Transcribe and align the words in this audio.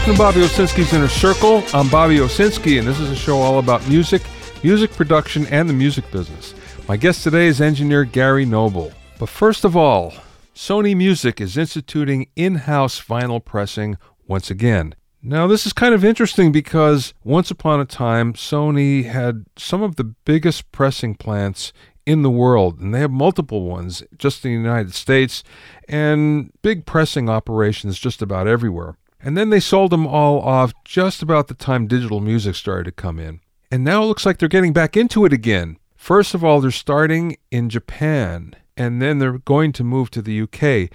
Welcome 0.00 0.14
to 0.14 0.18
Bobby 0.18 0.40
Owsinski's 0.40 0.94
Inner 0.94 1.08
Circle. 1.08 1.62
I'm 1.74 1.90
Bobby 1.90 2.16
Owsinski, 2.16 2.78
and 2.78 2.88
this 2.88 2.98
is 2.98 3.10
a 3.10 3.14
show 3.14 3.36
all 3.36 3.58
about 3.58 3.86
music, 3.86 4.22
music 4.62 4.90
production, 4.92 5.44
and 5.48 5.68
the 5.68 5.74
music 5.74 6.10
business. 6.10 6.54
My 6.88 6.96
guest 6.96 7.22
today 7.22 7.48
is 7.48 7.60
engineer 7.60 8.04
Gary 8.04 8.46
Noble. 8.46 8.92
But 9.18 9.28
first 9.28 9.62
of 9.62 9.76
all, 9.76 10.14
Sony 10.54 10.96
Music 10.96 11.38
is 11.38 11.58
instituting 11.58 12.28
in 12.34 12.54
house 12.54 12.98
vinyl 12.98 13.44
pressing 13.44 13.98
once 14.26 14.50
again. 14.50 14.94
Now, 15.22 15.46
this 15.46 15.66
is 15.66 15.74
kind 15.74 15.92
of 15.92 16.02
interesting 16.02 16.50
because 16.50 17.12
once 17.22 17.50
upon 17.50 17.78
a 17.78 17.84
time, 17.84 18.32
Sony 18.32 19.04
had 19.04 19.44
some 19.58 19.82
of 19.82 19.96
the 19.96 20.04
biggest 20.04 20.72
pressing 20.72 21.14
plants 21.14 21.74
in 22.06 22.22
the 22.22 22.30
world, 22.30 22.80
and 22.80 22.94
they 22.94 23.00
have 23.00 23.10
multiple 23.10 23.64
ones 23.64 24.02
just 24.16 24.46
in 24.46 24.50
the 24.50 24.56
United 24.56 24.94
States 24.94 25.44
and 25.90 26.50
big 26.62 26.86
pressing 26.86 27.28
operations 27.28 27.98
just 27.98 28.22
about 28.22 28.48
everywhere. 28.48 28.96
And 29.22 29.36
then 29.36 29.50
they 29.50 29.60
sold 29.60 29.90
them 29.90 30.06
all 30.06 30.40
off 30.40 30.72
just 30.84 31.22
about 31.22 31.48
the 31.48 31.54
time 31.54 31.86
digital 31.86 32.20
music 32.20 32.54
started 32.54 32.84
to 32.84 32.92
come 32.92 33.18
in. 33.18 33.40
And 33.70 33.84
now 33.84 34.02
it 34.02 34.06
looks 34.06 34.26
like 34.26 34.38
they're 34.38 34.48
getting 34.48 34.72
back 34.72 34.96
into 34.96 35.24
it 35.24 35.32
again. 35.32 35.78
First 35.96 36.34
of 36.34 36.42
all, 36.42 36.60
they're 36.60 36.70
starting 36.70 37.36
in 37.50 37.68
Japan, 37.68 38.56
and 38.76 39.02
then 39.02 39.18
they're 39.18 39.38
going 39.38 39.72
to 39.72 39.84
move 39.84 40.10
to 40.10 40.22
the 40.22 40.40
UK. 40.42 40.90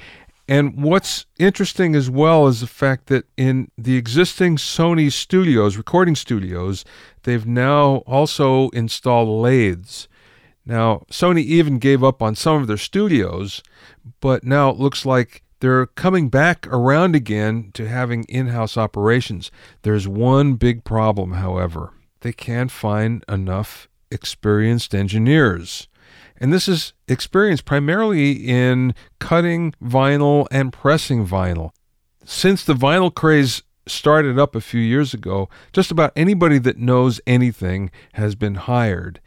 And 0.47 0.83
what's 0.83 1.25
interesting 1.39 1.95
as 1.95 2.09
well 2.09 2.47
is 2.47 2.61
the 2.61 2.67
fact 2.67 3.07
that 3.07 3.25
in 3.37 3.71
the 3.77 3.97
existing 3.97 4.57
Sony 4.57 5.11
studios, 5.11 5.77
recording 5.77 6.15
studios, 6.15 6.85
they've 7.23 7.45
now 7.45 7.97
also 8.07 8.69
installed 8.69 9.29
lathes. 9.29 10.07
Now, 10.65 11.03
Sony 11.11 11.43
even 11.43 11.79
gave 11.79 12.03
up 12.03 12.21
on 12.21 12.35
some 12.35 12.61
of 12.61 12.67
their 12.67 12.77
studios, 12.77 13.61
but 14.19 14.43
now 14.43 14.69
it 14.69 14.77
looks 14.77 15.05
like 15.05 15.43
they're 15.65 15.87
coming 15.87 16.29
back 16.29 16.67
around 16.67 17.15
again 17.15 17.71
to 17.73 17.89
having 17.89 18.23
in 18.25 18.49
house 18.49 18.77
operations. 18.77 19.49
There's 19.81 20.07
one 20.07 20.53
big 20.53 20.83
problem, 20.83 21.33
however. 21.33 21.91
They 22.21 22.33
can't 22.33 22.69
find 22.69 23.25
enough 23.27 23.89
experienced 24.11 24.93
engineers. 24.93 25.87
And 26.37 26.53
this 26.53 26.67
is 26.67 26.93
experience 27.07 27.61
primarily 27.61 28.33
in 28.33 28.93
cutting 29.17 29.73
vinyl 29.83 30.45
and 30.51 30.71
pressing 30.71 31.25
vinyl. 31.25 31.71
Since 32.23 32.63
the 32.63 32.75
vinyl 32.75 33.11
craze 33.11 33.63
started 33.87 34.37
up 34.37 34.55
a 34.55 34.61
few 34.61 34.81
years 34.81 35.15
ago, 35.15 35.49
just 35.73 35.89
about 35.89 36.13
anybody 36.15 36.59
that 36.59 36.77
knows 36.77 37.19
anything 37.25 37.89
has 38.13 38.35
been 38.35 38.53
hired. 38.53 39.19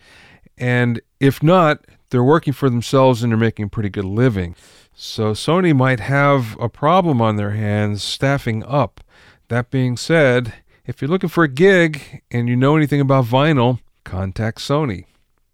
And 0.59 1.01
if 1.21 1.43
not, 1.43 1.85
they're 2.11 2.25
working 2.25 2.53
for 2.53 2.71
themselves 2.71 3.23
and 3.23 3.33
they're 3.33 3.39
making 3.39 3.67
a 3.67 3.69
pretty 3.69 3.91
good 3.91 4.05
living. 4.05 4.55
So 4.95 5.33
Sony 5.33 5.75
might 5.77 6.01
have 6.01 6.57
a 6.61 6.69
problem 6.69 7.23
on 7.23 7.37
their 7.37 7.51
hands 7.51 8.03
staffing 8.03 8.65
up. 8.65 9.01
That 9.49 9.71
being 9.71 9.97
said, 9.97 10.55
if 10.87 11.01
you're 11.01 11.11
looking 11.11 11.29
for 11.29 11.45
a 11.45 11.49
gig 11.49 12.23
and 12.31 12.49
you 12.49 12.57
know 12.57 12.77
anything 12.77 13.01
about 13.01 13.27
vinyl, 13.27 13.81
contact 14.05 14.59
Sony. 14.59 15.05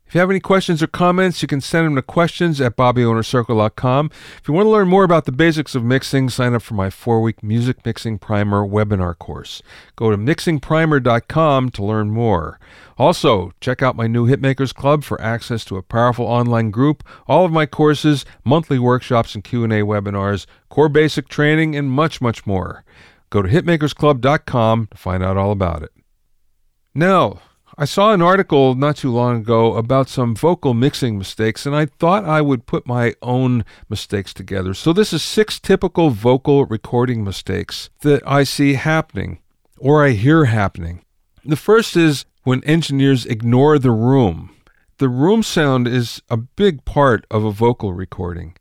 If 0.06 0.14
you 0.14 0.20
have 0.20 0.30
any 0.30 0.40
questions 0.40 0.82
or 0.82 0.86
comments, 0.86 1.42
you 1.42 1.48
can 1.48 1.60
send 1.60 1.86
them 1.86 1.96
to 1.96 2.02
questions 2.02 2.60
at 2.60 2.76
bobbyoinnercircle.com. 2.76 4.10
If 4.38 4.46
you 4.46 4.54
want 4.54 4.66
to 4.66 4.70
learn 4.70 4.86
more 4.86 5.02
about 5.02 5.24
the 5.24 5.32
basics 5.32 5.74
of 5.74 5.82
mixing, 5.82 6.28
sign 6.28 6.54
up 6.54 6.62
for 6.62 6.74
my 6.74 6.90
four 6.90 7.20
week 7.20 7.42
music 7.42 7.84
mixing 7.84 8.18
primer 8.18 8.64
webinar 8.64 9.18
course. 9.18 9.62
Go 9.96 10.10
to 10.10 10.16
mixingprimer.com 10.16 11.70
to 11.70 11.84
learn 11.84 12.10
more. 12.10 12.60
Also, 12.96 13.52
check 13.60 13.82
out 13.82 13.96
my 13.96 14.06
new 14.06 14.28
Hitmakers 14.28 14.72
Club 14.72 15.02
for 15.02 15.20
access 15.20 15.64
to 15.64 15.76
a 15.76 15.82
powerful 15.82 16.26
online 16.26 16.70
group, 16.70 17.02
all 17.26 17.44
of 17.44 17.50
my 17.50 17.66
courses, 17.66 18.24
monthly 18.44 18.78
workshops 18.78 19.34
and 19.34 19.42
Q&A 19.42 19.68
webinars, 19.80 20.46
core 20.68 20.88
basic 20.88 21.28
training, 21.28 21.74
and 21.74 21.90
much, 21.90 22.20
much 22.20 22.46
more. 22.46 22.84
Go 23.30 23.42
to 23.42 23.48
hitmakersclub.com 23.48 24.88
to 24.92 24.96
find 24.96 25.24
out 25.24 25.36
all 25.36 25.50
about 25.50 25.82
it. 25.82 25.90
Now, 26.94 27.40
I 27.76 27.86
saw 27.86 28.12
an 28.12 28.22
article 28.22 28.76
not 28.76 28.96
too 28.96 29.10
long 29.10 29.38
ago 29.38 29.74
about 29.74 30.08
some 30.08 30.36
vocal 30.36 30.74
mixing 30.74 31.18
mistakes, 31.18 31.66
and 31.66 31.74
I 31.74 31.86
thought 31.86 32.24
I 32.24 32.40
would 32.40 32.66
put 32.66 32.86
my 32.86 33.14
own 33.20 33.64
mistakes 33.88 34.32
together. 34.32 34.74
So, 34.74 34.92
this 34.92 35.12
is 35.12 35.24
six 35.24 35.58
typical 35.58 36.10
vocal 36.10 36.66
recording 36.66 37.24
mistakes 37.24 37.90
that 38.02 38.22
I 38.24 38.44
see 38.44 38.74
happening 38.74 39.40
or 39.76 40.04
I 40.04 40.10
hear 40.10 40.44
happening. 40.44 41.04
The 41.44 41.56
first 41.56 41.96
is 41.96 42.26
when 42.44 42.62
engineers 42.62 43.26
ignore 43.26 43.80
the 43.80 43.90
room. 43.90 44.54
The 44.98 45.08
room 45.08 45.42
sound 45.42 45.88
is 45.88 46.22
a 46.30 46.36
big 46.36 46.84
part 46.84 47.26
of 47.28 47.44
a 47.44 47.50
vocal 47.50 47.92
recording. 47.92 48.54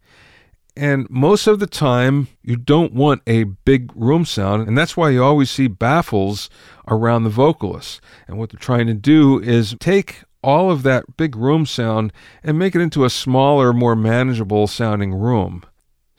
And 0.76 1.08
most 1.10 1.46
of 1.46 1.60
the 1.60 1.68
time, 1.68 2.30
you 2.42 2.56
don't 2.56 2.94
want 2.94 3.22
a 3.28 3.44
big 3.44 3.92
room 3.96 4.26
sound, 4.26 4.68
and 4.68 4.78
that's 4.78 4.98
why 4.98 5.12
you 5.12 5.24
always 5.24 5.52
see 5.52 5.68
baffles 5.68 6.50
around 6.88 7.24
the 7.24 7.30
vocalist. 7.30 8.02
And 8.28 8.38
what 8.40 8.50
they're 8.50 8.60
trying 8.60 8.88
to 8.88 8.94
do 8.94 9.40
is 9.40 9.76
take 9.80 10.24
all 10.42 10.72
of 10.72 10.84
that 10.84 11.16
big 11.16 11.36
room 11.36 11.66
sound 11.66 12.12
and 12.44 12.58
make 12.58 12.76
it 12.76 12.82
into 12.82 13.06
a 13.06 13.10
smaller, 13.10 13.72
more 13.72 13.96
manageable 13.96 14.68
sounding 14.68 15.14
room. 15.14 15.64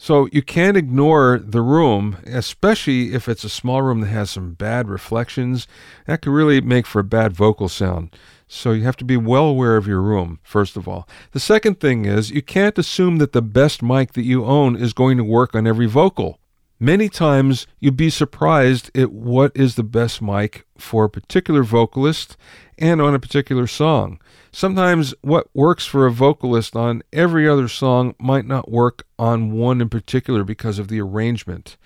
So 0.05 0.29
you 0.33 0.43
can't 0.43 0.77
ignore 0.77 1.39
the 1.43 1.63
room, 1.63 2.19
especially 2.27 3.15
if 3.15 3.27
it's 3.27 3.43
a 3.43 3.49
small 3.49 3.81
room 3.81 4.03
that 4.03 4.09
has 4.09 4.33
some 4.33 4.53
bad 4.53 4.87
reflections. 4.87 5.67
That 6.07 6.21
could 6.21 6.35
really 6.35 6.61
make 6.61 6.85
for 6.85 6.99
a 6.99 7.03
bad 7.19 7.33
vocal 7.33 7.71
sound. 7.71 8.15
So 8.47 8.73
you 8.73 8.83
have 8.83 8.99
to 8.99 9.05
be 9.07 9.17
well 9.17 9.47
aware 9.47 9.79
of 9.79 9.87
your 9.87 10.03
room, 10.03 10.41
first 10.43 10.77
of 10.77 10.87
all. 10.87 11.09
The 11.33 11.41
second 11.41 11.81
thing 11.81 12.05
is 12.05 12.31
you 12.31 12.43
can't 12.43 12.77
assume 12.77 13.17
that 13.17 13.33
the 13.33 13.41
best 13.41 13.83
mic 13.83 14.13
that 14.13 14.27
you 14.27 14.45
own 14.45 14.77
is 14.77 14.93
going 14.93 15.17
to 15.17 15.25
work 15.25 15.55
on 15.55 15.67
every 15.67 15.87
vocal. 15.87 16.39
Many 16.79 17.09
times 17.09 17.67
you'd 17.81 17.97
be 17.97 18.11
surprised 18.11 18.91
at 18.95 19.11
what 19.11 19.53
is 19.55 19.77
the 19.77 19.83
best 19.83 20.21
mic 20.21 20.67
for 20.77 21.05
a 21.05 21.09
particular 21.09 21.63
vocalist 21.63 22.37
and 22.79 23.01
on 23.01 23.15
a 23.15 23.19
particular 23.19 23.67
song. 23.67 24.21
Sometimes 24.53 25.15
what 25.23 25.49
works 25.55 25.85
for 25.85 26.07
a 26.07 26.13
vocalist 26.13 26.77
on 26.77 27.03
every 27.13 27.49
other 27.49 27.69
song 27.69 28.15
might 28.19 28.47
not 28.47 28.71
work 28.71 29.07
on 29.19 29.53
one 29.53 29.81
in 29.81 29.89
particular 29.89 30.45
because 30.45 30.79
of 30.79 30.89
the 30.89 31.01
arrangement. 31.01 31.77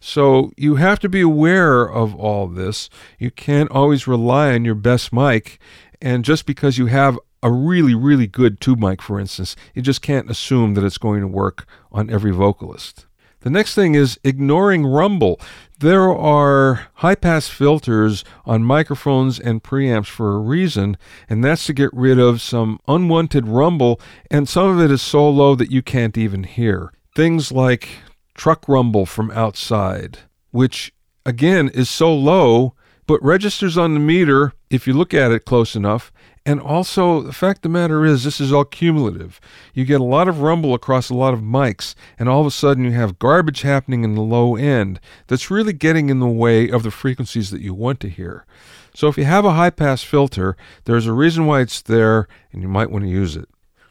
So 0.00 0.52
you 0.56 0.76
have 0.76 0.98
to 1.00 1.08
be 1.08 1.20
aware 1.20 1.84
of 1.84 2.14
all 2.14 2.46
this. 2.48 2.90
You 3.18 3.30
can't 3.30 3.70
always 3.70 4.06
rely 4.06 4.52
on 4.52 4.64
your 4.64 4.74
best 4.74 5.12
mic. 5.12 5.58
And 6.00 6.24
just 6.24 6.46
because 6.46 6.78
you 6.78 6.86
have 6.86 7.18
a 7.42 7.50
really, 7.50 7.94
really 7.94 8.26
good 8.26 8.60
tube 8.60 8.80
mic, 8.80 9.00
for 9.00 9.20
instance, 9.20 9.56
you 9.74 9.82
just 9.82 10.02
can't 10.02 10.30
assume 10.30 10.74
that 10.74 10.84
it's 10.84 10.98
going 10.98 11.20
to 11.20 11.28
work 11.28 11.66
on 11.92 12.10
every 12.10 12.32
vocalist. 12.32 13.06
The 13.40 13.50
next 13.50 13.74
thing 13.74 13.94
is 13.94 14.18
ignoring 14.24 14.84
rumble. 14.86 15.40
There 15.78 16.10
are 16.10 16.88
high 16.94 17.14
pass 17.14 17.48
filters 17.48 18.24
on 18.44 18.64
microphones 18.64 19.38
and 19.38 19.62
preamps 19.62 20.06
for 20.06 20.34
a 20.34 20.38
reason, 20.38 20.96
and 21.28 21.44
that's 21.44 21.66
to 21.66 21.72
get 21.72 21.90
rid 21.92 22.18
of 22.18 22.40
some 22.40 22.80
unwanted 22.88 23.46
rumble, 23.46 24.00
and 24.30 24.48
some 24.48 24.70
of 24.70 24.84
it 24.84 24.90
is 24.90 25.02
so 25.02 25.28
low 25.28 25.54
that 25.54 25.70
you 25.70 25.82
can't 25.82 26.16
even 26.16 26.44
hear. 26.44 26.92
Things 27.14 27.52
like 27.52 27.88
truck 28.34 28.68
rumble 28.68 29.06
from 29.06 29.30
outside, 29.30 30.20
which 30.50 30.92
again 31.24 31.68
is 31.70 31.90
so 31.90 32.14
low 32.14 32.74
but 33.06 33.22
registers 33.22 33.78
on 33.78 33.94
the 33.94 34.00
meter 34.00 34.52
if 34.70 34.86
you 34.86 34.92
look 34.92 35.14
at 35.14 35.30
it 35.30 35.44
close 35.44 35.76
enough 35.76 36.12
and 36.46 36.60
also, 36.60 37.22
the 37.22 37.32
fact 37.32 37.58
of 37.58 37.62
the 37.62 37.68
matter 37.70 38.04
is, 38.04 38.22
this 38.22 38.40
is 38.40 38.52
all 38.52 38.64
cumulative. 38.64 39.40
You 39.74 39.84
get 39.84 40.00
a 40.00 40.04
lot 40.04 40.28
of 40.28 40.42
rumble 40.42 40.74
across 40.74 41.10
a 41.10 41.14
lot 41.14 41.34
of 41.34 41.40
mics, 41.40 41.96
and 42.20 42.28
all 42.28 42.40
of 42.40 42.46
a 42.46 42.52
sudden 42.52 42.84
you 42.84 42.92
have 42.92 43.18
garbage 43.18 43.62
happening 43.62 44.04
in 44.04 44.14
the 44.14 44.22
low 44.22 44.54
end 44.54 45.00
that's 45.26 45.50
really 45.50 45.72
getting 45.72 46.08
in 46.08 46.20
the 46.20 46.28
way 46.28 46.70
of 46.70 46.84
the 46.84 46.92
frequencies 46.92 47.50
that 47.50 47.62
you 47.62 47.74
want 47.74 47.98
to 47.98 48.08
hear. 48.08 48.46
So, 48.94 49.08
if 49.08 49.18
you 49.18 49.24
have 49.24 49.44
a 49.44 49.54
high 49.54 49.70
pass 49.70 50.04
filter, 50.04 50.56
there's 50.84 51.06
a 51.06 51.12
reason 51.12 51.46
why 51.46 51.62
it's 51.62 51.82
there, 51.82 52.28
and 52.52 52.62
you 52.62 52.68
might 52.68 52.92
want 52.92 53.04
to 53.04 53.10
use 53.10 53.34
it. 53.34 53.48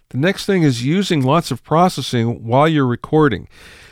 The 0.09 0.17
next 0.17 0.45
thing 0.45 0.63
is 0.63 0.85
using 0.85 1.21
lots 1.21 1.51
of 1.51 1.61
processing 1.61 2.45
while 2.45 2.69
you're 2.69 2.87
recording. 2.87 3.49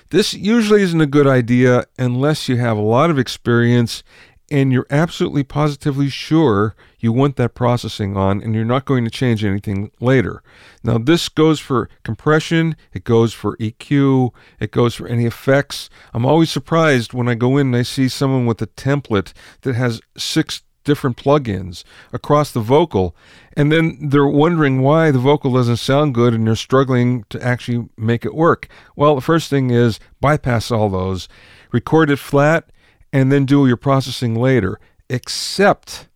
This 0.10 0.34
usually 0.34 0.84
isn't 0.84 1.02
a 1.02 1.06
good 1.06 1.28
idea 1.28 1.84
unless 2.00 2.48
you 2.48 2.56
have 2.56 2.78
a 2.78 2.82
lot 2.82 3.10
of 3.10 3.20
experience 3.20 4.04
and 4.50 4.72
you're 4.72 4.88
absolutely 4.92 5.44
positively 5.44 6.10
sure 6.10 6.76
you 7.04 7.12
want 7.12 7.36
that 7.36 7.54
processing 7.54 8.16
on 8.16 8.42
and 8.42 8.56
you're 8.56 8.64
not 8.64 8.86
going 8.86 9.04
to 9.04 9.12
change 9.12 9.44
anything 9.44 9.92
later. 10.00 10.42
Now, 10.84 10.98
this 10.98 11.28
goes 11.30 11.60
for 11.60 11.90
compression, 12.04 12.76
it 12.94 13.04
goes 13.04 13.34
for 13.34 13.58
EQ, 13.58 14.32
it 14.60 14.72
goes 14.72 14.96
for 14.96 15.08
any 15.08 15.26
effects. 15.26 15.90
I'm 16.14 16.26
always 16.26 16.50
surprised 16.50 17.14
when 17.14 17.28
I 17.28 17.36
go 17.36 17.58
in 17.58 17.68
and 17.68 17.76
I 17.76 17.82
see 17.82 18.08
someone 18.08 18.46
with 18.46 18.62
a 18.62 18.68
template 18.68 19.34
that 19.62 19.76
has 19.76 20.02
six 20.18 20.62
different 20.84 21.18
plugins 21.18 21.84
across 22.12 22.52
the 22.52 22.60
vocal 22.60 23.16
and 23.56 23.72
then 23.72 24.10
they're 24.10 24.28
wondering 24.28 24.82
why 24.82 25.12
the 25.12 25.20
vocal 25.20 25.54
doesn't 25.54 25.78
sound 25.78 26.14
good 26.14 26.34
and 26.34 26.46
they're 26.46 26.56
struggling 26.56 27.24
to 27.30 27.42
actually 27.42 27.88
make 27.98 28.26
it 28.26 28.36
work. 28.36 28.68
Well, 28.96 29.16
the 29.16 29.22
first 29.22 29.50
thing 29.50 29.70
is 29.70 30.00
bypass 30.20 30.72
all 30.72 30.90
those, 30.90 31.30
record 31.72 32.10
it 32.10 32.18
flat 32.20 32.70
and 33.14 33.32
then 33.32 33.46
do 33.46 33.68
your 33.68 33.78
processing 33.78 34.36
later, 34.36 34.80
except 35.10 36.08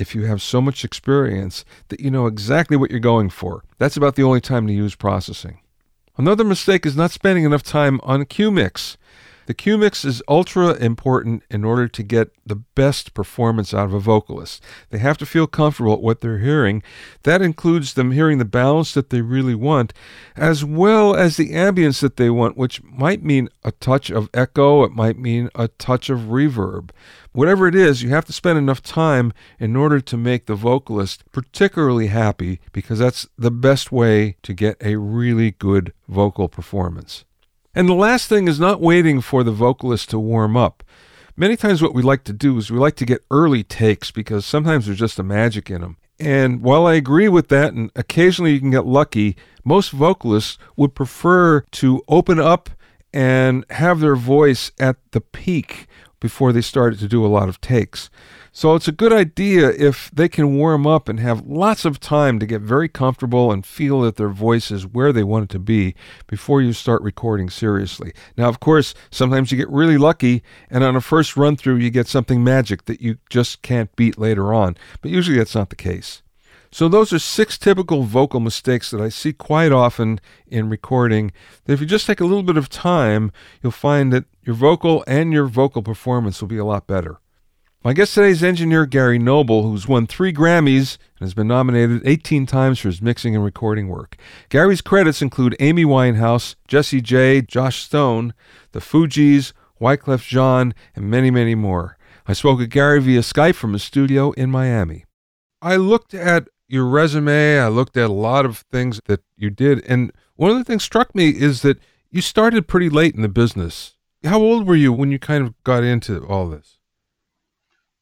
if 0.00 0.14
you 0.14 0.24
have 0.24 0.40
so 0.40 0.60
much 0.60 0.84
experience 0.84 1.64
that 1.88 2.00
you 2.00 2.10
know 2.10 2.26
exactly 2.26 2.76
what 2.76 2.90
you're 2.90 3.00
going 3.00 3.30
for. 3.30 3.64
That's 3.78 3.96
about 3.96 4.14
the 4.16 4.22
only 4.22 4.40
time 4.40 4.66
to 4.66 4.72
use 4.72 4.94
processing. 4.94 5.60
Another 6.16 6.44
mistake 6.44 6.84
is 6.84 6.96
not 6.96 7.10
spending 7.10 7.44
enough 7.44 7.62
time 7.62 8.00
on 8.02 8.24
cue 8.24 8.50
mix. 8.50 8.96
The 9.48 9.54
cue 9.54 9.78
mix 9.78 10.04
is 10.04 10.22
ultra 10.28 10.74
important 10.74 11.42
in 11.48 11.64
order 11.64 11.88
to 11.88 12.02
get 12.02 12.32
the 12.44 12.54
best 12.54 13.14
performance 13.14 13.72
out 13.72 13.86
of 13.86 13.94
a 13.94 13.98
vocalist. 13.98 14.62
They 14.90 14.98
have 14.98 15.16
to 15.16 15.24
feel 15.24 15.46
comfortable 15.46 15.94
at 15.94 16.02
what 16.02 16.20
they're 16.20 16.40
hearing. 16.40 16.82
That 17.22 17.40
includes 17.40 17.94
them 17.94 18.10
hearing 18.10 18.36
the 18.36 18.44
balance 18.44 18.92
that 18.92 19.08
they 19.08 19.22
really 19.22 19.54
want, 19.54 19.94
as 20.36 20.66
well 20.66 21.16
as 21.16 21.38
the 21.38 21.52
ambience 21.52 22.00
that 22.00 22.18
they 22.18 22.28
want, 22.28 22.58
which 22.58 22.82
might 22.82 23.22
mean 23.22 23.48
a 23.64 23.72
touch 23.72 24.10
of 24.10 24.28
echo, 24.34 24.84
it 24.84 24.92
might 24.92 25.18
mean 25.18 25.48
a 25.54 25.68
touch 25.68 26.10
of 26.10 26.28
reverb. 26.28 26.90
Whatever 27.32 27.66
it 27.66 27.74
is, 27.74 28.02
you 28.02 28.10
have 28.10 28.26
to 28.26 28.34
spend 28.34 28.58
enough 28.58 28.82
time 28.82 29.32
in 29.58 29.76
order 29.76 29.98
to 29.98 30.18
make 30.18 30.44
the 30.44 30.56
vocalist 30.56 31.24
particularly 31.32 32.08
happy 32.08 32.60
because 32.72 32.98
that's 32.98 33.26
the 33.38 33.50
best 33.50 33.90
way 33.90 34.36
to 34.42 34.52
get 34.52 34.76
a 34.82 34.96
really 34.96 35.52
good 35.52 35.94
vocal 36.06 36.50
performance. 36.50 37.24
And 37.78 37.88
the 37.88 37.94
last 37.94 38.28
thing 38.28 38.48
is 38.48 38.58
not 38.58 38.80
waiting 38.80 39.20
for 39.20 39.44
the 39.44 39.52
vocalist 39.52 40.10
to 40.10 40.18
warm 40.18 40.56
up. 40.56 40.82
Many 41.36 41.56
times, 41.56 41.80
what 41.80 41.94
we 41.94 42.02
like 42.02 42.24
to 42.24 42.32
do 42.32 42.58
is 42.58 42.72
we 42.72 42.78
like 42.80 42.96
to 42.96 43.06
get 43.06 43.24
early 43.30 43.62
takes 43.62 44.10
because 44.10 44.44
sometimes 44.44 44.86
there's 44.86 44.98
just 44.98 45.20
a 45.20 45.22
magic 45.22 45.70
in 45.70 45.82
them. 45.82 45.96
And 46.18 46.60
while 46.60 46.88
I 46.88 46.94
agree 46.94 47.28
with 47.28 47.46
that, 47.50 47.74
and 47.74 47.92
occasionally 47.94 48.52
you 48.52 48.58
can 48.58 48.72
get 48.72 48.84
lucky, 48.84 49.36
most 49.62 49.92
vocalists 49.92 50.58
would 50.74 50.96
prefer 50.96 51.60
to 51.60 52.02
open 52.08 52.40
up 52.40 52.68
and 53.14 53.64
have 53.70 54.00
their 54.00 54.16
voice 54.16 54.72
at 54.80 54.96
the 55.12 55.20
peak 55.20 55.86
before 56.18 56.52
they 56.52 56.62
started 56.62 56.98
to 56.98 57.06
do 57.06 57.24
a 57.24 57.28
lot 57.28 57.48
of 57.48 57.60
takes. 57.60 58.10
So 58.58 58.74
it's 58.74 58.88
a 58.88 58.92
good 58.92 59.12
idea 59.12 59.68
if 59.68 60.10
they 60.12 60.28
can 60.28 60.56
warm 60.56 60.84
up 60.84 61.08
and 61.08 61.20
have 61.20 61.46
lots 61.46 61.84
of 61.84 62.00
time 62.00 62.40
to 62.40 62.44
get 62.44 62.60
very 62.60 62.88
comfortable 62.88 63.52
and 63.52 63.64
feel 63.64 64.00
that 64.00 64.16
their 64.16 64.30
voice 64.30 64.72
is 64.72 64.84
where 64.84 65.12
they 65.12 65.22
want 65.22 65.44
it 65.44 65.50
to 65.50 65.60
be 65.60 65.94
before 66.26 66.60
you 66.60 66.72
start 66.72 67.00
recording 67.02 67.50
seriously. 67.50 68.12
Now, 68.36 68.48
of 68.48 68.58
course, 68.58 68.94
sometimes 69.12 69.52
you 69.52 69.58
get 69.58 69.70
really 69.70 69.96
lucky, 69.96 70.42
and 70.70 70.82
on 70.82 70.96
a 70.96 71.00
first 71.00 71.36
run 71.36 71.54
through, 71.54 71.76
you 71.76 71.88
get 71.90 72.08
something 72.08 72.42
magic 72.42 72.86
that 72.86 73.00
you 73.00 73.18
just 73.30 73.62
can't 73.62 73.94
beat 73.94 74.18
later 74.18 74.52
on, 74.52 74.76
but 75.02 75.12
usually 75.12 75.38
that's 75.38 75.54
not 75.54 75.70
the 75.70 75.76
case. 75.76 76.22
So, 76.72 76.88
those 76.88 77.12
are 77.12 77.20
six 77.20 77.58
typical 77.58 78.02
vocal 78.02 78.40
mistakes 78.40 78.90
that 78.90 79.00
I 79.00 79.08
see 79.08 79.32
quite 79.32 79.70
often 79.70 80.18
in 80.48 80.68
recording. 80.68 81.30
That 81.66 81.74
if 81.74 81.80
you 81.80 81.86
just 81.86 82.08
take 82.08 82.18
a 82.18 82.26
little 82.26 82.42
bit 82.42 82.56
of 82.56 82.68
time, 82.68 83.30
you'll 83.62 83.70
find 83.70 84.12
that 84.12 84.24
your 84.42 84.56
vocal 84.56 85.04
and 85.06 85.32
your 85.32 85.46
vocal 85.46 85.80
performance 85.80 86.40
will 86.40 86.48
be 86.48 86.58
a 86.58 86.64
lot 86.64 86.88
better. 86.88 87.20
My 87.84 87.92
guest 87.92 88.14
today 88.14 88.30
is 88.30 88.42
engineer 88.42 88.86
Gary 88.86 89.20
Noble, 89.20 89.62
who's 89.62 89.86
won 89.86 90.08
three 90.08 90.32
Grammys 90.32 90.98
and 91.20 91.26
has 91.26 91.32
been 91.32 91.46
nominated 91.46 92.02
18 92.04 92.44
times 92.44 92.80
for 92.80 92.88
his 92.88 93.00
mixing 93.00 93.36
and 93.36 93.44
recording 93.44 93.86
work. 93.86 94.16
Gary's 94.48 94.80
credits 94.80 95.22
include 95.22 95.54
Amy 95.60 95.84
Winehouse, 95.84 96.56
Jessie 96.66 97.00
J, 97.00 97.40
Joss 97.40 97.76
Stone, 97.76 98.34
the 98.72 98.80
Fugees, 98.80 99.52
Wyclef 99.80 100.26
Jean, 100.26 100.74
and 100.96 101.08
many, 101.08 101.30
many 101.30 101.54
more. 101.54 101.96
I 102.26 102.32
spoke 102.32 102.58
with 102.58 102.70
Gary 102.70 103.00
via 103.00 103.20
Skype 103.20 103.54
from 103.54 103.74
his 103.74 103.84
studio 103.84 104.32
in 104.32 104.50
Miami. 104.50 105.04
I 105.62 105.76
looked 105.76 106.14
at 106.14 106.48
your 106.66 106.84
resume, 106.84 107.60
I 107.60 107.68
looked 107.68 107.96
at 107.96 108.10
a 108.10 108.12
lot 108.12 108.44
of 108.44 108.64
things 108.72 109.00
that 109.06 109.22
you 109.36 109.50
did, 109.50 109.84
and 109.86 110.10
one 110.34 110.50
of 110.50 110.58
the 110.58 110.64
things 110.64 110.82
struck 110.82 111.14
me 111.14 111.28
is 111.28 111.62
that 111.62 111.78
you 112.10 112.22
started 112.22 112.66
pretty 112.66 112.90
late 112.90 113.14
in 113.14 113.22
the 113.22 113.28
business. 113.28 113.94
How 114.24 114.40
old 114.40 114.66
were 114.66 114.74
you 114.74 114.92
when 114.92 115.12
you 115.12 115.20
kind 115.20 115.46
of 115.46 115.54
got 115.62 115.84
into 115.84 116.26
all 116.26 116.48
this? 116.48 116.77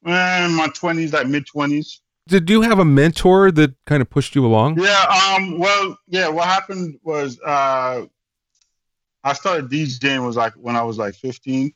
In 0.07 0.55
my 0.55 0.69
twenties, 0.73 1.13
like 1.13 1.27
mid 1.27 1.45
twenties. 1.45 2.01
Did 2.27 2.49
you 2.49 2.61
have 2.61 2.79
a 2.79 2.85
mentor 2.85 3.51
that 3.51 3.73
kind 3.85 4.01
of 4.01 4.09
pushed 4.09 4.35
you 4.35 4.45
along? 4.45 4.79
Yeah. 4.79 5.35
Um. 5.35 5.59
Well, 5.59 5.97
yeah. 6.07 6.27
What 6.27 6.45
happened 6.45 6.99
was, 7.03 7.39
uh, 7.39 8.05
I 9.23 9.33
started 9.33 9.69
DJing 9.69 10.25
was 10.25 10.35
like 10.35 10.53
when 10.53 10.75
I 10.75 10.83
was 10.83 10.97
like 10.97 11.15
fifteen, 11.15 11.73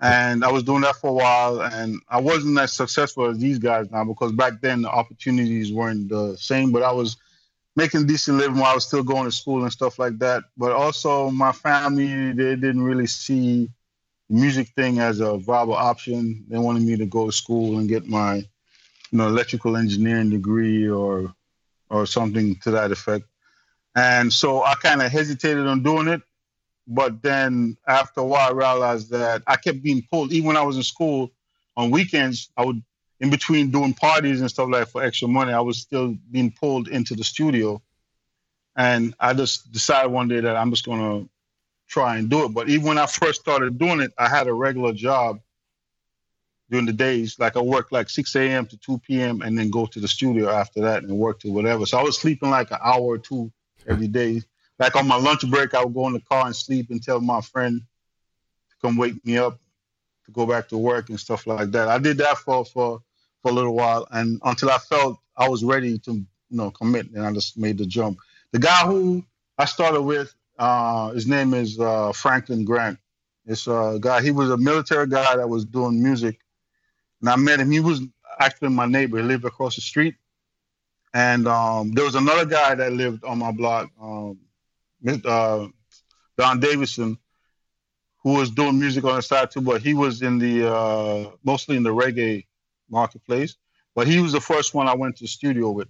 and 0.00 0.44
I 0.44 0.52
was 0.52 0.62
doing 0.62 0.82
that 0.82 0.96
for 0.96 1.08
a 1.08 1.12
while, 1.12 1.62
and 1.62 2.00
I 2.08 2.20
wasn't 2.20 2.58
as 2.58 2.72
successful 2.72 3.26
as 3.26 3.38
these 3.38 3.58
guys 3.58 3.90
now 3.90 4.04
because 4.04 4.32
back 4.32 4.60
then 4.60 4.82
the 4.82 4.90
opportunities 4.90 5.72
weren't 5.72 6.08
the 6.08 6.36
same. 6.36 6.72
But 6.72 6.82
I 6.82 6.92
was 6.92 7.16
making 7.74 8.06
decent 8.06 8.36
living 8.38 8.58
while 8.58 8.72
I 8.72 8.74
was 8.74 8.86
still 8.86 9.04
going 9.04 9.24
to 9.24 9.32
school 9.32 9.62
and 9.62 9.72
stuff 9.72 9.98
like 9.98 10.18
that. 10.18 10.44
But 10.56 10.72
also 10.72 11.30
my 11.30 11.52
family, 11.52 12.32
they 12.32 12.56
didn't 12.56 12.82
really 12.82 13.06
see 13.06 13.70
music 14.28 14.68
thing 14.68 14.98
as 14.98 15.20
a 15.20 15.38
viable 15.38 15.74
option. 15.74 16.44
They 16.48 16.58
wanted 16.58 16.82
me 16.82 16.96
to 16.96 17.06
go 17.06 17.26
to 17.26 17.32
school 17.32 17.78
and 17.78 17.88
get 17.88 18.06
my, 18.06 18.36
you 18.36 18.44
know, 19.18 19.28
electrical 19.28 19.76
engineering 19.76 20.30
degree 20.30 20.88
or 20.88 21.34
or 21.90 22.06
something 22.06 22.56
to 22.56 22.70
that 22.72 22.92
effect. 22.92 23.24
And 23.96 24.32
so 24.32 24.62
I 24.62 24.74
kind 24.74 25.02
of 25.02 25.10
hesitated 25.10 25.66
on 25.66 25.82
doing 25.82 26.08
it. 26.08 26.22
But 26.86 27.22
then 27.22 27.76
after 27.86 28.20
a 28.20 28.24
while, 28.24 28.48
I 28.48 28.52
realized 28.52 29.10
that 29.10 29.42
I 29.46 29.56
kept 29.56 29.82
being 29.82 30.06
pulled. 30.10 30.32
Even 30.32 30.48
when 30.48 30.56
I 30.56 30.62
was 30.62 30.76
in 30.76 30.82
school 30.82 31.30
on 31.76 31.90
weekends, 31.90 32.50
I 32.56 32.64
would, 32.64 32.82
in 33.20 33.30
between 33.30 33.70
doing 33.70 33.94
parties 33.94 34.40
and 34.40 34.48
stuff 34.48 34.68
like 34.70 34.84
that 34.84 34.92
for 34.92 35.02
extra 35.02 35.28
money, 35.28 35.52
I 35.52 35.60
was 35.60 35.78
still 35.78 36.16
being 36.30 36.50
pulled 36.50 36.88
into 36.88 37.14
the 37.14 37.24
studio. 37.24 37.82
And 38.76 39.14
I 39.18 39.34
just 39.34 39.72
decided 39.72 40.12
one 40.12 40.28
day 40.28 40.40
that 40.40 40.56
I'm 40.56 40.70
just 40.70 40.86
going 40.86 41.00
to 41.00 41.28
try 41.88 42.16
and 42.16 42.28
do 42.28 42.44
it. 42.44 42.54
But 42.54 42.68
even 42.68 42.86
when 42.86 42.98
I 42.98 43.06
first 43.06 43.40
started 43.40 43.78
doing 43.78 44.00
it, 44.00 44.12
I 44.18 44.28
had 44.28 44.46
a 44.46 44.52
regular 44.52 44.92
job 44.92 45.40
during 46.70 46.86
the 46.86 46.92
days. 46.92 47.38
Like 47.38 47.56
I 47.56 47.60
worked 47.60 47.92
like 47.92 48.10
6 48.10 48.36
a.m. 48.36 48.66
to 48.66 48.76
2 48.76 48.98
p.m. 48.98 49.42
and 49.42 49.58
then 49.58 49.70
go 49.70 49.86
to 49.86 50.00
the 50.00 50.08
studio 50.08 50.50
after 50.50 50.80
that 50.82 51.02
and 51.02 51.18
work 51.18 51.40
to 51.40 51.50
whatever. 51.52 51.86
So 51.86 51.98
I 51.98 52.02
was 52.02 52.18
sleeping 52.18 52.50
like 52.50 52.70
an 52.70 52.78
hour 52.82 53.00
or 53.00 53.18
two 53.18 53.50
every 53.86 54.08
day. 54.08 54.42
Like 54.78 54.94
on 54.94 55.08
my 55.08 55.16
lunch 55.16 55.48
break, 55.50 55.74
I 55.74 55.84
would 55.84 55.94
go 55.94 56.06
in 56.06 56.12
the 56.12 56.20
car 56.20 56.46
and 56.46 56.54
sleep 56.54 56.90
and 56.90 57.02
tell 57.02 57.20
my 57.20 57.40
friend 57.40 57.80
to 57.80 58.76
come 58.80 58.96
wake 58.96 59.24
me 59.24 59.38
up 59.38 59.58
to 60.26 60.32
go 60.32 60.46
back 60.46 60.68
to 60.68 60.78
work 60.78 61.08
and 61.08 61.18
stuff 61.18 61.46
like 61.46 61.70
that. 61.72 61.88
I 61.88 61.98
did 61.98 62.18
that 62.18 62.38
for 62.38 62.64
for 62.64 63.02
for 63.42 63.50
a 63.50 63.54
little 63.54 63.74
while 63.74 64.06
and 64.10 64.40
until 64.44 64.70
I 64.70 64.78
felt 64.78 65.18
I 65.36 65.48
was 65.48 65.64
ready 65.64 65.98
to 66.00 66.12
you 66.12 66.26
know 66.50 66.70
commit 66.70 67.10
and 67.10 67.24
I 67.24 67.32
just 67.32 67.56
made 67.56 67.78
the 67.78 67.86
jump. 67.86 68.18
The 68.52 68.58
guy 68.58 68.86
who 68.86 69.24
I 69.56 69.64
started 69.64 70.02
with, 70.02 70.34
uh, 70.58 71.10
his 71.10 71.26
name 71.26 71.54
is 71.54 71.78
uh, 71.78 72.12
Franklin 72.12 72.64
Grant. 72.64 72.98
It's 73.46 73.66
a 73.66 73.98
guy. 74.00 74.22
He 74.22 74.30
was 74.30 74.50
a 74.50 74.56
military 74.56 75.06
guy 75.06 75.36
that 75.36 75.48
was 75.48 75.64
doing 75.64 76.02
music, 76.02 76.40
and 77.20 77.30
I 77.30 77.36
met 77.36 77.60
him. 77.60 77.70
He 77.70 77.80
was 77.80 78.00
actually 78.38 78.70
my 78.70 78.86
neighbor. 78.86 79.18
He 79.18 79.22
lived 79.22 79.44
across 79.44 79.76
the 79.76 79.80
street, 79.80 80.16
and 81.14 81.48
um, 81.48 81.92
there 81.92 82.04
was 82.04 82.14
another 82.14 82.44
guy 82.44 82.74
that 82.74 82.92
lived 82.92 83.24
on 83.24 83.38
my 83.38 83.52
block, 83.52 83.90
um, 84.00 84.38
uh, 85.24 85.68
Don 86.36 86.60
Davidson, 86.60 87.18
who 88.22 88.34
was 88.34 88.50
doing 88.50 88.78
music 88.78 89.04
on 89.04 89.16
the 89.16 89.22
side 89.22 89.50
too. 89.50 89.62
But 89.62 89.80
he 89.80 89.94
was 89.94 90.20
in 90.20 90.38
the 90.38 90.70
uh, 90.70 91.30
mostly 91.44 91.76
in 91.76 91.84
the 91.84 91.94
reggae 91.94 92.46
marketplace. 92.90 93.56
But 93.94 94.06
he 94.06 94.20
was 94.20 94.32
the 94.32 94.40
first 94.40 94.74
one 94.74 94.88
I 94.88 94.94
went 94.94 95.16
to 95.16 95.24
the 95.24 95.28
studio 95.28 95.70
with. 95.70 95.88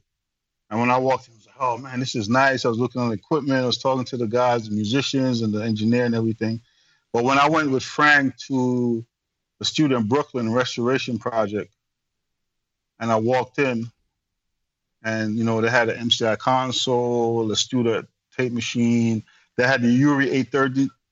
And 0.71 0.81
when 0.81 0.91
I 0.91 0.99
walked 0.99 1.29
in, 1.29 1.35
I 1.35 1.37
was 1.37 1.47
like, 1.47 1.57
oh 1.61 1.79
man, 1.79 2.01
this 2.01 2.15
is 2.15 2.29
nice. 2.29 2.65
I 2.65 2.69
was 2.69 2.79
looking 2.79 3.01
on 3.01 3.09
the 3.09 3.15
equipment. 3.15 3.63
I 3.63 3.67
was 3.67 3.79
talking 3.79 4.05
to 4.07 4.17
the 4.17 4.27
guys, 4.27 4.69
the 4.69 4.75
musicians 4.75 5.43
and 5.43 5.53
the 5.53 5.63
engineer 5.63 6.05
and 6.05 6.15
everything. 6.15 6.61
But 7.13 7.25
when 7.25 7.39
I 7.39 7.49
went 7.49 7.71
with 7.71 7.83
Frank 7.83 8.37
to 8.49 9.05
the 9.59 9.65
studio 9.65 9.99
in 9.99 10.07
Brooklyn 10.07 10.53
Restoration 10.53 11.19
Project, 11.19 11.75
and 13.01 13.11
I 13.11 13.17
walked 13.17 13.59
in, 13.59 13.91
and 15.03 15.37
you 15.37 15.45
know 15.45 15.61
they 15.61 15.71
had 15.71 15.89
an 15.89 16.09
MCI 16.09 16.39
console, 16.39 17.51
a 17.51 17.57
studio 17.57 18.05
tape 18.37 18.53
machine. 18.53 19.23
They 19.57 19.67
had 19.67 19.83
the 19.83 20.03
UREI 20.03 20.45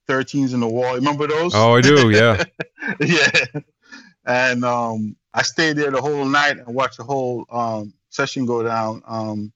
813s 0.08 0.54
in 0.54 0.60
the 0.60 0.68
wall. 0.68 0.94
Remember 0.94 1.26
those? 1.26 1.52
Oh, 1.54 1.76
I 1.76 1.80
do. 1.80 2.10
Yeah. 2.10 2.44
yeah. 3.00 3.60
And 4.24 4.64
um, 4.64 5.16
I 5.32 5.42
stayed 5.42 5.76
there 5.76 5.90
the 5.90 6.00
whole 6.00 6.24
night 6.24 6.58
and 6.58 6.74
watched 6.74 6.98
the 6.98 7.04
whole 7.04 7.46
um, 7.50 7.92
session 8.16 8.46
go 8.46 8.62
down. 8.62 9.02
Um, 9.06 9.52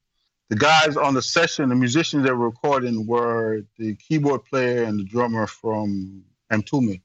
the 0.50 0.56
guys 0.56 0.96
on 0.96 1.14
the 1.14 1.22
session, 1.22 1.68
the 1.68 1.74
musicians 1.76 2.24
that 2.24 2.34
were 2.34 2.46
recording 2.46 3.06
were 3.06 3.62
the 3.78 3.94
keyboard 3.94 4.44
player 4.44 4.82
and 4.82 4.98
the 4.98 5.04
drummer 5.04 5.46
from 5.46 6.24
Mtume 6.50 7.00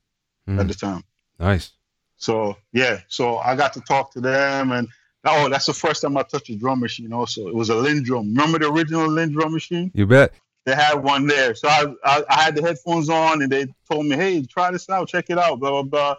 mm. 0.47 0.59
at 0.59 0.67
the 0.67 0.73
time. 0.73 1.03
Nice. 1.39 1.71
So 2.17 2.57
yeah, 2.71 3.01
so 3.07 3.37
I 3.37 3.55
got 3.55 3.73
to 3.73 3.81
talk 3.81 4.11
to 4.13 4.21
them, 4.21 4.71
and 4.71 4.87
oh, 5.25 5.49
that's 5.49 5.67
the 5.67 5.73
first 5.73 6.01
time 6.01 6.17
I 6.17 6.23
touched 6.23 6.49
a 6.49 6.55
drum 6.55 6.79
machine. 6.79 7.13
Also, 7.13 7.47
it 7.47 7.53
was 7.53 7.69
a 7.69 7.73
LinnDrum. 7.73 8.35
Remember 8.35 8.57
the 8.57 8.69
original 8.69 9.07
LinnDrum 9.07 9.51
machine? 9.51 9.91
You 9.93 10.07
bet. 10.07 10.33
They 10.65 10.73
had 10.73 10.95
one 10.95 11.27
there, 11.27 11.53
so 11.53 11.67
I, 11.67 11.85
I, 12.03 12.23
I 12.27 12.43
had 12.43 12.55
the 12.55 12.63
headphones 12.63 13.09
on, 13.09 13.43
and 13.43 13.51
they 13.51 13.67
told 13.91 14.07
me, 14.07 14.15
"Hey, 14.15 14.41
try 14.43 14.71
this 14.71 14.89
out, 14.89 15.07
check 15.07 15.29
it 15.29 15.37
out." 15.37 15.59
Blah 15.59 15.69
blah 15.69 15.83
blah. 15.83 16.15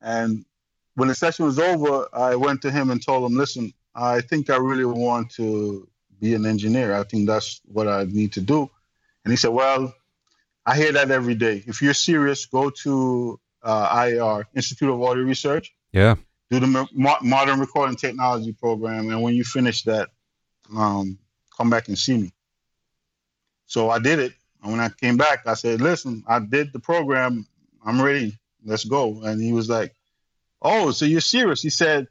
And 0.00 0.44
when 0.96 1.08
the 1.08 1.14
session 1.14 1.44
was 1.44 1.60
over, 1.60 2.08
I 2.12 2.34
went 2.34 2.62
to 2.62 2.72
him 2.72 2.90
and 2.90 3.04
told 3.04 3.30
him, 3.30 3.38
"Listen, 3.38 3.72
I 3.98 4.20
think 4.20 4.48
I 4.50 4.56
really 4.56 4.84
want 4.84 5.30
to 5.32 5.88
be 6.20 6.34
an 6.34 6.46
engineer. 6.46 6.94
I 6.94 7.04
think 7.04 7.26
that's 7.26 7.60
what 7.64 7.88
I 7.88 8.04
need 8.04 8.32
to 8.34 8.40
do. 8.40 8.70
And 9.24 9.32
he 9.32 9.36
said, 9.36 9.50
Well, 9.50 9.94
I 10.64 10.76
hear 10.76 10.92
that 10.92 11.10
every 11.10 11.34
day. 11.34 11.64
If 11.66 11.82
you're 11.82 11.94
serious, 11.94 12.46
go 12.46 12.70
to 12.70 13.40
uh, 13.62 13.96
IAR, 13.96 14.44
Institute 14.54 14.90
of 14.90 15.02
Audio 15.02 15.24
Research. 15.24 15.74
Yeah. 15.92 16.14
Do 16.50 16.60
the 16.60 16.88
mo- 16.92 17.18
modern 17.22 17.60
recording 17.60 17.96
technology 17.96 18.52
program. 18.52 19.10
And 19.10 19.22
when 19.22 19.34
you 19.34 19.44
finish 19.44 19.82
that, 19.82 20.10
um, 20.74 21.18
come 21.56 21.68
back 21.68 21.88
and 21.88 21.98
see 21.98 22.16
me. 22.16 22.32
So 23.66 23.90
I 23.90 23.98
did 23.98 24.18
it. 24.18 24.32
And 24.62 24.72
when 24.72 24.80
I 24.80 24.88
came 24.88 25.16
back, 25.16 25.46
I 25.46 25.54
said, 25.54 25.80
Listen, 25.80 26.22
I 26.26 26.38
did 26.38 26.72
the 26.72 26.80
program. 26.80 27.46
I'm 27.84 28.00
ready. 28.00 28.38
Let's 28.64 28.84
go. 28.84 29.22
And 29.22 29.40
he 29.40 29.52
was 29.52 29.68
like, 29.68 29.94
oh, 30.62 30.90
so 30.90 31.04
you're 31.04 31.20
serious? 31.20 31.62
He 31.62 31.70
said, 31.70 32.08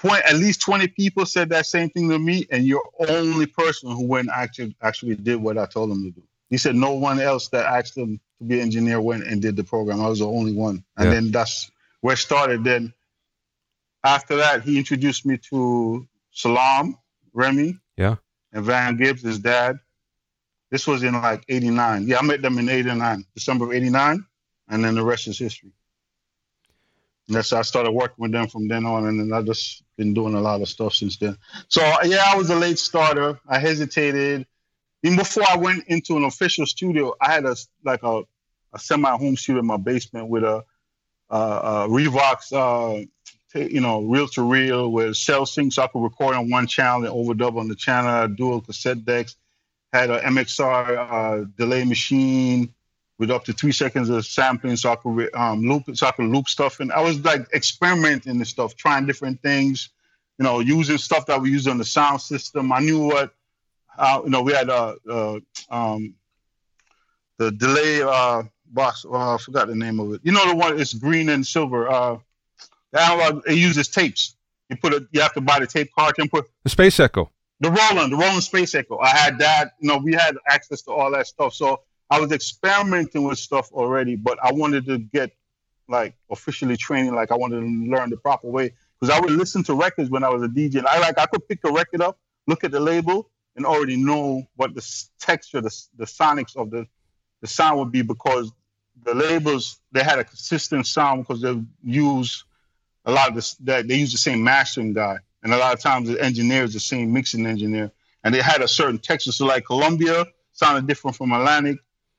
20, 0.00 0.22
at 0.24 0.36
least 0.36 0.60
20 0.60 0.88
people 0.88 1.26
said 1.26 1.48
that 1.50 1.66
same 1.66 1.90
thing 1.90 2.08
to 2.10 2.18
me, 2.18 2.46
and 2.50 2.64
you're 2.64 2.88
only 3.08 3.46
person 3.46 3.90
who 3.90 4.06
went 4.06 4.28
actually 4.32 4.76
actually 4.82 5.16
did 5.16 5.36
what 5.36 5.58
I 5.58 5.66
told 5.66 5.90
him 5.90 6.02
to 6.04 6.10
do. 6.10 6.22
He 6.50 6.58
said 6.58 6.74
no 6.74 6.92
one 6.92 7.20
else 7.20 7.48
that 7.48 7.66
asked 7.66 7.96
him 7.96 8.20
to 8.38 8.44
be 8.44 8.56
an 8.56 8.62
engineer 8.62 9.00
went 9.00 9.26
and 9.26 9.40
did 9.40 9.56
the 9.56 9.64
program. 9.64 10.00
I 10.00 10.08
was 10.08 10.20
the 10.20 10.26
only 10.26 10.52
one, 10.52 10.84
and 10.96 11.06
yeah. 11.06 11.14
then 11.14 11.30
that's 11.30 11.70
where 12.00 12.14
it 12.14 12.18
started. 12.18 12.62
Then 12.62 12.92
after 14.04 14.36
that, 14.36 14.62
he 14.62 14.78
introduced 14.78 15.26
me 15.26 15.38
to 15.50 16.06
Salaam 16.30 16.96
Remi, 17.32 17.78
yeah, 17.96 18.16
and 18.52 18.64
Van 18.64 18.96
Gibbs, 18.96 19.22
his 19.22 19.38
dad. 19.38 19.78
This 20.70 20.86
was 20.86 21.02
in 21.02 21.14
like 21.14 21.44
'89. 21.48 22.06
Yeah, 22.06 22.18
I 22.18 22.22
met 22.22 22.42
them 22.42 22.58
in 22.58 22.68
'89, 22.68 23.24
December 23.34 23.66
of 23.66 23.72
'89, 23.72 24.24
and 24.68 24.84
then 24.84 24.94
the 24.94 25.04
rest 25.04 25.26
is 25.26 25.38
history. 25.38 25.72
And 27.28 27.36
that's 27.36 27.52
I 27.52 27.62
started 27.62 27.92
working 27.92 28.16
with 28.18 28.32
them 28.32 28.46
from 28.46 28.68
then 28.68 28.84
on, 28.84 29.06
and 29.06 29.18
then 29.18 29.32
I 29.32 29.42
just 29.42 29.82
been 29.96 30.14
doing 30.14 30.34
a 30.34 30.40
lot 30.40 30.60
of 30.60 30.68
stuff 30.68 30.94
since 30.94 31.16
then. 31.16 31.36
So 31.68 31.80
yeah, 32.04 32.24
I 32.26 32.36
was 32.36 32.50
a 32.50 32.56
late 32.56 32.78
starter. 32.78 33.38
I 33.48 33.58
hesitated. 33.58 34.46
Even 35.02 35.18
before 35.18 35.44
I 35.48 35.56
went 35.56 35.84
into 35.88 36.16
an 36.16 36.24
official 36.24 36.66
studio, 36.66 37.14
I 37.20 37.32
had 37.32 37.44
a 37.44 37.56
like 37.84 38.02
a, 38.02 38.22
a 38.72 38.78
semi 38.78 39.10
home 39.16 39.36
studio 39.36 39.60
in 39.60 39.66
my 39.66 39.76
basement 39.76 40.28
with 40.28 40.44
a, 40.44 40.64
a, 41.30 41.36
a 41.36 41.88
Revox, 41.88 42.52
uh, 42.52 43.04
t- 43.52 43.72
you 43.72 43.80
know, 43.80 44.02
reel 44.02 44.28
to 44.28 44.42
reel 44.42 44.90
with 44.90 45.16
sel 45.16 45.46
sync, 45.46 45.72
so 45.72 45.82
I 45.82 45.86
could 45.86 46.02
record 46.02 46.36
on 46.36 46.50
one 46.50 46.66
channel 46.66 47.04
and 47.04 47.14
overdub 47.14 47.58
on 47.58 47.68
the 47.68 47.76
channel. 47.76 48.28
Dual 48.28 48.60
cassette 48.60 49.04
decks. 49.04 49.36
Had 49.92 50.10
a 50.10 50.20
MXR 50.20 50.98
uh, 50.98 51.44
delay 51.56 51.84
machine 51.84 52.74
with 53.18 53.30
up 53.30 53.44
to 53.44 53.52
three 53.52 53.72
seconds 53.72 54.08
of 54.08 54.26
sampling, 54.26 54.76
so 54.76 54.92
I 54.92 54.96
could 54.96 55.34
um, 55.34 55.62
loop, 55.62 55.84
so 55.94 56.06
I 56.06 56.10
could 56.10 56.26
loop 56.26 56.48
stuff. 56.48 56.80
And 56.80 56.92
I 56.92 57.00
was 57.00 57.24
like 57.24 57.46
experimenting 57.54 58.36
and 58.36 58.46
stuff, 58.46 58.76
trying 58.76 59.06
different 59.06 59.40
things, 59.42 59.88
you 60.38 60.44
know, 60.44 60.60
using 60.60 60.98
stuff 60.98 61.26
that 61.26 61.40
we 61.40 61.50
used 61.50 61.68
on 61.68 61.78
the 61.78 61.84
sound 61.84 62.20
system. 62.20 62.72
I 62.72 62.80
knew 62.80 63.06
what, 63.06 63.34
uh, 63.98 64.20
you 64.24 64.30
know, 64.30 64.42
we 64.42 64.52
had 64.52 64.68
uh, 64.68 64.96
uh, 65.08 65.38
um, 65.70 66.14
the 67.38 67.52
delay 67.52 68.02
uh, 68.02 68.42
box. 68.66 69.04
Uh, 69.04 69.34
I 69.34 69.38
forgot 69.38 69.68
the 69.68 69.74
name 69.74 69.98
of 69.98 70.12
it. 70.12 70.20
You 70.22 70.32
know, 70.32 70.48
the 70.48 70.54
one 70.54 70.78
it's 70.78 70.92
green 70.92 71.30
and 71.30 71.46
silver. 71.46 71.88
Uh, 71.88 72.18
analog. 72.96 73.42
It 73.46 73.58
uses 73.58 73.88
tapes. 73.88 74.36
You 74.68 74.76
put 74.76 74.92
it. 74.92 75.06
You 75.12 75.20
have 75.20 75.34
to 75.34 75.40
buy 75.40 75.60
the 75.60 75.66
tape 75.66 75.90
card 75.96 76.14
and 76.18 76.30
put 76.30 76.46
the 76.64 76.70
Space 76.70 76.98
Echo. 76.98 77.30
The 77.60 77.70
Roland, 77.70 78.12
the 78.12 78.16
Roland 78.16 78.42
Space 78.42 78.74
Echo. 78.74 78.98
I 78.98 79.08
had 79.08 79.38
that. 79.38 79.72
You 79.80 79.88
know, 79.88 79.98
we 79.98 80.12
had 80.12 80.36
access 80.48 80.82
to 80.82 80.92
all 80.92 81.10
that 81.12 81.26
stuff. 81.26 81.54
So 81.54 81.80
I 82.10 82.20
was 82.20 82.32
experimenting 82.32 83.24
with 83.24 83.38
stuff 83.38 83.72
already, 83.72 84.16
but 84.16 84.38
I 84.42 84.52
wanted 84.52 84.86
to 84.86 84.98
get 84.98 85.32
like 85.88 86.14
officially 86.30 86.76
training. 86.76 87.14
Like 87.14 87.32
I 87.32 87.36
wanted 87.36 87.60
to 87.60 87.90
learn 87.90 88.10
the 88.10 88.16
proper 88.16 88.48
way 88.48 88.72
because 88.98 89.14
I 89.14 89.20
would 89.20 89.30
listen 89.30 89.62
to 89.64 89.74
records 89.74 90.10
when 90.10 90.24
I 90.24 90.28
was 90.28 90.42
a 90.42 90.48
DJ. 90.48 90.76
And 90.76 90.86
I 90.86 90.98
like 90.98 91.18
I 91.18 91.26
could 91.26 91.46
pick 91.48 91.60
a 91.64 91.72
record 91.72 92.00
up, 92.00 92.18
look 92.46 92.64
at 92.64 92.70
the 92.70 92.80
label, 92.80 93.30
and 93.56 93.66
already 93.66 93.96
know 93.96 94.46
what 94.56 94.74
the 94.74 95.04
texture, 95.18 95.60
the 95.60 95.74
the 95.96 96.04
sonics 96.04 96.56
of 96.56 96.70
the 96.70 96.86
the 97.40 97.46
sound 97.46 97.78
would 97.78 97.92
be 97.92 98.02
because 98.02 98.52
the 99.02 99.14
labels 99.14 99.80
they 99.92 100.02
had 100.02 100.18
a 100.18 100.24
consistent 100.24 100.86
sound 100.86 101.22
because 101.26 101.42
they 101.42 101.60
use 101.82 102.44
a 103.04 103.12
lot 103.12 103.28
of 103.28 103.34
this 103.34 103.54
that 103.56 103.88
they 103.88 103.96
use 103.96 104.12
the 104.12 104.18
same 104.18 104.44
mastering 104.44 104.92
guy, 104.92 105.18
and 105.42 105.52
a 105.52 105.56
lot 105.56 105.74
of 105.74 105.80
times 105.80 106.08
the 106.08 106.22
engineer 106.22 106.62
is 106.64 106.72
the 106.72 106.80
same 106.80 107.12
mixing 107.12 107.46
engineer, 107.46 107.90
and 108.22 108.32
they 108.32 108.40
had 108.40 108.62
a 108.62 108.68
certain 108.68 108.98
texture. 108.98 109.32
So 109.32 109.46
like 109.46 109.64
Columbia 109.66 110.24
sounded 110.52 110.86
different 110.86 111.16
from 111.16 111.32
Atlantic 111.32 111.78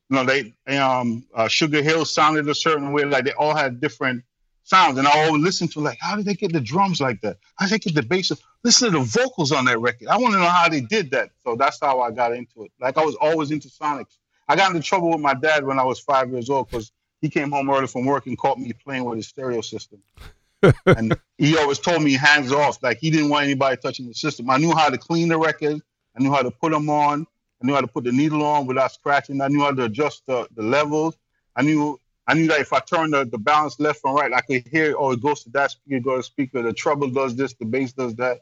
you 0.10 0.16
know, 0.16 0.24
they 0.24 0.54
um 0.78 1.26
uh, 1.34 1.48
Sugar 1.48 1.82
Hill 1.82 2.06
sounded 2.06 2.48
a 2.48 2.56
certain 2.56 2.92
way. 2.92 3.04
Like 3.04 3.26
they 3.26 3.34
all 3.34 3.56
had 3.56 3.82
different 3.82 4.24
sounds, 4.64 4.98
and 4.98 5.08
I 5.08 5.26
always 5.26 5.44
listened 5.44 5.72
to 5.74 5.80
like, 5.80 5.98
how 6.00 6.16
did 6.16 6.26
they 6.26 6.34
get 6.34 6.54
the 6.54 6.62
drums 6.62 7.02
like 7.02 7.22
that? 7.22 7.38
How 7.56 7.68
did 7.68 7.74
they 7.74 7.80
get 7.80 7.96
the 7.96 8.04
bass? 8.04 8.32
Listen 8.64 8.92
to 8.92 9.00
the 9.00 9.06
vocals 9.06 9.52
on 9.52 9.66
that 9.66 9.80
record. 9.80 10.08
I 10.08 10.18
want 10.18 10.34
to 10.34 10.40
know 10.40 10.48
how 10.48 10.70
they 10.70 10.82
did 10.82 11.12
that. 11.12 11.32
So 11.44 11.56
that's 11.56 11.80
how 11.80 12.02
I 12.02 12.12
got 12.12 12.34
into 12.34 12.64
it. 12.64 12.72
Like 12.80 12.98
I 12.98 13.04
was 13.04 13.16
always 13.16 13.52
into 13.52 13.68
sonics. 13.68 14.18
I 14.48 14.56
got 14.56 14.74
into 14.74 14.82
trouble 14.86 15.12
with 15.12 15.20
my 15.20 15.34
dad 15.34 15.66
when 15.66 15.80
I 15.80 15.84
was 15.84 16.00
five 16.00 16.32
years 16.32 16.50
old 16.50 16.70
because 16.70 16.92
he 17.22 17.30
came 17.30 17.52
home 17.52 17.70
early 17.70 17.88
from 17.88 18.06
work 18.06 18.28
and 18.28 18.38
caught 18.38 18.60
me 18.60 18.72
playing 18.74 19.04
with 19.04 19.18
his 19.18 19.28
stereo 19.28 19.62
system. 19.62 20.02
and 20.86 21.18
he 21.38 21.58
always 21.58 21.80
told 21.80 22.02
me 22.02 22.14
hands 22.14 22.52
off. 22.52 22.82
Like 22.82 23.00
he 23.00 23.12
didn't 23.12 23.30
want 23.30 23.44
anybody 23.44 23.78
touching 23.78 24.08
the 24.08 24.14
system. 24.14 24.50
I 24.50 24.58
knew 24.58 24.74
how 24.74 24.90
to 24.90 24.98
clean 24.98 25.28
the 25.28 25.38
record. 25.38 25.82
I 26.18 26.24
knew 26.24 26.32
how 26.32 26.42
to 26.42 26.52
put 26.52 26.72
them 26.72 26.90
on. 26.90 27.28
I 27.62 27.66
knew 27.66 27.74
how 27.74 27.82
to 27.82 27.88
put 27.88 28.04
the 28.04 28.12
needle 28.12 28.44
on 28.44 28.68
without 28.68 28.92
scratching. 28.92 29.42
I 29.42 29.48
knew 29.48 29.62
how 29.62 29.72
to 29.72 29.86
adjust 29.86 30.24
the, 30.28 30.48
the 30.56 30.64
levels. 30.64 31.18
I 31.56 31.64
knew 31.64 32.00
I 32.28 32.34
knew 32.34 32.48
that 32.48 32.60
if 32.60 32.74
I 32.74 32.80
turned 32.80 33.14
the, 33.14 33.24
the 33.24 33.38
balance 33.38 33.80
left 33.80 34.02
and 34.04 34.14
right, 34.14 34.34
I 34.34 34.42
could 34.42 34.68
hear, 34.68 34.94
oh, 34.98 35.12
it 35.12 35.22
goes 35.22 35.44
to 35.44 35.50
that 35.52 35.72
speaker, 35.72 36.02
go 36.02 36.18
to 36.18 36.24
speaker. 36.24 36.62
The 36.62 36.74
treble 36.74 37.10
does 37.10 37.36
this, 37.38 37.54
the 37.54 37.66
bass 37.66 37.94
does 37.94 38.16
that. 38.16 38.42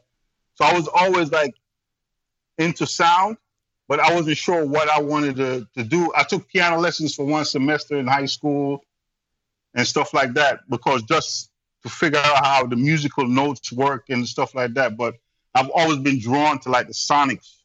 So 0.54 0.64
I 0.64 0.72
was 0.72 0.88
always 0.92 1.30
like 1.30 1.54
into 2.58 2.84
sound, 2.84 3.36
but 3.86 4.00
I 4.00 4.12
wasn't 4.12 4.38
sure 4.38 4.66
what 4.66 4.88
I 4.88 5.00
wanted 5.00 5.36
to, 5.36 5.68
to 5.76 5.84
do. 5.84 6.12
I 6.16 6.24
took 6.24 6.48
piano 6.48 6.78
lessons 6.80 7.14
for 7.14 7.24
one 7.24 7.44
semester 7.44 7.96
in 7.96 8.08
high 8.08 8.26
school 8.26 8.84
and 9.74 9.86
stuff 9.86 10.12
like 10.12 10.34
that 10.34 10.60
because 10.68 11.04
just 11.04 11.52
to 11.84 11.88
figure 11.88 12.18
out 12.18 12.44
how 12.44 12.66
the 12.66 12.76
musical 12.76 13.28
notes 13.28 13.70
work 13.70 14.06
and 14.08 14.26
stuff 14.26 14.52
like 14.54 14.74
that. 14.74 14.96
But 14.96 15.14
I've 15.54 15.70
always 15.70 15.98
been 15.98 16.18
drawn 16.18 16.58
to 16.60 16.70
like 16.70 16.88
the 16.88 16.92
sonics 16.92 17.55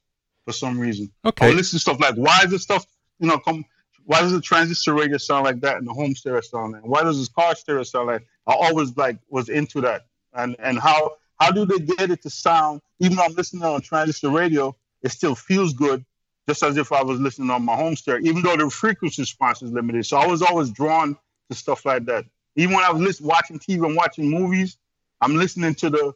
for 0.51 0.57
some 0.57 0.79
reason. 0.79 1.11
Okay. 1.25 1.47
I 1.47 1.51
listen 1.51 1.77
to 1.77 1.81
stuff 1.81 1.99
like 1.99 2.15
why 2.15 2.41
is 2.43 2.51
this 2.51 2.63
stuff 2.63 2.85
you 3.19 3.27
know 3.27 3.39
come 3.39 3.65
why 4.05 4.21
does 4.21 4.31
the 4.31 4.41
transistor 4.41 4.93
radio 4.93 5.17
sound 5.17 5.45
like 5.45 5.61
that 5.61 5.77
and 5.77 5.87
the 5.87 5.93
home 5.93 6.15
stereo 6.15 6.41
sound 6.41 6.73
like 6.73 6.85
why 6.85 7.03
does 7.03 7.17
this 7.17 7.29
car 7.29 7.55
stereo 7.55 7.83
sound 7.83 8.07
like 8.07 8.25
I 8.47 8.53
always 8.53 8.95
like 8.97 9.17
was 9.29 9.49
into 9.49 9.81
that. 9.81 10.05
And 10.33 10.55
and 10.59 10.79
how 10.79 11.15
how 11.39 11.51
do 11.51 11.65
they 11.65 11.79
get 11.79 12.11
it 12.11 12.21
to 12.23 12.29
sound 12.29 12.81
even 12.99 13.17
though 13.17 13.23
I'm 13.23 13.33
listening 13.33 13.63
on 13.63 13.81
transistor 13.81 14.29
radio 14.29 14.75
it 15.01 15.11
still 15.11 15.35
feels 15.35 15.73
good 15.73 16.05
just 16.47 16.63
as 16.63 16.77
if 16.77 16.91
I 16.91 17.03
was 17.03 17.19
listening 17.19 17.49
on 17.49 17.63
my 17.63 17.75
home 17.75 17.95
stereo 17.95 18.21
even 18.23 18.41
though 18.41 18.57
the 18.57 18.69
frequency 18.69 19.21
response 19.21 19.61
is 19.61 19.71
limited. 19.71 20.05
So 20.05 20.17
I 20.17 20.27
was 20.27 20.41
always 20.41 20.69
drawn 20.71 21.17
to 21.49 21.55
stuff 21.55 21.85
like 21.85 22.05
that. 22.05 22.25
Even 22.57 22.75
when 22.75 22.83
I 22.83 22.91
was 22.91 23.01
listening, 23.01 23.29
watching 23.29 23.59
TV 23.59 23.85
and 23.85 23.95
watching 23.95 24.29
movies 24.29 24.77
I'm 25.21 25.35
listening 25.35 25.75
to 25.75 25.89
the 25.89 26.13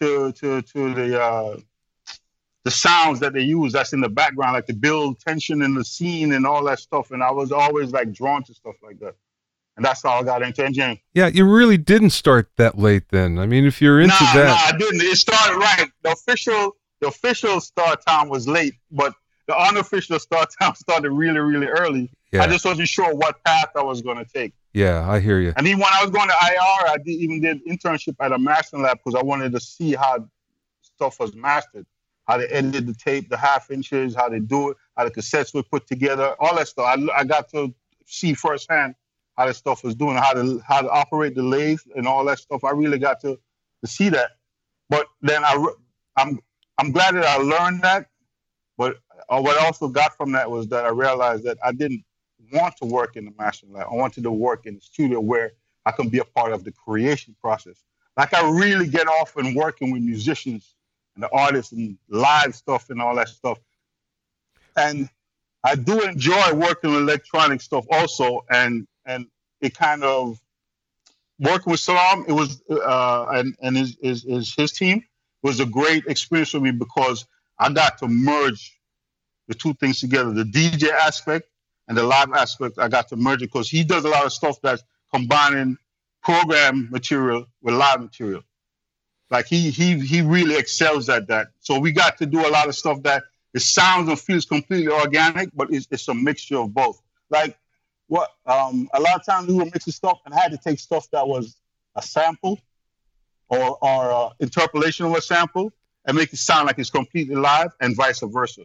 to 0.00 0.32
to 0.32 0.62
to 0.62 0.94
the 0.94 1.22
uh, 1.22 1.56
the 2.66 2.70
sounds 2.72 3.20
that 3.20 3.32
they 3.32 3.42
use 3.42 3.72
that's 3.72 3.92
in 3.92 4.00
the 4.00 4.08
background, 4.08 4.54
like 4.54 4.66
to 4.66 4.74
build 4.74 5.20
tension 5.20 5.62
in 5.62 5.72
the 5.74 5.84
scene 5.84 6.32
and 6.32 6.44
all 6.44 6.64
that 6.64 6.80
stuff. 6.80 7.12
And 7.12 7.22
I 7.22 7.30
was 7.30 7.52
always 7.52 7.92
like 7.92 8.12
drawn 8.12 8.42
to 8.42 8.52
stuff 8.52 8.74
like 8.82 8.98
that. 8.98 9.14
And 9.76 9.84
that's 9.84 10.02
how 10.02 10.18
I 10.18 10.24
got 10.24 10.42
into 10.42 10.64
engineering. 10.64 10.98
Yeah, 11.14 11.28
you 11.28 11.48
really 11.48 11.78
didn't 11.78 12.10
start 12.10 12.50
that 12.56 12.76
late 12.76 13.04
then. 13.10 13.38
I 13.38 13.46
mean, 13.46 13.66
if 13.66 13.80
you're 13.80 14.00
into 14.00 14.16
nah, 14.20 14.34
that. 14.34 14.46
Nah, 14.46 14.74
I 14.74 14.76
didn't. 14.76 15.00
It 15.00 15.16
started 15.16 15.56
right. 15.58 15.88
The 16.02 16.10
official 16.10 16.76
the 17.00 17.06
official 17.06 17.60
start 17.60 18.04
time 18.04 18.28
was 18.28 18.48
late, 18.48 18.74
but 18.90 19.14
the 19.46 19.56
unofficial 19.56 20.18
start 20.28 20.48
time 20.60 20.74
started 20.74 21.12
really, 21.12 21.38
really 21.38 21.68
early. 21.68 22.10
Yeah. 22.32 22.42
I 22.42 22.48
just 22.48 22.64
wasn't 22.64 22.88
sure 22.88 23.14
what 23.14 23.44
path 23.44 23.68
I 23.76 23.84
was 23.84 24.02
going 24.02 24.18
to 24.18 24.24
take. 24.24 24.54
Yeah, 24.72 25.08
I 25.08 25.20
hear 25.20 25.38
you. 25.38 25.52
And 25.56 25.68
even 25.68 25.78
when 25.78 25.92
I 25.92 26.02
was 26.02 26.10
going 26.10 26.28
to 26.28 26.34
IR, 26.34 26.90
I 26.90 26.96
did, 26.96 27.12
even 27.12 27.40
did 27.40 27.64
internship 27.64 28.16
at 28.18 28.32
a 28.32 28.38
mastering 28.40 28.82
lab 28.82 28.98
because 29.04 29.14
I 29.14 29.22
wanted 29.22 29.52
to 29.52 29.60
see 29.60 29.94
how 29.94 30.26
stuff 30.82 31.20
was 31.20 31.32
mastered 31.36 31.86
how 32.26 32.38
they 32.38 32.46
edited 32.48 32.86
the 32.86 32.94
tape, 32.94 33.28
the 33.28 33.36
half 33.36 33.70
inches, 33.70 34.14
how 34.14 34.28
they 34.28 34.40
do 34.40 34.70
it, 34.70 34.76
how 34.96 35.04
the 35.04 35.10
cassettes 35.10 35.54
were 35.54 35.62
put 35.62 35.86
together, 35.86 36.34
all 36.40 36.56
that 36.56 36.68
stuff. 36.68 36.86
I, 36.86 37.20
I 37.20 37.24
got 37.24 37.48
to 37.50 37.74
see 38.06 38.34
firsthand 38.34 38.94
how 39.36 39.46
that 39.46 39.54
stuff 39.54 39.84
was 39.84 39.94
doing, 39.94 40.16
how 40.16 40.32
to 40.32 40.60
how 40.66 40.80
to 40.82 40.90
operate 40.90 41.34
the 41.34 41.42
lathe 41.42 41.80
and 41.94 42.06
all 42.06 42.24
that 42.24 42.38
stuff. 42.38 42.64
I 42.64 42.70
really 42.70 42.98
got 42.98 43.20
to 43.20 43.38
to 43.82 43.90
see 43.90 44.08
that. 44.10 44.32
But 44.88 45.06
then 45.20 45.44
I 45.44 45.64
I'm 46.16 46.40
I'm 46.78 46.92
glad 46.92 47.14
that 47.14 47.24
I 47.24 47.36
learned 47.36 47.82
that. 47.82 48.06
But 48.76 48.98
uh, 49.28 49.40
what 49.40 49.60
I 49.60 49.66
also 49.66 49.88
got 49.88 50.16
from 50.16 50.32
that 50.32 50.50
was 50.50 50.68
that 50.68 50.84
I 50.84 50.88
realized 50.88 51.44
that 51.44 51.58
I 51.64 51.72
didn't 51.72 52.04
want 52.52 52.76
to 52.78 52.86
work 52.86 53.16
in 53.16 53.24
the 53.24 53.32
mastering 53.38 53.72
lab. 53.72 53.88
I 53.90 53.94
wanted 53.94 54.22
to 54.24 54.30
work 54.30 54.66
in 54.66 54.74
the 54.74 54.80
studio 54.80 55.20
where 55.20 55.52
I 55.84 55.92
can 55.92 56.08
be 56.08 56.18
a 56.18 56.24
part 56.24 56.52
of 56.52 56.64
the 56.64 56.72
creation 56.72 57.34
process. 57.40 57.82
Like 58.16 58.34
I 58.34 58.48
really 58.50 58.88
get 58.88 59.08
off 59.08 59.36
and 59.36 59.54
working 59.54 59.92
with 59.92 60.02
musicians 60.02 60.75
and 61.16 61.24
the 61.24 61.30
artists 61.32 61.72
and 61.72 61.98
live 62.08 62.54
stuff 62.54 62.90
and 62.90 63.02
all 63.02 63.16
that 63.16 63.28
stuff. 63.28 63.58
And 64.76 65.08
I 65.64 65.74
do 65.74 66.02
enjoy 66.02 66.52
working 66.54 66.90
with 66.92 67.00
electronic 67.00 67.60
stuff 67.60 67.86
also, 67.90 68.44
and 68.48 68.86
and 69.04 69.26
it 69.60 69.74
kind 69.74 70.04
of 70.04 70.38
working 71.40 71.70
with 71.72 71.80
Salaam. 71.80 72.24
It 72.28 72.32
was 72.32 72.62
uh, 72.70 73.26
and 73.30 73.56
and 73.60 73.76
his, 73.76 73.96
his 74.00 74.22
his 74.22 74.54
his 74.54 74.72
team 74.72 75.02
was 75.42 75.58
a 75.58 75.66
great 75.66 76.06
experience 76.06 76.50
for 76.50 76.60
me 76.60 76.70
because 76.70 77.26
I 77.58 77.72
got 77.72 77.98
to 77.98 78.08
merge 78.08 78.78
the 79.48 79.54
two 79.54 79.74
things 79.74 79.98
together: 79.98 80.30
the 80.32 80.44
DJ 80.44 80.90
aspect 80.90 81.48
and 81.88 81.96
the 81.96 82.02
live 82.02 82.32
aspect. 82.34 82.78
I 82.78 82.88
got 82.88 83.08
to 83.08 83.16
merge 83.16 83.42
it 83.42 83.46
because 83.46 83.70
he 83.70 83.82
does 83.82 84.04
a 84.04 84.08
lot 84.08 84.26
of 84.26 84.32
stuff 84.32 84.60
that's 84.62 84.84
combining 85.12 85.78
program 86.22 86.88
material 86.90 87.46
with 87.62 87.74
live 87.74 88.02
material. 88.02 88.42
Like 89.30 89.46
he 89.46 89.70
he 89.70 89.98
he 89.98 90.22
really 90.22 90.56
excels 90.56 91.08
at 91.08 91.28
that. 91.28 91.48
So 91.60 91.78
we 91.78 91.92
got 91.92 92.18
to 92.18 92.26
do 92.26 92.46
a 92.46 92.50
lot 92.50 92.68
of 92.68 92.76
stuff 92.76 93.02
that 93.02 93.24
it 93.54 93.60
sounds 93.60 94.08
and 94.08 94.20
feels 94.20 94.44
completely 94.44 94.92
organic, 94.92 95.50
but 95.54 95.72
it's, 95.72 95.88
it's 95.90 96.06
a 96.08 96.14
mixture 96.14 96.58
of 96.58 96.72
both. 96.72 97.00
Like 97.30 97.58
what 98.06 98.30
um, 98.46 98.88
a 98.94 99.00
lot 99.00 99.16
of 99.16 99.24
times 99.24 99.48
we 99.48 99.54
were 99.54 99.64
mixing 99.64 99.92
stuff, 99.92 100.20
and 100.24 100.34
I 100.34 100.40
had 100.40 100.52
to 100.52 100.58
take 100.58 100.78
stuff 100.78 101.10
that 101.10 101.26
was 101.26 101.56
a 101.96 102.02
sample 102.02 102.60
or 103.48 103.78
or 103.80 104.12
uh, 104.12 104.30
interpolation 104.38 105.06
of 105.06 105.12
a 105.12 105.20
sample 105.20 105.72
and 106.04 106.16
make 106.16 106.32
it 106.32 106.36
sound 106.36 106.68
like 106.68 106.78
it's 106.78 106.90
completely 106.90 107.34
live, 107.34 107.72
and 107.80 107.96
vice 107.96 108.20
versa. 108.22 108.62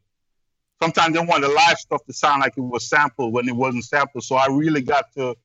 Sometimes 0.81 1.15
they 1.15 1.23
want 1.23 1.41
the 1.41 1.49
live 1.49 1.77
stuff 1.77 2.03
to 2.05 2.13
sound 2.13 2.41
like 2.41 2.53
it 2.57 2.61
was 2.61 2.87
sampled 2.87 3.33
when 3.33 3.47
it 3.47 3.55
wasn't 3.55 3.83
sampled. 3.83 4.23
So 4.23 4.35
I 4.35 4.47
really 4.47 4.81
got 4.81 5.11
to 5.13 5.35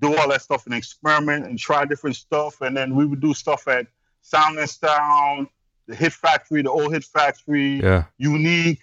do 0.00 0.16
all 0.16 0.28
that 0.28 0.42
stuff 0.42 0.66
and 0.66 0.74
experiment 0.74 1.46
and 1.46 1.58
try 1.58 1.84
different 1.84 2.16
stuff. 2.16 2.60
And 2.60 2.76
then 2.76 2.96
we 2.96 3.06
would 3.06 3.20
do 3.20 3.34
stuff 3.34 3.68
at 3.68 3.86
Sound 4.24 4.58
on 4.58 4.66
Sound, 4.66 5.48
the 5.86 5.94
Hit 5.94 6.12
Factory, 6.14 6.62
the 6.62 6.70
old 6.70 6.92
Hit 6.92 7.04
Factory, 7.04 7.80
Yeah. 7.80 8.04
Unique. 8.18 8.80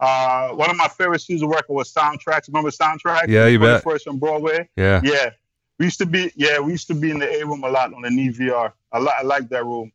Uh, 0.00 0.50
one 0.50 0.70
of 0.70 0.76
my 0.76 0.86
favorite 0.86 1.20
Caesar 1.22 1.48
record 1.48 1.72
was 1.74 1.92
Soundtracks. 1.92 2.46
Remember 2.46 2.70
Soundtracks? 2.70 3.26
Yeah, 3.28 3.46
you 3.46 3.58
bet. 3.58 3.82
First 3.82 4.06
on 4.06 4.18
Broadway. 4.18 4.68
Yeah. 4.76 5.00
Yeah, 5.02 5.30
we 5.80 5.86
used 5.86 5.98
to 5.98 6.06
be. 6.06 6.30
Yeah, 6.36 6.60
we 6.60 6.70
used 6.70 6.86
to 6.86 6.94
be 6.94 7.10
in 7.10 7.18
the 7.18 7.28
A 7.40 7.44
room 7.44 7.64
a 7.64 7.68
lot 7.68 7.92
on 7.92 8.02
the 8.02 8.08
NVR. 8.08 8.72
I, 8.92 8.98
li- 9.00 9.12
I 9.18 9.22
like 9.22 9.48
that 9.48 9.64
room. 9.64 9.90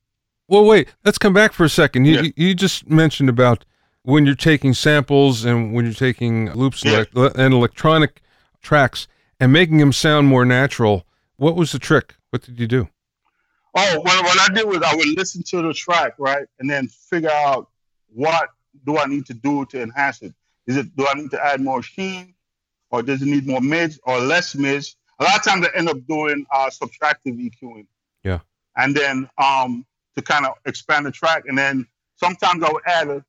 Well, 0.49 0.65
wait. 0.65 0.89
Let's 1.05 1.17
come 1.17 1.33
back 1.33 1.53
for 1.53 1.63
a 1.63 1.69
second. 1.69 2.03
You 2.05 2.15
Yeah. 2.21 2.31
you- 2.35 2.53
just 2.53 2.89
mentioned 2.89 3.29
about 3.29 3.63
when 4.01 4.25
you're 4.25 4.35
taking 4.35 4.73
samples 4.73 5.45
and 5.45 5.73
when 5.73 5.85
you're 5.85 5.93
taking 5.93 6.51
loops 6.51 6.83
Yeah. 6.83 7.05
and 7.15 7.53
electronic 7.53 8.21
tracks 8.61 9.07
and 9.39 9.53
making 9.53 9.77
them 9.77 9.93
sound 9.93 10.27
more 10.27 10.43
natural. 10.43 11.05
What 11.37 11.55
was 11.55 11.71
the 11.71 11.79
trick? 11.79 12.15
What 12.31 12.41
did 12.41 12.59
you 12.59 12.67
do? 12.67 12.89
Oh, 13.75 13.99
what, 14.01 14.23
what 14.23 14.39
I 14.39 14.53
did 14.53 14.67
was 14.67 14.81
I 14.83 14.95
would 14.95 15.17
listen 15.17 15.43
to 15.47 15.61
the 15.63 15.73
track, 15.73 16.13
right, 16.19 16.45
and 16.59 16.69
then 16.69 16.87
figure 16.87 17.31
out 17.31 17.69
what 18.13 18.49
do 18.85 18.97
I 18.97 19.05
need 19.05 19.25
to 19.27 19.33
do 19.33 19.65
to 19.65 19.81
enhance 19.81 20.21
it. 20.21 20.33
Is 20.67 20.77
it 20.77 20.95
do 20.95 21.07
I 21.07 21.13
need 21.15 21.31
to 21.31 21.43
add 21.43 21.61
more 21.61 21.81
sheen, 21.81 22.35
or 22.91 23.01
does 23.01 23.21
it 23.21 23.25
need 23.25 23.47
more 23.47 23.61
mids 23.61 23.99
or 24.03 24.19
less 24.19 24.55
mids? 24.55 24.95
A 25.19 25.23
lot 25.23 25.37
of 25.37 25.43
times 25.43 25.65
I 25.65 25.77
end 25.77 25.89
up 25.89 26.05
doing 26.07 26.45
uh, 26.51 26.69
subtractive 26.69 27.39
EQing. 27.39 27.87
Yeah. 28.23 28.39
And 28.77 28.95
then 28.95 29.29
um, 29.37 29.85
to 30.15 30.21
kind 30.21 30.45
of 30.45 30.53
expand 30.65 31.05
the 31.05 31.11
track, 31.11 31.43
and 31.47 31.57
then 31.57 31.87
sometimes 32.15 32.63
I 32.63 32.71
would 32.71 32.83
add 32.85 33.09
a 33.09 33.25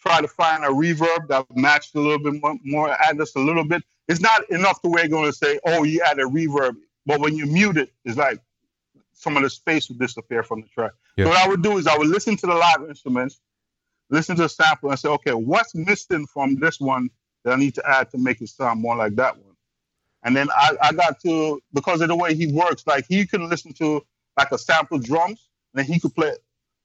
try 0.00 0.20
to 0.20 0.28
find 0.28 0.64
a 0.64 0.68
reverb 0.68 1.28
that 1.28 1.46
matched 1.54 1.94
a 1.94 2.00
little 2.00 2.18
bit 2.18 2.40
more, 2.42 2.56
more 2.64 2.90
add 2.90 3.16
just 3.16 3.36
a 3.36 3.40
little 3.40 3.64
bit. 3.64 3.82
It's 4.06 4.20
not 4.20 4.48
enough 4.50 4.82
to 4.82 4.88
where 4.88 5.02
you're 5.02 5.10
going 5.10 5.30
to 5.30 5.36
say, 5.36 5.58
oh, 5.66 5.82
you 5.82 6.02
add 6.06 6.18
a 6.18 6.24
reverb, 6.24 6.76
but 7.06 7.20
when 7.20 7.36
you 7.36 7.46
mute 7.46 7.78
it, 7.78 7.90
it's 8.04 8.18
like 8.18 8.38
some 9.14 9.36
of 9.36 9.42
the 9.42 9.50
space 9.50 9.88
would 9.88 9.98
disappear 9.98 10.42
from 10.42 10.60
the 10.60 10.68
track. 10.68 10.92
So 11.18 11.28
what 11.28 11.38
I 11.38 11.48
would 11.48 11.62
do 11.62 11.78
is 11.78 11.86
I 11.86 11.96
would 11.96 12.08
listen 12.08 12.36
to 12.36 12.46
the 12.46 12.54
live 12.54 12.88
instruments, 12.88 13.40
listen 14.10 14.36
to 14.36 14.42
the 14.42 14.48
sample, 14.48 14.90
and 14.90 14.98
say, 14.98 15.08
okay, 15.08 15.32
what's 15.32 15.74
missing 15.74 16.26
from 16.26 16.56
this 16.56 16.80
one 16.80 17.10
that 17.44 17.54
I 17.54 17.56
need 17.56 17.74
to 17.76 17.88
add 17.88 18.10
to 18.10 18.18
make 18.18 18.40
it 18.40 18.48
sound 18.48 18.80
more 18.80 18.96
like 18.96 19.16
that 19.16 19.36
one? 19.36 19.56
And 20.24 20.34
then 20.34 20.48
I, 20.50 20.76
I 20.82 20.92
got 20.92 21.20
to 21.20 21.62
because 21.72 22.00
of 22.00 22.08
the 22.08 22.16
way 22.16 22.34
he 22.34 22.46
works, 22.46 22.86
like 22.86 23.06
he 23.08 23.26
can 23.26 23.48
listen 23.48 23.72
to 23.74 24.04
like 24.36 24.50
a 24.52 24.58
sample 24.58 24.98
drums, 24.98 25.48
and 25.72 25.78
then 25.78 25.92
he 25.92 26.00
could 26.00 26.14
play 26.14 26.32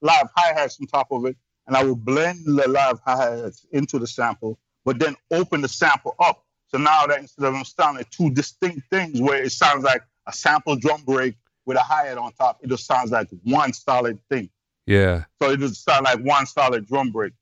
live 0.02 0.30
hi 0.36 0.54
hats 0.54 0.78
on 0.80 0.88
top 0.88 1.12
of 1.12 1.26
it, 1.26 1.36
and 1.66 1.76
I 1.76 1.84
would 1.84 2.04
blend 2.04 2.46
the 2.46 2.68
live 2.68 3.00
hi 3.06 3.38
hats 3.38 3.66
into 3.72 3.98
the 3.98 4.08
sample, 4.08 4.60
but 4.86 5.00
then 5.00 5.16
open 5.32 5.62
the 5.62 5.70
sample 5.70 6.16
up. 6.20 6.46
So 6.68 6.78
now 6.78 7.08
that 7.08 7.20
instead 7.20 7.46
of 7.46 7.54
them 7.54 7.64
sounding 7.64 8.06
two 8.12 8.30
distinct 8.30 8.90
things, 8.90 9.20
where 9.20 9.42
it 9.42 9.52
sounds 9.52 9.84
like 9.84 10.04
a 10.28 10.34
sample 10.34 10.76
drum 10.76 11.02
break 11.04 11.36
with 11.70 11.78
a 11.78 11.82
hi 11.82 12.08
hat 12.08 12.18
on 12.18 12.34
top, 12.34 12.58
it 12.64 12.68
just 12.68 12.88
sounds 12.88 13.12
like 13.12 13.28
one 13.44 13.72
solid 13.74 14.20
thing. 14.28 14.50
Yeah. 14.88 15.26
So 15.40 15.52
it 15.52 15.60
just 15.60 15.84
sound 15.84 16.06
like 16.06 16.20
one 16.20 16.48
solid 16.48 16.88
drum 16.88 17.12
break 17.12 17.34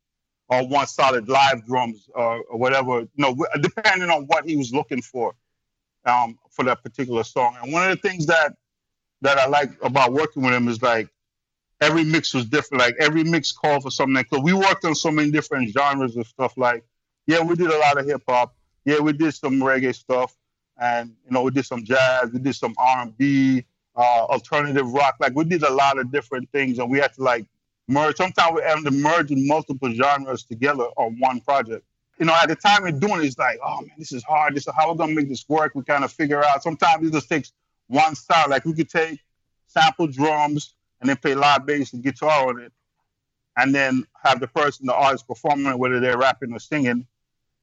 or 0.50 0.67
one 0.67 0.86
solid 0.86 1.29
live 1.29 1.65
drums 1.65 2.10
or, 2.13 2.43
or 2.43 2.60
whatever, 2.60 3.00
you 3.00 3.07
know, 3.15 3.38
depending 3.62 4.10
on 4.10 4.25
what 4.25 4.45
he 4.45 4.58
was 4.58 4.73
looking 4.73 5.02
for 5.02 5.34
um, 6.04 6.38
for 6.49 6.65
that 6.65 6.84
particular 6.84 7.23
song. 7.23 7.56
And 7.63 7.71
one 7.71 7.89
of 7.89 8.02
the 8.02 8.10
things 8.10 8.25
that 8.25 8.58
that 9.21 9.38
I 9.38 9.47
like 9.47 9.71
about 9.82 10.12
working 10.12 10.43
with 10.43 10.54
him 10.54 10.67
is 10.67 10.82
like 10.82 11.08
every 11.80 12.04
mix 12.04 12.34
was 12.34 12.43
different. 12.43 12.82
Like 12.82 12.97
every 12.99 13.23
mix 13.23 13.54
called 13.54 13.84
for 13.84 13.91
something. 13.91 14.21
Because 14.21 14.43
we 14.43 14.52
worked 14.52 14.84
on 14.84 14.93
so 14.93 15.10
many 15.10 15.32
different 15.32 15.69
genres 15.69 16.17
of 16.17 16.28
stuff. 16.28 16.58
Like, 16.58 16.84
yeah, 17.28 17.41
we 17.41 17.56
did 17.56 17.69
a 17.69 17.80
lot 17.80 17.97
of 17.97 18.06
hip 18.06 18.23
hop. 18.28 18.54
Yeah, 18.84 18.99
we 18.99 19.13
did 19.13 19.34
some 19.34 19.62
reggae 19.62 19.95
stuff, 19.95 20.36
and 20.78 21.15
you 21.25 21.32
know, 21.32 21.43
we 21.43 21.52
did 21.52 21.65
some 21.65 21.86
jazz. 21.86 22.30
We 22.34 22.39
did 22.39 22.56
some 22.56 22.75
R 22.78 23.04
and 23.04 23.17
B, 23.17 23.65
uh, 23.97 24.25
alternative 24.25 24.93
rock. 24.93 25.15
Like 25.19 25.36
we 25.36 25.43
did 25.43 25.63
a 25.63 25.73
lot 25.73 25.97
of 25.97 26.12
different 26.12 26.49
things, 26.51 26.79
and 26.79 26.89
we 26.89 26.99
had 26.99 27.13
to 27.15 27.23
like 27.23 27.45
merge. 27.88 28.17
Sometimes 28.17 28.55
we 28.55 28.62
had 28.62 28.83
to 28.83 28.91
merge 28.91 29.31
multiple 29.31 29.91
genres 29.91 30.43
together 30.43 30.86
on 30.95 31.17
one 31.19 31.41
project. 31.41 31.83
You 32.19 32.25
know, 32.25 32.33
at 32.33 32.47
the 32.49 32.55
time 32.55 32.83
we're 32.83 32.91
doing 32.91 33.21
it, 33.21 33.25
it's 33.25 33.38
like, 33.38 33.60
oh 33.63 33.81
man, 33.81 33.91
this 33.97 34.12
is 34.12 34.23
hard. 34.23 34.55
This 34.55 34.67
is 34.67 34.73
how 34.77 34.89
we're 34.89 34.97
gonna 34.97 35.13
make 35.13 35.29
this 35.29 35.45
work. 35.49 35.73
We 35.75 35.83
kind 35.83 36.03
of 36.03 36.12
figure 36.12 36.43
out. 36.45 36.63
Sometimes 36.63 37.07
it 37.07 37.12
just 37.12 37.29
takes 37.29 37.51
one 37.88 38.15
style. 38.15 38.49
Like 38.49 38.65
we 38.65 38.73
could 38.73 38.89
take 38.89 39.19
sample 39.67 40.07
drums 40.07 40.75
and 41.01 41.10
then 41.10 41.17
play 41.17 41.36
live 41.36 41.65
bass 41.65 41.93
and 41.93 42.03
guitar 42.03 42.49
on 42.49 42.62
it, 42.62 42.71
and 43.57 43.73
then 43.73 44.05
have 44.23 44.39
the 44.39 44.47
person, 44.47 44.86
the 44.86 44.95
artist, 44.95 45.27
performing 45.27 45.67
it, 45.67 45.79
whether 45.79 45.99
they're 45.99 46.17
rapping 46.17 46.53
or 46.53 46.60
singing. 46.60 47.05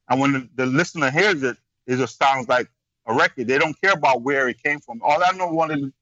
And 0.09 0.21
when 0.21 0.33
the, 0.33 0.49
the 0.57 0.67
listener 0.67 1.11
hears 1.11 1.43
it, 1.43 1.57
it 1.87 1.97
just 1.97 2.19
sounds 2.19 2.49
like 2.49 2.69
a 3.07 3.15
record. 3.15 3.47
They 3.47 3.59
don't 3.59 3.81
care 3.81 3.93
about 3.93 4.23
where 4.23 4.49
it 4.49 4.63
came 4.63 4.81
from. 4.81 5.01
All 5.03 5.23
I 5.25 5.33
know 5.33 5.49
wanted 5.49 5.93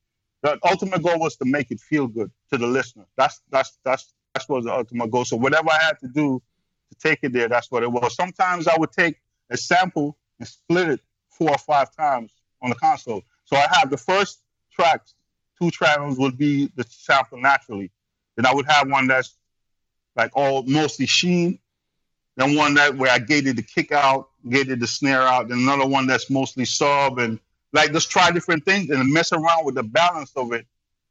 the 0.43 0.59
ultimate 0.65 1.03
goal 1.03 1.19
was 1.19 1.37
to 1.37 1.45
make 1.45 1.71
it 1.71 1.81
feel 1.81 2.07
good 2.07 2.31
to 2.51 2.59
the 2.59 2.67
listener. 2.67 3.05
That's 3.17 3.41
that's 3.51 3.79
that's 3.85 4.13
that's 4.35 4.49
was 4.49 4.65
the 4.65 4.73
ultimate 4.73 5.11
goal. 5.11 5.25
So 5.25 5.37
whatever 5.37 5.71
I 5.71 5.83
had 5.83 5.99
to 6.01 6.09
do 6.09 6.43
to 6.91 6.99
take 6.99 7.21
it 7.23 7.33
there, 7.33 7.49
that's 7.49 7.71
what 7.71 7.83
it 7.83 7.91
was. 7.91 8.15
Sometimes 8.15 8.67
I 8.67 8.77
would 8.77 8.93
take 8.93 9.17
a 9.51 9.57
sample 9.57 10.17
and 10.39 10.49
split 10.49 10.89
it 10.89 11.01
four 11.31 11.51
or 11.51 11.59
five 11.59 11.95
times 11.95 12.33
on 12.61 12.71
the 12.71 12.77
console. 12.77 13.23
So 13.45 13.57
I 13.57 13.67
have 13.73 13.91
the 13.91 13.97
first 13.97 14.41
tracks, 14.73 15.15
two 15.61 15.71
channels 15.71 16.19
would 16.19 16.39
be 16.39 16.71
the 16.75 16.85
sample 16.89 17.41
naturally. 17.41 17.91
Then 18.37 18.47
I 18.47 18.55
would 18.55 18.67
have 18.67 18.91
one 18.91 19.07
that's 19.07 19.37
like 20.17 20.33
all 20.35 20.63
mostly 20.65 21.07
sheen. 21.07 21.59
Then 22.37 22.57
one 22.57 22.75
that 22.75 22.97
where 22.97 23.13
I 23.13 23.19
gated 23.19 23.57
the 23.57 23.63
kick 23.63 23.93
out, 23.93 24.31
gated 24.49 24.81
the 24.81 24.87
snare 24.87 25.23
out. 25.23 25.49
Then 25.49 25.59
another 25.59 25.87
one 25.87 26.07
that's 26.07 26.31
mostly 26.31 26.65
sub 26.65 27.19
and 27.19 27.39
like 27.73 27.93
just 27.93 28.11
try 28.11 28.31
different 28.31 28.65
things 28.65 28.91
and 28.91 29.13
mess 29.13 29.33
around 29.33 29.65
with 29.65 29.75
the 29.75 29.83
balance 29.83 30.33
of 30.37 30.53
it, 30.53 30.67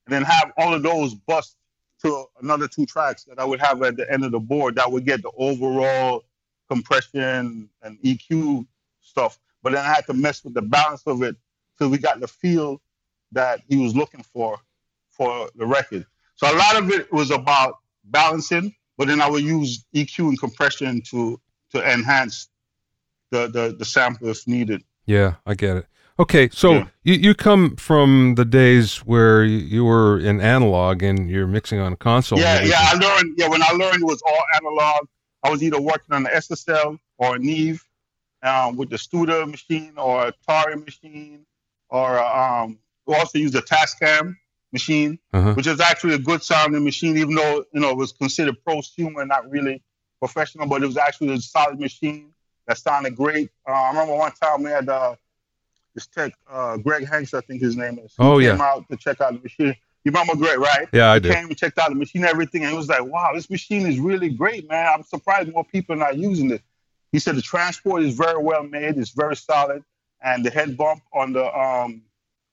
and 0.05 0.13
then 0.13 0.23
have 0.23 0.51
all 0.57 0.73
of 0.73 0.83
those 0.83 1.13
bust 1.13 1.55
to 2.01 2.25
another 2.41 2.67
two 2.67 2.85
tracks 2.85 3.25
that 3.25 3.39
I 3.39 3.45
would 3.45 3.59
have 3.59 3.81
at 3.83 3.95
the 3.95 4.11
end 4.11 4.25
of 4.25 4.31
the 4.31 4.39
board 4.39 4.75
that 4.75 4.91
would 4.91 5.05
get 5.05 5.21
the 5.21 5.31
overall 5.37 6.23
compression 6.69 7.69
and 7.81 7.99
EQ 8.01 8.65
stuff. 9.01 9.39
But 9.61 9.73
then 9.73 9.85
I 9.85 9.93
had 9.93 10.05
to 10.07 10.13
mess 10.13 10.43
with 10.43 10.53
the 10.53 10.61
balance 10.61 11.03
of 11.05 11.21
it 11.21 11.35
till 11.77 11.89
we 11.89 11.97
got 11.97 12.19
the 12.19 12.27
feel 12.27 12.81
that 13.31 13.61
he 13.67 13.77
was 13.77 13.95
looking 13.95 14.23
for 14.23 14.57
for 15.09 15.49
the 15.55 15.65
record. 15.65 16.05
So 16.35 16.51
a 16.51 16.57
lot 16.57 16.77
of 16.77 16.89
it 16.89 17.11
was 17.11 17.29
about 17.29 17.77
balancing, 18.05 18.73
but 18.97 19.07
then 19.07 19.21
I 19.21 19.29
would 19.29 19.43
use 19.43 19.85
EQ 19.93 20.29
and 20.29 20.39
compression 20.39 21.01
to 21.09 21.39
to 21.71 21.91
enhance 21.91 22.49
the 23.29 23.47
the, 23.47 23.75
the 23.77 23.85
sample 23.85 24.29
if 24.29 24.47
needed. 24.47 24.83
Yeah, 25.05 25.35
I 25.45 25.53
get 25.53 25.77
it. 25.77 25.87
Okay, 26.19 26.49
so 26.51 26.73
Yeah. 26.73 26.87
you, 27.03 27.13
you 27.15 27.33
come 27.35 27.75
from 27.77 28.35
the 28.35 28.45
days 28.45 28.97
where 28.99 29.43
you, 29.43 29.57
you 29.57 29.85
were 29.85 30.19
in 30.19 30.39
analog 30.41 31.01
and 31.03 31.29
you're 31.29 31.47
mixing 31.47 31.79
on 31.79 31.93
a 31.93 31.97
console. 31.97 32.39
Yeah, 32.39 32.61
yeah. 32.63 32.75
I 32.79 32.93
learned. 32.95 33.35
Yeah, 33.37 33.47
when 33.47 33.63
I 33.63 33.71
learned 33.71 34.01
it 34.01 34.05
was 34.05 34.21
all 34.21 34.43
analog. 34.55 35.07
I 35.43 35.49
was 35.49 35.63
either 35.63 35.81
working 35.81 36.13
on 36.13 36.23
the 36.23 36.29
SSL 36.29 36.99
or 37.17 37.35
a 37.37 37.39
Neve 37.39 37.83
um, 38.43 38.75
with 38.77 38.89
the 38.91 38.97
Studer 38.97 39.49
machine 39.49 39.93
or 39.97 40.27
a 40.27 40.33
Otari 40.47 40.83
machine, 40.85 41.45
or 41.89 42.19
um, 42.19 42.77
we 43.07 43.15
also 43.15 43.39
used 43.39 43.55
a 43.55 43.61
Tascam 43.61 44.35
machine, 44.71 45.17
Uh-huh. 45.33 45.53
which 45.55 45.65
is 45.67 45.79
actually 45.79 46.13
a 46.13 46.19
good 46.19 46.43
sounding 46.43 46.83
machine, 46.83 47.17
even 47.17 47.33
though 47.35 47.65
you 47.73 47.79
know 47.81 47.89
it 47.89 47.97
was 47.97 48.11
considered 48.11 48.55
prosumer, 48.67 49.27
not 49.27 49.49
really 49.49 49.81
professional, 50.19 50.67
but 50.67 50.83
it 50.83 50.85
was 50.85 50.97
actually 50.97 51.33
a 51.33 51.39
solid 51.39 51.79
machine 51.79 52.31
that 52.67 52.77
sounded 52.77 53.15
great. 53.15 53.49
Uh, 53.67 53.71
I 53.71 53.89
remember 53.89 54.15
one 54.15 54.31
time 54.33 54.61
we 54.61 54.69
had 54.69 54.87
uh, 54.87 55.15
this 55.95 56.07
tech, 56.07 56.33
uh, 56.49 56.77
Greg 56.77 57.07
Hanks, 57.07 57.33
I 57.33 57.41
think 57.41 57.61
his 57.61 57.75
name 57.75 57.99
is. 57.99 58.11
He 58.17 58.23
Oh, 58.23 58.37
yeah. 58.39 58.51
came 58.51 58.61
out 58.61 58.85
to 58.89 58.97
check 58.97 59.19
out 59.21 59.33
the 59.33 59.39
machine. 59.39 59.75
You 60.03 60.11
remember 60.11 60.35
Greg, 60.35 60.57
right? 60.59 60.87
Yeah, 60.91 61.11
I 61.11 61.15
he 61.15 61.19
do. 61.21 61.33
came 61.33 61.45
and 61.47 61.57
checked 61.57 61.77
out 61.77 61.89
the 61.89 61.95
machine, 61.95 62.23
everything, 62.23 62.63
and 62.63 62.71
he 62.71 62.77
was 62.77 62.87
like, 62.89 63.03
"Wow, 63.03 63.31
this 63.35 63.49
machine 63.49 63.85
is 63.85 63.99
really 63.99 64.29
great, 64.29 64.67
man. 64.67 64.87
I'm 64.91 65.03
surprised 65.03 65.51
more 65.53 65.63
people 65.65 65.93
are 65.95 65.99
not 65.99 66.17
using 66.17 66.49
it." 66.51 66.61
He 67.11 67.19
said 67.19 67.35
the 67.35 67.41
transport 67.41 68.01
is 68.03 68.15
very 68.15 68.41
well 68.41 68.63
made, 68.63 68.97
it's 68.97 69.11
very 69.11 69.35
solid, 69.35 69.83
and 70.23 70.43
the 70.45 70.49
head 70.49 70.75
bump 70.75 71.01
on 71.13 71.33
the 71.33 71.45
um 71.55 72.01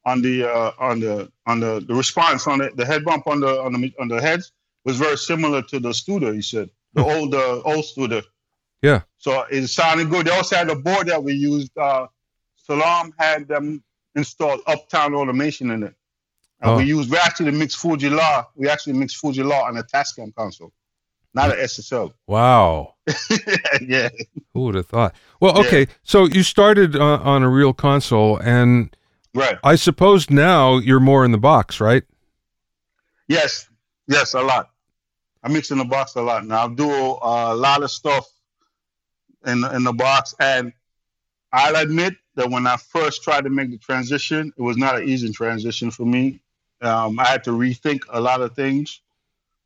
on 0.05 0.21
the 0.21 0.47
uh, 0.47 0.71
on 0.79 0.99
the 0.99 1.31
on 1.47 1.59
the, 1.59 1.79
the 1.87 1.93
response 1.95 2.45
on 2.45 2.61
it, 2.61 2.75
the 2.77 2.85
head 2.85 3.03
bump 3.03 3.25
on 3.25 3.39
the 3.39 3.59
on 3.61 3.71
the 3.73 3.93
on 3.99 4.07
the 4.09 4.21
heads 4.21 4.51
was 4.85 4.97
very 4.97 5.17
similar 5.17 5.61
to 5.63 5.79
the 5.79 5.89
Studer. 5.89 6.33
He 6.35 6.41
said 6.43 6.69
the 6.93 7.03
old 7.03 7.33
uh, 7.33 7.61
old 7.63 7.83
Studer. 7.85 8.23
Yeah. 8.83 9.01
So 9.17 9.43
it 9.49 9.65
sounded 9.67 10.09
good. 10.09 10.27
They 10.27 10.31
also 10.31 10.55
had 10.55 10.69
a 10.69 10.75
board 10.75 11.07
that 11.07 11.23
we 11.23 11.33
used. 11.33 11.75
Uh, 11.77 12.07
Salaam 12.69 13.13
had 13.17 13.47
them 13.47 13.83
install 14.15 14.59
Uptown 14.67 15.13
Automation 15.15 15.71
in 15.71 15.83
it. 15.83 15.93
And 16.61 16.71
Oh. 16.71 16.77
we 16.77 16.83
used, 16.83 17.09
we 17.09 17.17
actually 17.17 17.51
mixed 17.51 17.77
Fu-Gee-La. 17.77 18.45
We 18.55 18.69
actually 18.69 18.93
mixed 18.93 19.17
Fu-Gee-La 19.17 19.63
on 19.67 19.77
a 19.77 19.83
Tascam 19.83 20.35
console, 20.35 20.71
not 21.33 21.49
an 21.51 21.57
SSL. 21.57 22.13
Wow. 22.27 22.95
yeah. 23.81 24.09
Who 24.53 24.61
would 24.65 24.75
have 24.75 24.87
thought? 24.87 25.15
Well, 25.39 25.53
Yeah. 25.55 25.67
okay. 25.67 25.87
So 26.03 26.25
you 26.25 26.43
started 26.43 26.95
uh, 26.95 27.19
on 27.23 27.43
a 27.43 27.49
real 27.49 27.73
console, 27.73 28.37
and 28.37 28.95
Right. 29.33 29.57
I 29.63 29.75
suppose 29.75 30.29
now 30.29 30.77
you're 30.77 30.99
more 30.99 31.23
in 31.23 31.31
the 31.31 31.37
box, 31.37 31.79
right? 31.79 32.03
Yes. 33.27 33.69
Yes, 34.07 34.33
a 34.33 34.41
lot. 34.41 34.71
I 35.43 35.49
mix 35.49 35.71
in 35.71 35.77
the 35.77 35.85
box 35.85 36.15
a 36.15 36.21
lot 36.21 36.45
now. 36.45 36.65
I 36.65 36.73
do 36.73 36.89
a 36.89 37.55
lot 37.55 37.83
of 37.83 37.91
stuff 37.91 38.27
in 39.45 39.63
in 39.63 39.83
the 39.83 39.93
box, 39.93 40.33
and 40.39 40.73
I'll 41.51 41.75
admit 41.75 42.15
that 42.35 42.49
when 42.49 42.67
I 42.67 42.77
first 42.77 43.23
tried 43.23 43.45
to 43.45 43.49
make 43.49 43.71
the 43.71 43.77
transition, 43.77 44.53
it 44.55 44.61
was 44.61 44.77
not 44.77 44.97
an 44.97 45.09
easy 45.09 45.31
transition 45.31 45.91
for 45.91 46.05
me. 46.05 46.39
Um, 46.81 47.19
I 47.19 47.25
had 47.25 47.43
to 47.45 47.51
rethink 47.51 48.01
a 48.09 48.21
lot 48.21 48.41
of 48.41 48.55
things 48.55 49.01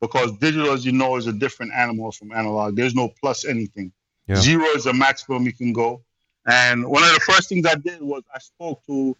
because 0.02 0.32
digital, 0.38 0.72
as 0.72 0.86
you 0.86 0.91
know, 0.91 1.17
is 1.17 1.28
a 1.28 1.34
different 1.34 1.74
animal 1.74 2.12
from 2.12 2.32
analog. 2.32 2.76
There's 2.76 2.96
no 2.96 3.10
plus 3.10 3.46
anything. 3.46 3.91
Yeah. 4.28 4.36
Zero 4.36 4.65
is 4.76 4.86
the 4.86 4.93
maximum 4.93 5.46
you 5.46 5.54
can 5.54 5.74
go. 5.74 6.02
And 6.46 6.86
one 6.86 7.04
of 7.04 7.13
the 7.13 7.19
first 7.19 7.50
things 7.50 7.65
I 7.65 7.76
did 7.76 8.02
was 8.02 8.24
I 8.34 8.39
spoke 8.39 8.86
to 8.88 9.15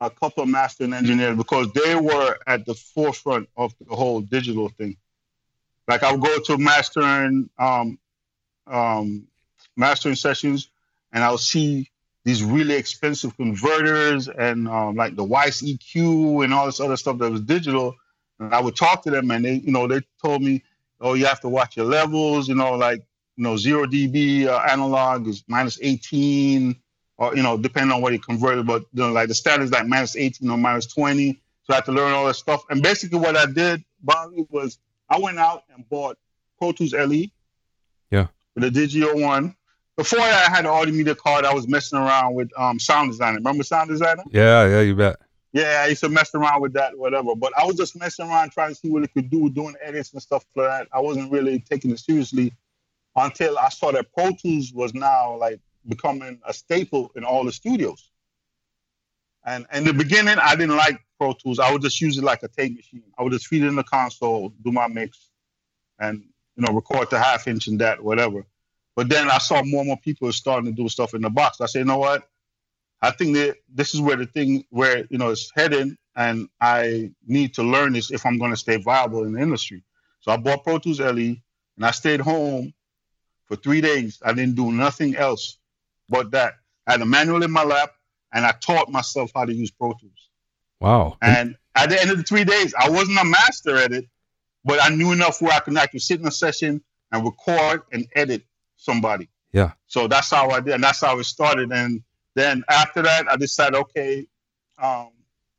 a 0.00 0.10
couple 0.10 0.42
of 0.42 0.48
mastering 0.48 0.92
engineers 0.92 1.36
because 1.36 1.72
they 1.72 1.94
were 1.94 2.36
at 2.46 2.66
the 2.66 2.74
forefront 2.74 3.48
of 3.56 3.74
the 3.80 3.94
whole 3.94 4.20
digital 4.20 4.68
thing. 4.68 4.96
Like 5.88 6.02
I 6.02 6.12
would 6.12 6.20
go 6.20 6.38
to 6.38 6.58
mastering 6.58 7.48
um, 7.58 7.98
um, 8.66 9.26
mastering 9.76 10.16
sessions, 10.16 10.68
and 11.12 11.22
I'll 11.22 11.38
see 11.38 11.90
these 12.24 12.42
really 12.42 12.74
expensive 12.74 13.36
converters 13.36 14.28
and 14.28 14.68
um, 14.68 14.96
like 14.96 15.16
the 15.16 15.24
Weiss 15.24 15.62
EQ 15.62 16.44
and 16.44 16.54
all 16.54 16.66
this 16.66 16.80
other 16.80 16.96
stuff 16.96 17.18
that 17.18 17.30
was 17.30 17.40
digital. 17.40 17.96
And 18.38 18.54
I 18.54 18.60
would 18.60 18.76
talk 18.76 19.02
to 19.04 19.10
them, 19.10 19.30
and 19.30 19.44
they, 19.44 19.54
you 19.54 19.72
know, 19.72 19.86
they 19.86 20.00
told 20.24 20.42
me, 20.42 20.62
"Oh, 21.00 21.14
you 21.14 21.26
have 21.26 21.40
to 21.40 21.48
watch 21.48 21.76
your 21.76 21.86
levels. 21.86 22.48
You 22.48 22.54
know, 22.54 22.72
like 22.72 23.02
you 23.36 23.44
know, 23.44 23.56
zero 23.56 23.86
dB 23.86 24.46
uh, 24.46 24.58
analog 24.70 25.26
is 25.26 25.44
minus 25.48 25.78
18, 25.80 26.76
or 27.18 27.36
you 27.36 27.42
know, 27.42 27.56
depending 27.56 27.92
on 27.92 28.02
what 28.02 28.12
you 28.12 28.18
converted. 28.18 28.66
But 28.66 28.82
you 28.92 29.02
know, 29.02 29.12
like 29.12 29.28
the 29.28 29.34
standard 29.34 29.64
is 29.64 29.72
like 29.72 29.86
minus 29.86 30.16
18 30.16 30.48
or 30.48 30.58
minus 30.58 30.86
20. 30.86 31.40
So 31.64 31.72
I 31.72 31.76
had 31.76 31.84
to 31.86 31.92
learn 31.92 32.12
all 32.12 32.26
that 32.26 32.34
stuff. 32.34 32.64
And 32.70 32.82
basically, 32.82 33.18
what 33.18 33.36
I 33.36 33.46
did, 33.46 33.84
Bobby, 34.02 34.46
was 34.50 34.78
I 35.08 35.18
went 35.18 35.38
out 35.38 35.64
and 35.74 35.88
bought 35.88 36.18
Pro 36.58 36.72
Tools 36.72 36.92
LE. 36.92 37.26
Yeah. 38.10 38.28
With 38.54 38.64
a 38.64 38.70
Digio 38.70 39.20
one. 39.20 39.54
Before 39.96 40.20
that, 40.20 40.50
I 40.50 40.54
had 40.54 40.64
an 40.64 40.70
Audiomedia 40.70 41.16
card. 41.16 41.44
I 41.44 41.52
was 41.52 41.68
messing 41.68 41.98
around 41.98 42.34
with 42.34 42.50
um, 42.58 42.78
Sound 42.78 43.10
Designer. 43.10 43.36
Remember 43.36 43.62
Sound 43.62 43.90
Designer? 43.90 44.22
Yeah, 44.30 44.66
yeah, 44.66 44.80
you 44.80 44.96
bet. 44.96 45.16
Yeah, 45.52 45.82
I 45.84 45.88
used 45.88 46.00
to 46.00 46.08
mess 46.08 46.34
around 46.34 46.62
with 46.62 46.72
that, 46.72 46.96
whatever. 46.96 47.36
But 47.36 47.52
I 47.58 47.66
was 47.66 47.76
just 47.76 47.94
messing 47.98 48.26
around 48.26 48.52
trying 48.52 48.70
to 48.70 48.74
see 48.74 48.88
what 48.88 49.02
it 49.02 49.12
could 49.12 49.28
do, 49.28 49.50
doing 49.50 49.74
edits 49.82 50.12
and 50.14 50.22
stuff 50.22 50.46
like 50.56 50.66
that. 50.66 50.88
I 50.92 51.00
wasn't 51.00 51.30
really 51.30 51.60
taking 51.60 51.90
it 51.90 51.98
seriously 51.98 52.54
until 53.16 53.58
I 53.58 53.68
saw 53.68 53.92
that 53.92 54.12
Pro 54.14 54.30
Tools 54.32 54.72
was 54.72 54.94
now 54.94 55.36
like 55.36 55.60
becoming 55.86 56.40
a 56.46 56.54
staple 56.54 57.12
in 57.14 57.24
all 57.24 57.44
the 57.44 57.52
studios. 57.52 58.10
And 59.44 59.66
in 59.74 59.84
the 59.84 59.92
beginning, 59.92 60.38
I 60.38 60.56
didn't 60.56 60.76
like 60.76 60.98
Pro 61.18 61.34
Tools. 61.34 61.58
I 61.58 61.70
would 61.70 61.82
just 61.82 62.00
use 62.00 62.16
it 62.16 62.24
like 62.24 62.42
a 62.42 62.48
tape 62.48 62.76
machine. 62.76 63.02
I 63.18 63.22
would 63.22 63.32
just 63.32 63.46
feed 63.46 63.62
it 63.62 63.68
in 63.68 63.76
the 63.76 63.84
console, 63.84 64.54
do 64.64 64.72
my 64.72 64.88
mix, 64.88 65.28
and 65.98 66.24
you 66.56 66.64
know, 66.64 66.72
record 66.72 67.10
the 67.10 67.18
half 67.18 67.46
inch 67.46 67.66
and 67.66 67.80
that, 67.80 68.02
whatever. 68.02 68.46
But 68.94 69.08
then 69.08 69.30
I 69.30 69.38
saw 69.38 69.62
more 69.62 69.80
and 69.80 69.88
more 69.88 69.98
people 69.98 70.30
starting 70.32 70.74
to 70.74 70.82
do 70.82 70.88
stuff 70.88 71.14
in 71.14 71.22
the 71.22 71.30
box. 71.30 71.60
I 71.60 71.66
said, 71.66 71.80
you 71.80 71.84
know 71.86 71.98
what? 71.98 72.28
I 73.00 73.10
think 73.10 73.34
that 73.34 73.56
this 73.72 73.94
is 73.94 74.00
where 74.00 74.16
the 74.16 74.26
thing 74.26 74.64
where 74.70 75.04
you 75.10 75.18
know 75.18 75.30
it's 75.30 75.50
heading, 75.56 75.96
and 76.14 76.48
I 76.60 77.10
need 77.26 77.54
to 77.54 77.62
learn 77.62 77.94
this 77.94 78.12
if 78.12 78.24
I'm 78.24 78.38
going 78.38 78.52
to 78.52 78.56
stay 78.56 78.76
viable 78.76 79.24
in 79.24 79.32
the 79.32 79.40
industry. 79.40 79.82
So 80.20 80.30
I 80.30 80.36
bought 80.36 80.62
Pro 80.62 80.78
Tools 80.78 81.00
LE, 81.00 81.10
and 81.10 81.40
I 81.80 81.90
stayed 81.90 82.20
home 82.20 82.72
for 83.46 83.56
three 83.56 83.80
days. 83.80 84.20
I 84.24 84.32
didn't 84.32 84.54
do 84.54 84.70
nothing 84.70 85.16
else 85.16 85.58
but 86.08 86.30
that. 86.30 86.54
I 86.86 86.92
had 86.92 87.00
a 87.00 87.06
manual 87.06 87.42
in 87.42 87.50
my 87.50 87.64
lap, 87.64 87.92
and 88.32 88.44
I 88.44 88.52
taught 88.52 88.90
myself 88.90 89.32
how 89.34 89.44
to 89.44 89.52
use 89.52 89.70
Pro 89.70 89.94
Tools. 89.94 90.30
Wow. 90.80 91.16
And 91.22 91.56
at 91.74 91.88
the 91.88 92.00
end 92.00 92.10
of 92.10 92.18
the 92.18 92.22
three 92.22 92.44
days, 92.44 92.74
I 92.78 92.88
wasn't 92.88 93.18
a 93.18 93.24
master 93.24 93.76
at 93.76 93.92
it, 93.92 94.06
but 94.64 94.80
I 94.80 94.90
knew 94.90 95.12
enough 95.12 95.40
where 95.42 95.52
I 95.52 95.60
could 95.60 95.76
actually 95.76 96.00
sit 96.00 96.20
in 96.20 96.26
a 96.26 96.32
session 96.32 96.82
and 97.10 97.24
record 97.24 97.82
and 97.92 98.06
edit 98.14 98.44
somebody. 98.82 99.28
Yeah. 99.52 99.72
So 99.86 100.08
that's 100.08 100.30
how 100.30 100.50
I 100.50 100.60
did, 100.60 100.74
and 100.74 100.84
that's 100.84 101.00
how 101.00 101.18
it 101.18 101.24
started. 101.24 101.72
And 101.72 102.02
then 102.34 102.64
after 102.68 103.02
that, 103.02 103.30
I 103.30 103.36
decided, 103.36 103.76
okay, 103.76 104.26
um, 104.82 105.10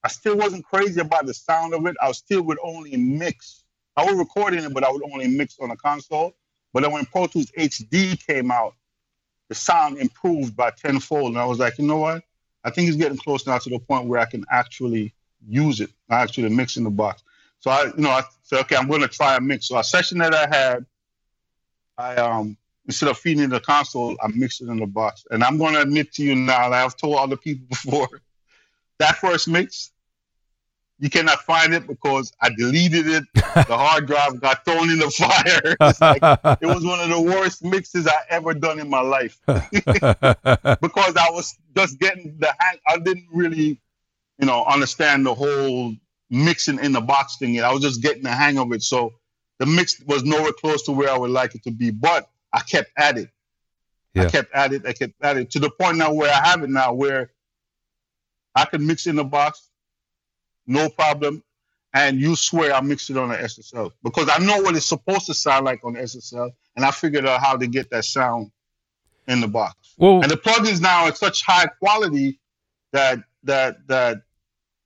I 0.03 0.09
still 0.09 0.36
wasn't 0.36 0.65
crazy 0.65 0.99
about 0.99 1.25
the 1.25 1.33
sound 1.33 1.73
of 1.73 1.86
it. 1.86 1.95
I 2.01 2.12
still 2.12 2.41
would 2.43 2.57
only 2.63 2.97
mix. 2.97 3.63
I 3.95 4.03
was 4.03 4.15
recording 4.15 4.63
it, 4.63 4.73
but 4.73 4.83
I 4.83 4.91
would 4.91 5.03
only 5.03 5.27
mix 5.27 5.57
on 5.59 5.71
a 5.71 5.77
console. 5.77 6.36
But 6.73 6.83
then 6.83 6.91
when 6.91 7.05
Pro 7.05 7.27
Tools 7.27 7.51
HD 7.57 8.19
came 8.25 8.51
out, 8.51 8.73
the 9.49 9.55
sound 9.55 9.99
improved 9.99 10.55
by 10.55 10.71
tenfold, 10.71 11.29
and 11.29 11.38
I 11.38 11.45
was 11.45 11.59
like, 11.59 11.77
you 11.77 11.86
know 11.86 11.97
what? 11.97 12.23
I 12.63 12.71
think 12.71 12.88
it's 12.88 12.97
getting 12.97 13.17
close 13.17 13.45
now 13.45 13.57
to 13.59 13.69
the 13.69 13.79
point 13.79 14.07
where 14.07 14.19
I 14.19 14.25
can 14.25 14.43
actually 14.49 15.13
use 15.47 15.79
it. 15.79 15.91
I 16.09 16.21
actually 16.21 16.49
mix 16.49 16.77
in 16.77 16.83
the 16.83 16.89
box. 16.89 17.23
So 17.59 17.69
I, 17.69 17.86
you 17.86 18.03
know, 18.03 18.09
I 18.09 18.23
said, 18.41 18.59
okay, 18.62 18.75
I'm 18.75 18.88
going 18.88 19.01
to 19.01 19.07
try 19.07 19.36
a 19.36 19.41
mix. 19.41 19.67
So 19.67 19.77
a 19.77 19.83
session 19.83 20.17
that 20.19 20.33
I 20.33 20.47
had, 20.47 20.86
I 21.97 22.15
um 22.15 22.57
instead 22.86 23.10
of 23.10 23.17
feeding 23.17 23.50
the 23.50 23.60
console, 23.60 24.15
I 24.22 24.28
mixed 24.28 24.62
it 24.62 24.67
in 24.67 24.78
the 24.78 24.86
box. 24.86 25.26
And 25.32 25.43
I'm 25.43 25.58
going 25.58 25.74
to 25.74 25.82
admit 25.82 26.13
to 26.13 26.24
you 26.24 26.36
now, 26.36 26.69
like 26.69 26.86
I've 26.86 26.98
told 26.98 27.17
other 27.17 27.38
people 27.38 27.65
before, 27.69 28.22
that 29.00 29.17
first 29.17 29.48
mix, 29.48 29.91
you 31.00 31.10
cannot 31.10 31.39
find 31.39 31.74
it 31.74 31.88
because 31.88 32.32
I 32.41 32.50
deleted 32.58 33.08
it. 33.08 33.24
the 33.34 33.65
hard 33.69 34.06
drive 34.08 34.39
got 34.39 34.63
thrown 34.63 34.89
in 34.89 35.00
the 35.00 35.10
fire. 35.10 35.76
It's 35.89 36.00
like, 36.00 36.22
it 36.62 36.65
was 36.65 36.86
one 36.86 37.00
of 37.00 37.10
the 37.10 37.19
worst 37.19 37.63
mixes 37.63 38.08
I 38.08 38.13
ever 38.30 38.54
done 38.54 38.80
in 38.80 38.89
my 38.89 39.02
life 39.02 39.39
because 39.46 41.15
I 41.15 41.30
was 41.32 41.58
just 41.76 42.00
getting 42.00 42.38
the 42.39 42.54
hang. 42.58 42.78
I 42.88 42.98
didn't 42.98 43.28
really, 43.34 43.82
you 44.39 44.46
know, 44.46 44.63
understand 44.65 45.26
the 45.26 45.34
whole 45.34 45.93
mixing 46.30 46.80
in 46.80 46.93
the 46.93 47.02
box 47.02 47.38
thing. 47.38 47.60
I 47.60 47.74
was 47.74 47.82
just 47.82 48.02
getting 48.02 48.24
the 48.24 48.32
hang 48.32 48.58
of 48.58 48.72
it. 48.72 48.84
So 48.84 49.13
the 49.60 49.65
mix 49.65 50.00
was 50.06 50.24
nowhere 50.24 50.54
close 50.54 50.84
to 50.84 50.91
where 50.91 51.10
I 51.10 51.17
would 51.17 51.32
like 51.32 51.56
it 51.56 51.63
to 51.63 51.72
be. 51.72 51.91
But 51.91 52.30
I 52.54 52.60
kept 52.60 52.92
at 52.96 53.18
it. 53.18 53.30
Yeah. 54.13 54.24
I 54.24 54.30
kept 54.30 54.54
at 54.54 54.74
it. 54.74 54.86
I 54.86 54.94
kept 54.94 55.13
at 55.22 55.38
it 55.38 55.52
to 55.52 55.60
the 55.60 55.72
point 55.72 55.98
now 55.98 56.13
where 56.13 56.32
I 56.32 56.48
have 56.48 56.63
it 56.63 56.70
now 56.70 56.94
where 56.94 57.32
I 58.56 58.66
can 58.66 58.86
mix 58.86 59.08
in 59.08 59.16
the 59.16 59.24
box, 59.24 59.70
no 60.68 60.89
problem. 60.89 61.44
And 61.96 62.20
you 62.20 62.36
swear 62.36 62.74
I 62.74 62.82
mixed 62.82 63.10
it 63.10 63.18
on 63.18 63.30
the 63.30 63.36
SSL 63.36 63.92
because 64.04 64.28
I 64.32 64.39
know 64.39 64.62
what 64.62 64.76
it's 64.76 64.86
supposed 64.86 65.28
to 65.28 65.34
sound 65.34 65.66
like 65.66 65.84
on 65.84 65.94
SSL, 65.94 66.52
and 66.76 66.84
I 66.86 66.89
figured 66.89 67.28
out 67.28 67.39
how 67.39 67.56
to 67.56 67.68
get 67.68 67.92
that 67.92 68.06
sound 68.06 68.52
in 69.28 69.42
the 69.42 69.48
box. 69.48 69.94
well, 69.98 70.22
And 70.22 70.32
the 70.32 70.38
plugins 70.38 70.82
now 70.82 71.06
are 71.06 71.13
such 71.13 71.44
high 71.44 71.68
quality 71.80 72.39
that 72.94 73.20
that 73.44 73.88
that 73.88 74.24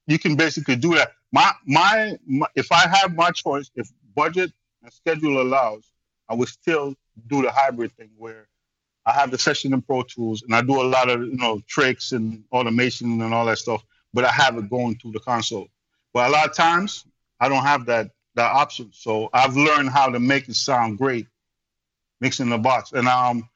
you 0.06 0.20
can 0.20 0.36
basically 0.36 0.76
do 0.76 0.96
that. 0.96 1.12
My, 1.32 1.52
my 1.66 2.18
my 2.26 2.48
if 2.56 2.72
I 2.72 2.88
have 2.88 3.16
my 3.16 3.32
choice, 3.32 3.72
if 3.76 3.90
budget 4.14 4.52
and 4.84 4.92
schedule 4.92 5.42
allows, 5.42 5.90
I 6.28 6.36
would 6.36 6.50
still 6.50 6.96
do 7.28 7.42
the 7.42 7.52
hybrid 7.52 7.92
thing 7.94 8.10
where 8.18 8.48
I 9.06 9.14
have 9.14 9.32
the 9.32 9.38
session 9.38 9.74
in 9.74 9.82
Pro 9.82 10.04
Tools 10.04 10.44
and 10.44 10.54
I 10.54 10.62
do 10.62 10.82
a 10.82 10.84
lot 10.84 11.10
of 11.10 11.22
you 11.22 11.38
know 11.38 11.62
tricks 11.68 12.12
and 12.12 12.44
automation 12.52 13.22
and 13.22 13.34
all 13.34 13.46
that 13.46 13.58
stuff, 13.58 13.84
but 14.14 14.26
I 14.26 14.32
have 14.32 14.58
it 14.58 14.70
going 14.70 14.98
through 14.98 15.14
the 15.14 15.20
console. 15.20 15.68
But 16.14 16.30
a 16.30 16.32
lot 16.32 16.50
of 16.50 16.56
times 16.56 17.06
I 17.40 17.50
don't 17.50 17.64
have 17.64 17.86
that 17.86 18.12
that 18.36 18.52
option. 18.52 18.92
So 18.94 19.30
I've 19.34 19.56
learned 19.56 19.90
how 19.90 20.10
to 20.10 20.20
make 20.20 20.50
it 20.50 20.56
sound 20.56 20.98
great 20.98 21.28
mixing 22.22 22.50
the 22.50 22.58
box. 22.58 22.92
And 22.92 23.08
um 23.08 23.50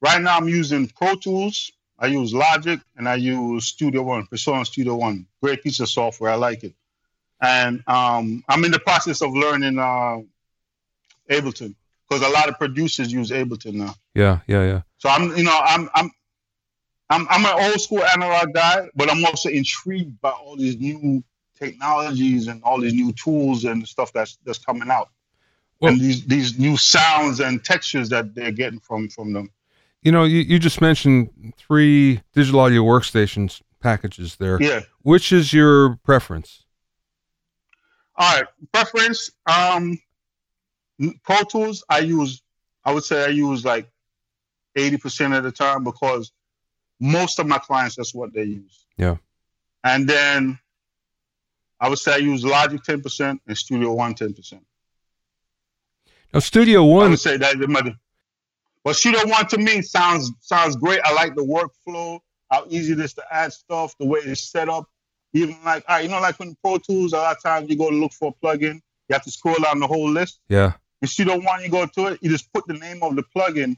right 0.00 0.20
now 0.20 0.36
I'm 0.36 0.48
using 0.48 0.88
Pro 0.88 1.16
Tools, 1.16 1.72
I 1.98 2.06
use 2.06 2.32
Logic, 2.32 2.80
and 2.96 3.08
I 3.08 3.16
use 3.16 3.66
Studio 3.66 4.02
One, 4.02 4.26
PreSonus 4.26 4.66
Studio 4.66 4.96
One. 4.96 5.26
Great 5.42 5.62
piece 5.62 5.80
of 5.80 5.88
software. 5.88 6.30
I 6.30 6.36
like 6.36 6.64
it. 6.64 6.74
And 7.40 7.82
um, 7.88 8.44
I'm 8.48 8.64
in 8.64 8.70
the 8.70 8.78
process 8.78 9.20
of 9.20 9.32
learning 9.34 9.78
uh, 9.78 10.18
Ableton 11.28 11.74
because 12.12 12.28
a 12.28 12.32
lot 12.32 12.48
of 12.48 12.58
producers 12.58 13.12
use 13.12 13.30
Ableton 13.30 13.74
now. 13.74 13.94
yeah, 14.14 14.40
yeah, 14.46 14.64
yeah. 14.64 14.80
So 14.98 15.08
I'm, 15.08 15.36
you 15.36 15.44
know, 15.44 15.58
I'm, 15.64 15.88
I'm, 15.94 16.10
I'm, 17.10 17.26
I'm 17.30 17.44
an 17.44 17.70
old 17.70 17.80
school 17.80 18.02
analog 18.04 18.52
guy, 18.54 18.88
but 18.94 19.10
I'm 19.10 19.24
also 19.24 19.48
intrigued 19.48 20.20
by 20.20 20.30
all 20.30 20.56
these 20.56 20.78
new 20.78 21.22
technologies 21.58 22.48
and 22.48 22.62
all 22.64 22.80
these 22.80 22.94
new 22.94 23.12
tools 23.12 23.64
and 23.64 23.86
stuff 23.86 24.12
that's 24.12 24.38
that's 24.44 24.58
coming 24.58 24.90
out, 24.90 25.10
Well- 25.80 25.92
and 25.92 26.00
these 26.00 26.24
these 26.26 26.58
new 26.58 26.76
sounds 26.76 27.40
and 27.40 27.62
textures 27.64 28.08
that 28.10 28.34
they're 28.34 28.50
getting 28.52 28.80
from 28.80 29.08
from 29.08 29.32
them. 29.32 29.50
You 30.02 30.10
know, 30.10 30.24
you, 30.24 30.40
you 30.40 30.58
just 30.58 30.80
mentioned 30.80 31.30
three 31.56 32.20
digital 32.34 32.58
audio 32.60 32.82
workstations 32.82 33.62
packages 33.80 34.34
there. 34.36 34.60
Yeah. 34.60 34.80
Which 35.02 35.30
is 35.32 35.52
your 35.52 35.96
preference? 36.04 36.64
All 38.16 38.36
right, 38.36 38.44
preference. 38.72 39.30
Um, 39.46 39.98
Pro 41.22 41.42
Tools, 41.42 41.84
I 41.88 41.98
use. 42.00 42.42
I 42.84 42.92
would 42.92 43.04
say 43.04 43.24
I 43.24 43.28
use 43.28 43.64
like 43.64 43.88
eighty 44.76 44.96
percent 44.96 45.34
of 45.34 45.44
the 45.44 45.52
time 45.52 45.84
because 45.84 46.32
most 47.00 47.38
of 47.38 47.46
my 47.46 47.58
clients 47.58 47.96
that's 47.96 48.14
what 48.14 48.32
they 48.32 48.44
use. 48.44 48.86
Yeah. 48.96 49.16
And 49.84 50.08
then 50.08 50.58
I 51.80 51.88
would 51.88 51.98
say 51.98 52.14
I 52.14 52.18
use 52.18 52.44
Logic 52.44 52.82
ten 52.82 53.00
percent 53.00 53.40
and 53.46 53.56
Studio 53.56 53.92
One 53.92 54.14
ten 54.14 54.32
percent. 54.32 54.64
Now, 56.32 56.40
Studio 56.40 56.84
One. 56.84 57.06
I 57.06 57.10
would 57.10 57.20
say 57.20 57.36
that. 57.36 57.96
But 58.84 58.96
Studio 58.96 59.26
One 59.26 59.46
to 59.48 59.58
me 59.58 59.82
sounds 59.82 60.32
sounds 60.40 60.76
great. 60.76 61.00
I 61.04 61.12
like 61.12 61.34
the 61.34 61.42
workflow, 61.42 62.20
how 62.50 62.66
easy 62.68 62.92
it 62.92 63.00
is 63.00 63.14
to 63.14 63.24
add 63.30 63.52
stuff, 63.52 63.96
the 63.98 64.06
way 64.06 64.20
it's 64.20 64.42
set 64.42 64.68
up. 64.68 64.88
Even 65.34 65.56
like, 65.64 65.84
all 65.88 65.96
right, 65.96 66.04
you 66.04 66.10
know, 66.10 66.20
like 66.20 66.38
when 66.38 66.56
Pro 66.62 66.78
Tools, 66.78 67.12
a 67.12 67.16
lot 67.16 67.36
of 67.36 67.42
times 67.42 67.70
you 67.70 67.76
go 67.76 67.90
to 67.90 67.96
look 67.96 68.12
for 68.12 68.34
a 68.36 68.46
plugin, 68.46 68.74
you 69.08 69.12
have 69.12 69.22
to 69.22 69.30
scroll 69.30 69.56
down 69.56 69.80
the 69.80 69.86
whole 69.86 70.10
list. 70.10 70.40
Yeah. 70.48 70.72
In 71.02 71.08
Studio 71.08 71.38
One, 71.40 71.62
you 71.62 71.68
go 71.68 71.84
to 71.84 72.06
it, 72.06 72.20
you 72.22 72.30
just 72.30 72.52
put 72.52 72.66
the 72.66 72.74
name 72.74 73.02
of 73.02 73.16
the 73.16 73.24
plugin 73.24 73.76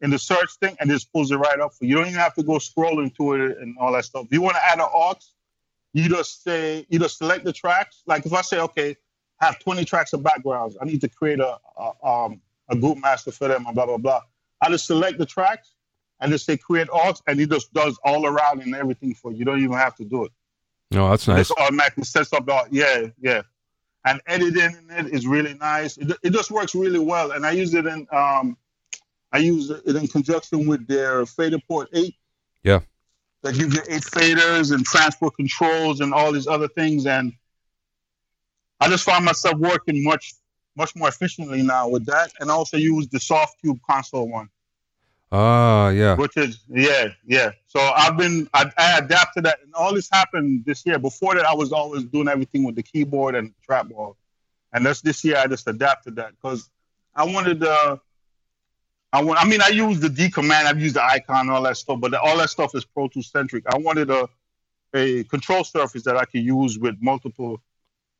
in 0.00 0.10
the 0.10 0.18
search 0.18 0.50
thing 0.60 0.76
and 0.80 0.90
it 0.90 0.94
just 0.94 1.12
pulls 1.12 1.30
it 1.30 1.36
right 1.36 1.58
up 1.60 1.72
for 1.72 1.84
you. 1.84 1.90
You 1.90 1.94
don't 1.96 2.06
even 2.08 2.18
have 2.18 2.34
to 2.34 2.42
go 2.42 2.54
scrolling 2.54 3.14
to 3.16 3.34
it 3.34 3.58
and 3.58 3.78
all 3.78 3.92
that 3.92 4.04
stuff. 4.04 4.26
If 4.26 4.32
you 4.32 4.42
want 4.42 4.56
to 4.56 4.64
add 4.64 4.78
an 4.78 4.86
aux, 4.92 5.14
you 5.92 6.08
just 6.08 6.42
say, 6.42 6.84
you 6.90 6.98
just 6.98 7.18
select 7.18 7.44
the 7.44 7.52
tracks. 7.52 8.02
Like 8.06 8.26
if 8.26 8.32
I 8.32 8.42
say, 8.42 8.58
okay, 8.60 8.96
I 9.40 9.46
have 9.46 9.58
20 9.60 9.84
tracks 9.84 10.12
of 10.12 10.22
backgrounds, 10.22 10.76
I 10.80 10.84
need 10.84 11.00
to 11.02 11.08
create 11.08 11.40
a, 11.40 11.58
a 11.78 12.06
um 12.06 12.40
a 12.68 12.76
group 12.76 12.98
master 12.98 13.30
for 13.30 13.48
them 13.48 13.64
and 13.66 13.74
blah 13.74 13.86
blah 13.86 13.98
blah. 13.98 14.22
I 14.60 14.68
just 14.70 14.86
select 14.86 15.18
the 15.18 15.26
tracks 15.26 15.72
and 16.20 16.32
just 16.32 16.46
say 16.46 16.56
create 16.56 16.88
aux, 16.92 17.14
and 17.26 17.40
it 17.40 17.50
just 17.50 17.72
does 17.72 17.98
all 18.04 18.26
around 18.26 18.62
and 18.62 18.74
everything 18.74 19.14
for 19.14 19.30
you. 19.30 19.38
You 19.38 19.44
don't 19.44 19.62
even 19.62 19.76
have 19.76 19.94
to 19.96 20.04
do 20.04 20.24
it. 20.24 20.32
No, 20.90 21.08
that's 21.10 21.28
nice. 21.28 21.50
It 21.50 21.58
automatically 21.58 22.04
sets 22.04 22.32
up 22.32 22.46
the 22.46 22.66
yeah 22.70 23.06
yeah, 23.20 23.42
and 24.06 24.22
editing 24.26 24.76
in 24.88 25.06
it 25.06 25.12
is 25.12 25.26
really 25.26 25.54
nice. 25.54 25.98
It, 25.98 26.16
it 26.22 26.32
just 26.32 26.50
works 26.50 26.74
really 26.74 27.00
well, 27.00 27.32
and 27.32 27.44
I 27.44 27.50
use 27.50 27.74
it 27.74 27.86
in 27.86 28.06
um 28.12 28.56
I 29.32 29.38
use 29.38 29.68
it 29.68 29.84
in 29.84 30.06
conjunction 30.06 30.66
with 30.66 30.86
their 30.86 31.26
fader 31.26 31.58
port 31.68 31.88
eight. 31.92 32.14
Yeah. 32.62 32.80
That 33.42 33.54
gives 33.54 33.74
you 33.74 33.82
eight 33.88 34.02
faders 34.02 34.72
and 34.72 34.84
transport 34.84 35.36
controls 35.36 36.00
and 36.00 36.14
all 36.14 36.32
these 36.32 36.46
other 36.46 36.68
things, 36.68 37.06
and 37.06 37.32
I 38.80 38.88
just 38.88 39.04
find 39.04 39.24
myself 39.24 39.56
working 39.58 40.02
much 40.02 40.34
much 40.76 40.94
more 40.94 41.08
efficiently 41.08 41.62
now 41.62 41.88
with 41.88 42.06
that, 42.06 42.32
and 42.40 42.50
also 42.50 42.76
use 42.76 43.08
the 43.08 43.18
Softube 43.18 43.80
console 43.88 44.28
one. 44.28 44.48
Ah, 45.32 45.88
yeah. 45.88 46.14
Which 46.14 46.36
is 46.36 46.60
yeah, 46.68 47.08
yeah. 47.26 47.50
So 47.66 47.80
I've 47.80 48.16
been 48.16 48.48
I, 48.54 48.70
I 48.78 48.98
adapted 48.98 49.44
that, 49.44 49.58
and 49.62 49.74
all 49.74 49.94
this 49.94 50.08
happened 50.10 50.64
this 50.64 50.86
year. 50.86 50.98
Before 50.98 51.34
that, 51.34 51.44
I 51.44 51.54
was 51.54 51.72
always 51.72 52.04
doing 52.04 52.28
everything 52.28 52.64
with 52.64 52.76
the 52.76 52.82
keyboard 52.82 53.34
and 53.34 53.52
trackball, 53.68 54.16
and 54.72 54.86
that's 54.86 55.00
this 55.00 55.24
year 55.24 55.36
I 55.36 55.46
just 55.46 55.66
adapted 55.66 56.16
that 56.16 56.30
because 56.30 56.70
I 57.14 57.24
wanted 57.24 57.64
uh 57.64 57.96
I 59.12 59.22
want. 59.22 59.42
I 59.42 59.48
mean, 59.48 59.62
I 59.62 59.68
use 59.68 60.00
the 60.00 60.08
D 60.08 60.30
command. 60.30 60.68
I've 60.68 60.80
used 60.80 60.96
the 60.96 61.04
icon, 61.04 61.40
and 61.40 61.50
all 61.50 61.62
that 61.62 61.76
stuff, 61.76 62.00
but 62.00 62.10
the, 62.10 62.20
all 62.20 62.36
that 62.38 62.50
stuff 62.50 62.74
is 62.74 62.84
Pro 62.84 63.08
Tools 63.08 63.30
centric. 63.30 63.64
I 63.66 63.78
wanted 63.78 64.10
a 64.10 64.28
a 64.94 65.24
control 65.24 65.64
surface 65.64 66.02
that 66.04 66.16
I 66.16 66.24
could 66.24 66.42
use 66.42 66.78
with 66.78 66.96
multiple 67.00 67.60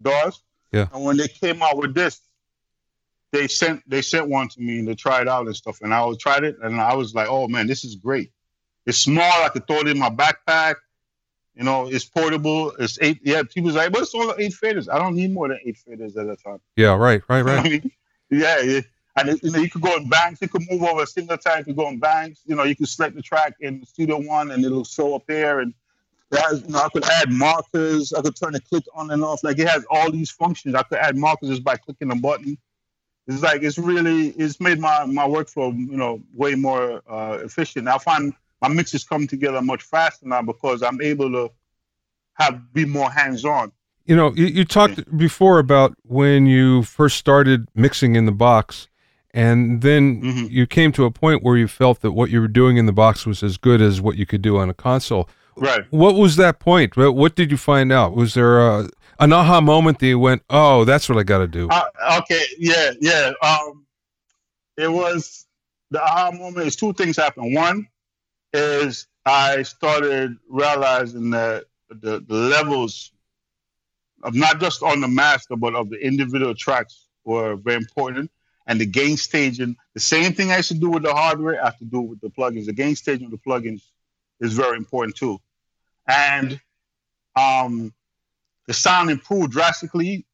DAWs. 0.02 0.42
Yeah. 0.72 0.88
And 0.92 1.04
when 1.04 1.16
they 1.16 1.28
came 1.28 1.62
out 1.62 1.76
with 1.76 1.94
this, 1.94 2.20
they 3.32 3.48
sent 3.48 3.82
they 3.88 4.02
sent 4.02 4.28
one 4.28 4.48
to 4.48 4.60
me 4.60 4.78
and 4.78 4.88
they 4.88 4.94
tried 4.94 5.28
out 5.28 5.46
and 5.46 5.56
stuff, 5.56 5.80
and 5.82 5.92
I 5.92 6.10
tried 6.18 6.44
it, 6.44 6.56
and 6.62 6.80
I 6.80 6.94
was 6.94 7.14
like, 7.14 7.28
oh 7.28 7.48
man, 7.48 7.66
this 7.66 7.84
is 7.84 7.96
great. 7.96 8.32
It's 8.86 8.98
small. 8.98 9.42
I 9.42 9.48
could 9.48 9.66
throw 9.66 9.80
it 9.80 9.88
in 9.88 9.98
my 9.98 10.10
backpack. 10.10 10.76
You 11.54 11.64
know, 11.64 11.88
it's 11.88 12.04
portable. 12.04 12.72
It's 12.78 12.98
eight. 13.00 13.20
Yeah, 13.22 13.42
people's 13.42 13.74
like, 13.74 13.90
but 13.92 14.02
it's 14.02 14.14
only 14.14 14.44
eight 14.44 14.52
faders. 14.52 14.92
I 14.92 14.98
don't 14.98 15.16
need 15.16 15.32
more 15.32 15.48
than 15.48 15.58
eight 15.64 15.76
faders 15.76 16.16
at 16.16 16.28
a 16.28 16.36
time. 16.36 16.60
Yeah, 16.76 16.94
right, 16.94 17.22
right, 17.28 17.38
I 17.38 17.56
right. 17.56 17.64
mean, 17.64 17.90
yeah, 18.30 18.60
yeah. 18.60 18.80
And 19.16 19.40
you 19.42 19.50
know, 19.50 19.58
you 19.58 19.70
could 19.70 19.80
go 19.80 19.96
in 19.96 20.08
banks. 20.08 20.42
You 20.42 20.48
could 20.48 20.62
move 20.70 20.82
over 20.82 21.02
a 21.02 21.06
single 21.06 21.38
track. 21.38 21.60
You 21.60 21.64
could 21.64 21.76
go 21.76 21.88
in 21.88 21.98
banks. 21.98 22.42
You 22.44 22.54
know, 22.54 22.64
you 22.64 22.76
could 22.76 22.88
select 22.88 23.16
the 23.16 23.22
track 23.22 23.54
in 23.60 23.84
Studio 23.86 24.20
One, 24.20 24.50
and 24.50 24.62
it'll 24.64 24.84
show 24.84 25.14
up 25.14 25.26
there. 25.26 25.60
And 25.60 25.72
it 26.30 26.38
has, 26.38 26.62
you 26.62 26.68
know, 26.68 26.80
I 26.80 26.90
could 26.90 27.04
add 27.04 27.32
markers. 27.32 28.12
I 28.12 28.20
could 28.20 28.36
turn 28.36 28.52
the 28.52 28.60
click 28.60 28.84
on 28.94 29.10
and 29.10 29.24
off. 29.24 29.42
Like 29.42 29.58
it 29.58 29.68
has 29.68 29.86
all 29.90 30.10
these 30.12 30.30
functions. 30.30 30.74
I 30.74 30.82
could 30.82 30.98
add 30.98 31.16
markers 31.16 31.48
just 31.48 31.64
by 31.64 31.76
clicking 31.76 32.12
a 32.12 32.16
button. 32.16 32.58
It's 33.26 33.42
like 33.42 33.62
it's 33.62 33.78
really 33.78 34.28
it's 34.30 34.60
made 34.60 34.78
my 34.78 35.04
my 35.06 35.26
workflow 35.26 35.76
you 35.76 35.96
know 35.96 36.22
way 36.32 36.54
more 36.54 37.02
uh, 37.10 37.38
efficient. 37.44 37.88
I 37.88 37.98
find 37.98 38.32
my 38.62 38.68
mixes 38.68 39.04
come 39.04 39.26
together 39.26 39.60
much 39.60 39.82
faster 39.82 40.26
now 40.26 40.42
because 40.42 40.82
I'm 40.82 41.00
able 41.00 41.30
to 41.32 41.50
have 42.34 42.72
be 42.72 42.84
more 42.84 43.10
hands 43.10 43.44
on. 43.44 43.72
You 44.04 44.14
know, 44.14 44.32
you, 44.36 44.46
you 44.46 44.64
talked 44.64 45.16
before 45.18 45.58
about 45.58 45.96
when 46.04 46.46
you 46.46 46.84
first 46.84 47.16
started 47.16 47.66
mixing 47.74 48.14
in 48.14 48.24
the 48.24 48.32
box, 48.32 48.86
and 49.34 49.82
then 49.82 50.22
Mhm. 50.22 50.50
you 50.50 50.66
came 50.66 50.92
to 50.92 51.04
a 51.04 51.10
point 51.10 51.42
where 51.42 51.56
you 51.56 51.66
felt 51.66 52.02
that 52.02 52.12
what 52.12 52.30
you 52.30 52.40
were 52.40 52.46
doing 52.46 52.76
in 52.76 52.86
the 52.86 52.92
box 52.92 53.26
was 53.26 53.42
as 53.42 53.56
good 53.56 53.80
as 53.82 54.00
what 54.00 54.16
you 54.16 54.24
could 54.24 54.42
do 54.42 54.58
on 54.58 54.70
a 54.70 54.74
console. 54.74 55.28
Right. 55.56 55.84
What 55.90 56.14
was 56.14 56.36
that 56.36 56.60
point? 56.60 56.96
What 56.96 57.34
did 57.34 57.50
you 57.50 57.56
find 57.56 57.90
out? 57.90 58.14
Was 58.14 58.34
there 58.34 58.60
a, 58.60 58.88
an 59.18 59.32
aha 59.32 59.60
moment 59.60 59.98
that 59.98 60.06
you 60.06 60.18
went, 60.18 60.42
"Oh, 60.50 60.84
that's 60.84 61.08
what 61.08 61.18
I 61.18 61.22
got 61.22 61.38
to 61.38 61.48
do"? 61.48 61.68
Uh, 61.68 61.84
okay, 62.20 62.44
yeah, 62.58 62.92
yeah. 63.00 63.32
Um, 63.42 63.86
it 64.76 64.88
was 64.88 65.46
the 65.90 66.02
aha 66.02 66.30
moment. 66.32 66.66
Is 66.66 66.76
two 66.76 66.92
things 66.92 67.16
happened. 67.16 67.54
One 67.54 67.88
is 68.52 69.06
I 69.24 69.62
started 69.62 70.36
realizing 70.48 71.30
that 71.30 71.64
the, 71.88 72.20
the 72.20 72.34
levels 72.34 73.12
of 74.22 74.34
not 74.34 74.60
just 74.60 74.82
on 74.82 75.00
the 75.00 75.08
master, 75.08 75.56
but 75.56 75.74
of 75.74 75.90
the 75.90 75.96
individual 75.96 76.54
tracks 76.54 77.06
were 77.24 77.56
very 77.56 77.76
important. 77.76 78.30
And 78.68 78.80
the 78.80 78.86
gain 78.86 79.16
staging, 79.16 79.76
the 79.94 80.00
same 80.00 80.32
thing 80.32 80.50
I 80.50 80.56
used 80.56 80.68
to 80.68 80.74
do 80.74 80.90
with 80.90 81.04
the 81.04 81.14
hardware, 81.14 81.60
I 81.60 81.66
have 81.66 81.78
to 81.78 81.84
do 81.84 82.00
with 82.00 82.20
the 82.20 82.30
plugins. 82.30 82.66
The 82.66 82.72
gain 82.72 82.96
staging 82.96 83.26
of 83.26 83.30
the 83.30 83.38
plugins 83.38 83.82
is 84.40 84.54
very 84.54 84.76
important 84.76 85.16
too. 85.16 85.38
And 86.08 86.60
um, 87.36 87.92
the 88.66 88.74
sound 88.74 89.10
improved 89.10 89.52
drastically 89.52 90.26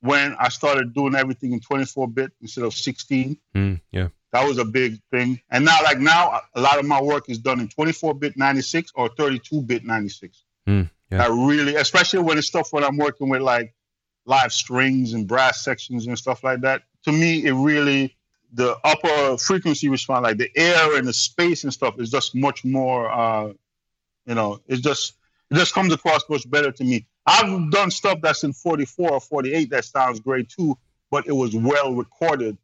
when 0.00 0.34
I 0.38 0.48
started 0.48 0.94
doing 0.94 1.14
everything 1.14 1.52
in 1.52 1.60
24 1.60 2.08
bit 2.08 2.32
instead 2.40 2.64
of 2.64 2.74
16. 2.74 3.36
Mm, 3.54 3.80
yeah. 3.92 4.08
That 4.32 4.46
was 4.46 4.58
a 4.58 4.64
big 4.64 5.00
thing. 5.10 5.40
And 5.50 5.64
now, 5.64 5.76
like 5.82 5.98
now, 5.98 6.40
a 6.54 6.60
lot 6.60 6.78
of 6.78 6.86
my 6.86 7.02
work 7.02 7.28
is 7.28 7.38
done 7.38 7.60
in 7.60 7.68
24 7.68 8.14
bit 8.14 8.36
96 8.36 8.92
or 8.94 9.08
32 9.08 9.62
bit 9.62 9.84
96. 9.84 10.44
Mm, 10.68 10.90
yeah. 11.10 11.24
I 11.24 11.28
really, 11.28 11.74
especially 11.76 12.20
when 12.20 12.38
it's 12.38 12.46
stuff 12.46 12.72
when 12.72 12.84
I'm 12.84 12.96
working 12.96 13.28
with 13.28 13.42
like 13.42 13.74
live 14.26 14.52
strings 14.52 15.12
and 15.12 15.26
brass 15.26 15.64
sections 15.64 16.06
and 16.06 16.16
stuff 16.16 16.44
like 16.44 16.60
that. 16.60 16.82
To 17.04 17.12
me, 17.12 17.44
it 17.44 17.52
really 17.52 18.16
the 18.52 18.76
upper 18.84 19.38
frequency 19.38 19.88
response, 19.88 20.24
like 20.24 20.38
the 20.38 20.50
air 20.56 20.96
and 20.96 21.06
the 21.06 21.12
space 21.12 21.64
and 21.64 21.72
stuff, 21.72 21.98
is 21.98 22.10
just 22.10 22.34
much 22.34 22.64
more. 22.64 23.10
Uh, 23.10 23.52
you 24.26 24.34
know, 24.34 24.60
it's 24.68 24.80
just 24.80 25.14
it 25.50 25.54
just 25.54 25.74
comes 25.74 25.92
across 25.92 26.22
much 26.28 26.48
better 26.48 26.70
to 26.70 26.84
me. 26.84 27.06
I've 27.26 27.70
done 27.70 27.90
stuff 27.90 28.20
that's 28.22 28.44
in 28.44 28.52
44 28.52 29.12
or 29.12 29.20
48 29.20 29.70
that 29.70 29.84
sounds 29.84 30.20
great 30.20 30.48
too, 30.48 30.76
but 31.10 31.26
it 31.26 31.32
was 31.32 31.54
well 31.54 31.94
recorded 31.94 32.56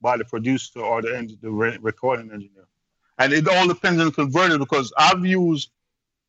by 0.00 0.16
the 0.16 0.24
producer 0.24 0.80
or 0.80 1.02
the, 1.02 1.16
eng- 1.16 1.38
the 1.40 1.50
re- 1.50 1.78
recording 1.80 2.30
engineer. 2.30 2.66
And 3.18 3.32
it 3.32 3.46
all 3.48 3.68
depends 3.68 4.00
on 4.00 4.06
the 4.06 4.12
converter 4.12 4.58
because 4.58 4.92
I've 4.96 5.24
used, 5.24 5.70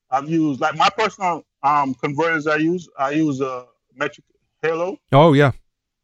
I've 0.10 0.30
used 0.30 0.62
like 0.62 0.76
my 0.76 0.90
personal 0.90 1.44
um, 1.64 1.94
converters 1.96 2.48
I 2.48 2.58
use. 2.58 2.88
I 2.98 3.12
use 3.12 3.42
a 3.42 3.66
Metric 3.96 4.26
Halo. 4.62 4.98
Oh, 5.12 5.34
yeah, 5.34 5.52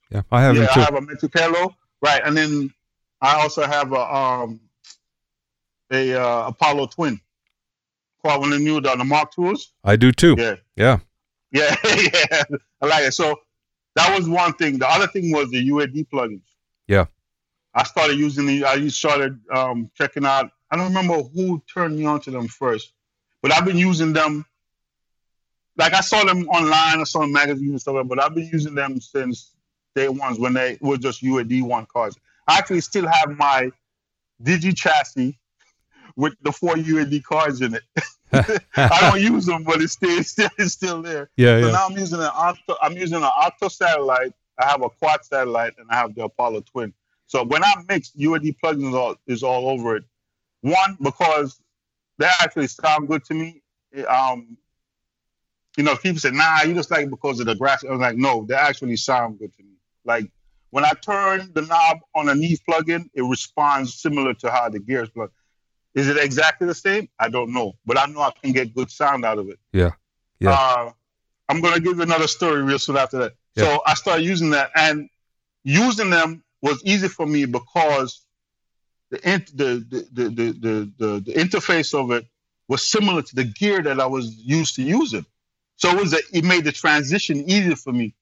yeah. 0.10 0.22
I 0.32 0.42
have 0.42 0.56
yeah, 0.56 0.68
too. 0.68 0.80
I 0.80 0.84
have 0.84 0.96
a 0.96 1.02
Metric 1.02 1.32
Halo, 1.34 1.76
right? 2.02 2.22
And 2.26 2.36
then 2.36 2.74
I 3.22 3.42
also 3.42 3.64
have 3.64 3.94
a 3.94 4.16
um, 4.16 4.60
a 5.92 6.14
uh, 6.14 6.48
Apollo 6.48 6.88
Twin. 6.88 7.20
Called 8.24 8.42
one 8.42 8.54
of 8.54 8.60
the 8.60 8.64
new 8.64 8.80
the, 8.82 8.96
the 8.96 9.04
Mark 9.04 9.32
tools. 9.34 9.74
I 9.84 9.96
do 9.96 10.12
too. 10.12 10.36
Yeah. 10.38 10.56
Yeah. 10.76 11.00
Yeah, 11.54 11.76
yeah, 11.84 12.44
I 12.82 12.86
like 12.86 13.04
it. 13.04 13.14
So 13.14 13.42
that 13.96 14.18
was 14.18 14.30
one 14.30 14.54
thing. 14.54 14.80
The 14.80 14.90
other 14.90 15.08
thing 15.08 15.34
was 15.34 15.50
the 15.50 15.70
UAD 15.70 16.08
plugins. 16.08 16.44
Yeah. 16.88 17.08
I 17.74 17.84
started 17.84 18.18
using 18.18 18.46
the. 18.46 18.66
I 18.66 18.88
started 18.88 19.40
um, 19.52 19.92
checking 19.96 20.26
out. 20.26 20.52
I 20.70 20.78
don't 20.78 20.88
remember 20.88 21.22
who 21.22 21.62
turned 21.74 21.98
me 21.98 22.06
on 22.06 22.22
to 22.22 22.32
them 22.32 22.48
first, 22.48 22.94
but 23.42 23.52
I've 23.52 23.66
been 23.66 23.78
using 23.78 24.14
them. 24.14 24.46
Like 25.78 25.94
I 25.94 26.02
saw 26.02 26.24
them 26.24 26.48
online, 26.48 27.02
I 27.02 27.04
saw 27.04 27.20
them 27.20 27.30
in 27.30 27.34
magazines 27.34 27.70
and 27.72 27.82
stuff, 27.82 28.08
but 28.08 28.22
I've 28.22 28.36
been 28.36 28.50
using 28.52 28.76
them 28.76 29.00
since 29.02 29.54
day 29.96 30.10
ones 30.10 30.40
when 30.40 30.54
they 30.54 30.78
were 30.82 30.98
just 30.98 31.22
UAD 31.22 31.64
one 31.64 31.86
cards. 31.86 32.18
I 32.48 32.58
actually 32.58 32.82
still 32.82 33.08
have 33.08 33.38
my 33.38 33.72
Digi 34.42 34.76
chassis 34.76 35.38
with 36.16 36.34
the 36.42 36.52
four 36.52 36.76
UAD 36.76 37.24
cards 37.24 37.62
in 37.62 37.76
it. 37.76 37.84
I 38.76 39.12
don't 39.12 39.22
use 39.34 39.46
them, 39.46 39.64
but 39.64 39.82
it's 39.82 39.94
still, 39.94 40.18
it's 40.18 40.32
still, 40.32 40.50
it's 40.58 40.74
still 40.74 41.02
there. 41.02 41.30
Yeah, 41.36 41.60
So 41.60 41.68
yeah. 41.68 41.72
now 41.72 41.86
I'm 41.88 41.98
using 41.98 42.20
an 42.20 42.30
octo. 42.34 42.76
I'm 42.82 42.98
using 42.98 43.18
an 43.18 43.24
octo 43.24 43.68
satellite. 43.68 44.34
I 44.58 44.66
have 44.68 44.82
a 44.84 44.90
quad 44.90 45.24
satellite, 45.26 45.74
and 45.78 45.88
I 45.90 45.96
have 45.96 46.16
the 46.16 46.24
Apollo 46.24 46.62
Twin. 46.72 46.94
So 47.28 47.44
when 47.44 47.64
I 47.64 47.74
mix 47.88 48.12
UAD 48.12 48.56
plugins, 48.64 48.90
is 48.90 48.94
all, 48.96 49.16
is 49.28 49.44
all 49.44 49.70
over 49.70 49.96
it. 49.96 50.04
One 50.62 50.98
because 51.02 51.60
they 52.18 52.30
actually 52.42 52.68
sound 52.68 53.08
good 53.08 53.24
to 53.26 53.34
me. 53.34 53.62
Um, 54.08 54.58
you 55.78 55.84
know, 55.84 55.96
people 55.96 56.20
say, 56.20 56.32
"Nah, 56.32 56.64
you 56.64 56.74
just 56.74 56.92
like 56.92 57.06
it 57.06 57.10
because 57.10 57.40
of 57.40 57.48
the 57.48 57.56
grass." 57.56 57.84
I 57.84 57.92
was 57.92 58.00
like, 58.00 58.18
"No, 58.18 58.46
they 58.48 58.56
actually 58.56 58.98
sound 58.98 59.40
good 59.40 59.54
to 59.56 59.64
me." 59.64 59.76
Like 60.06 60.32
when 60.72 60.86
I 60.86 60.92
turn 61.02 61.52
the 61.54 61.62
knob 61.62 62.00
on 62.16 62.30
a 62.30 62.36
Neve 62.36 62.60
plugin, 62.68 63.10
it 63.14 63.22
responds 63.22 63.94
similar 63.94 64.34
to 64.36 64.52
how 64.52 64.70
the 64.70 64.80
Gears 64.80 65.10
plug. 65.10 65.32
Is 65.94 66.08
it 66.08 66.18
exactly 66.18 66.68
the 66.68 66.76
same? 66.76 67.10
I 67.20 67.30
don't 67.30 67.54
know, 67.54 67.74
but 67.86 67.98
I 67.98 68.06
know 68.06 68.22
I 68.22 68.32
can 68.42 68.54
get 68.54 68.74
good 68.74 68.90
sound 68.90 69.26
out 69.26 69.40
of 69.40 69.50
it. 69.50 69.60
Yeah. 69.74 69.92
Yeah. 70.40 70.52
Uh, 70.52 70.92
I'm 71.50 71.62
gonna 71.62 71.80
give 71.80 71.98
you 71.98 72.04
another 72.04 72.28
story 72.28 72.64
real 72.64 72.80
soon 72.80 72.98
after 72.98 73.18
that. 73.20 73.34
Yeah. 73.56 73.64
So 73.66 73.82
I 73.86 73.94
started 73.96 74.24
using 74.24 74.52
that, 74.52 74.72
and 74.76 75.10
using 75.64 76.10
them 76.10 76.44
was 76.62 76.82
easy 76.86 77.08
for 77.08 77.26
me 77.26 77.46
because 77.46 78.22
the, 79.10 79.18
the, 79.54 79.86
the, 79.90 80.08
the, 80.12 80.30
the, 80.30 80.92
the, 80.98 81.20
the 81.20 81.34
interface 81.34 81.94
of 81.94 82.12
it 82.12 82.26
was 82.68 82.88
similar 82.88 83.22
to 83.22 83.36
the 83.36 83.44
gear 83.44 83.82
that 83.82 84.00
I 84.00 84.06
was 84.06 84.34
used 84.38 84.76
to 84.76 84.84
using. 84.84 85.26
So 85.76 85.90
it 85.90 86.00
was 86.00 86.14
a, 86.14 86.20
it 86.32 86.46
made 86.46 86.64
the 86.64 86.72
transition 86.72 87.50
easier 87.50 87.76
for 87.76 87.92
me. 87.92 88.14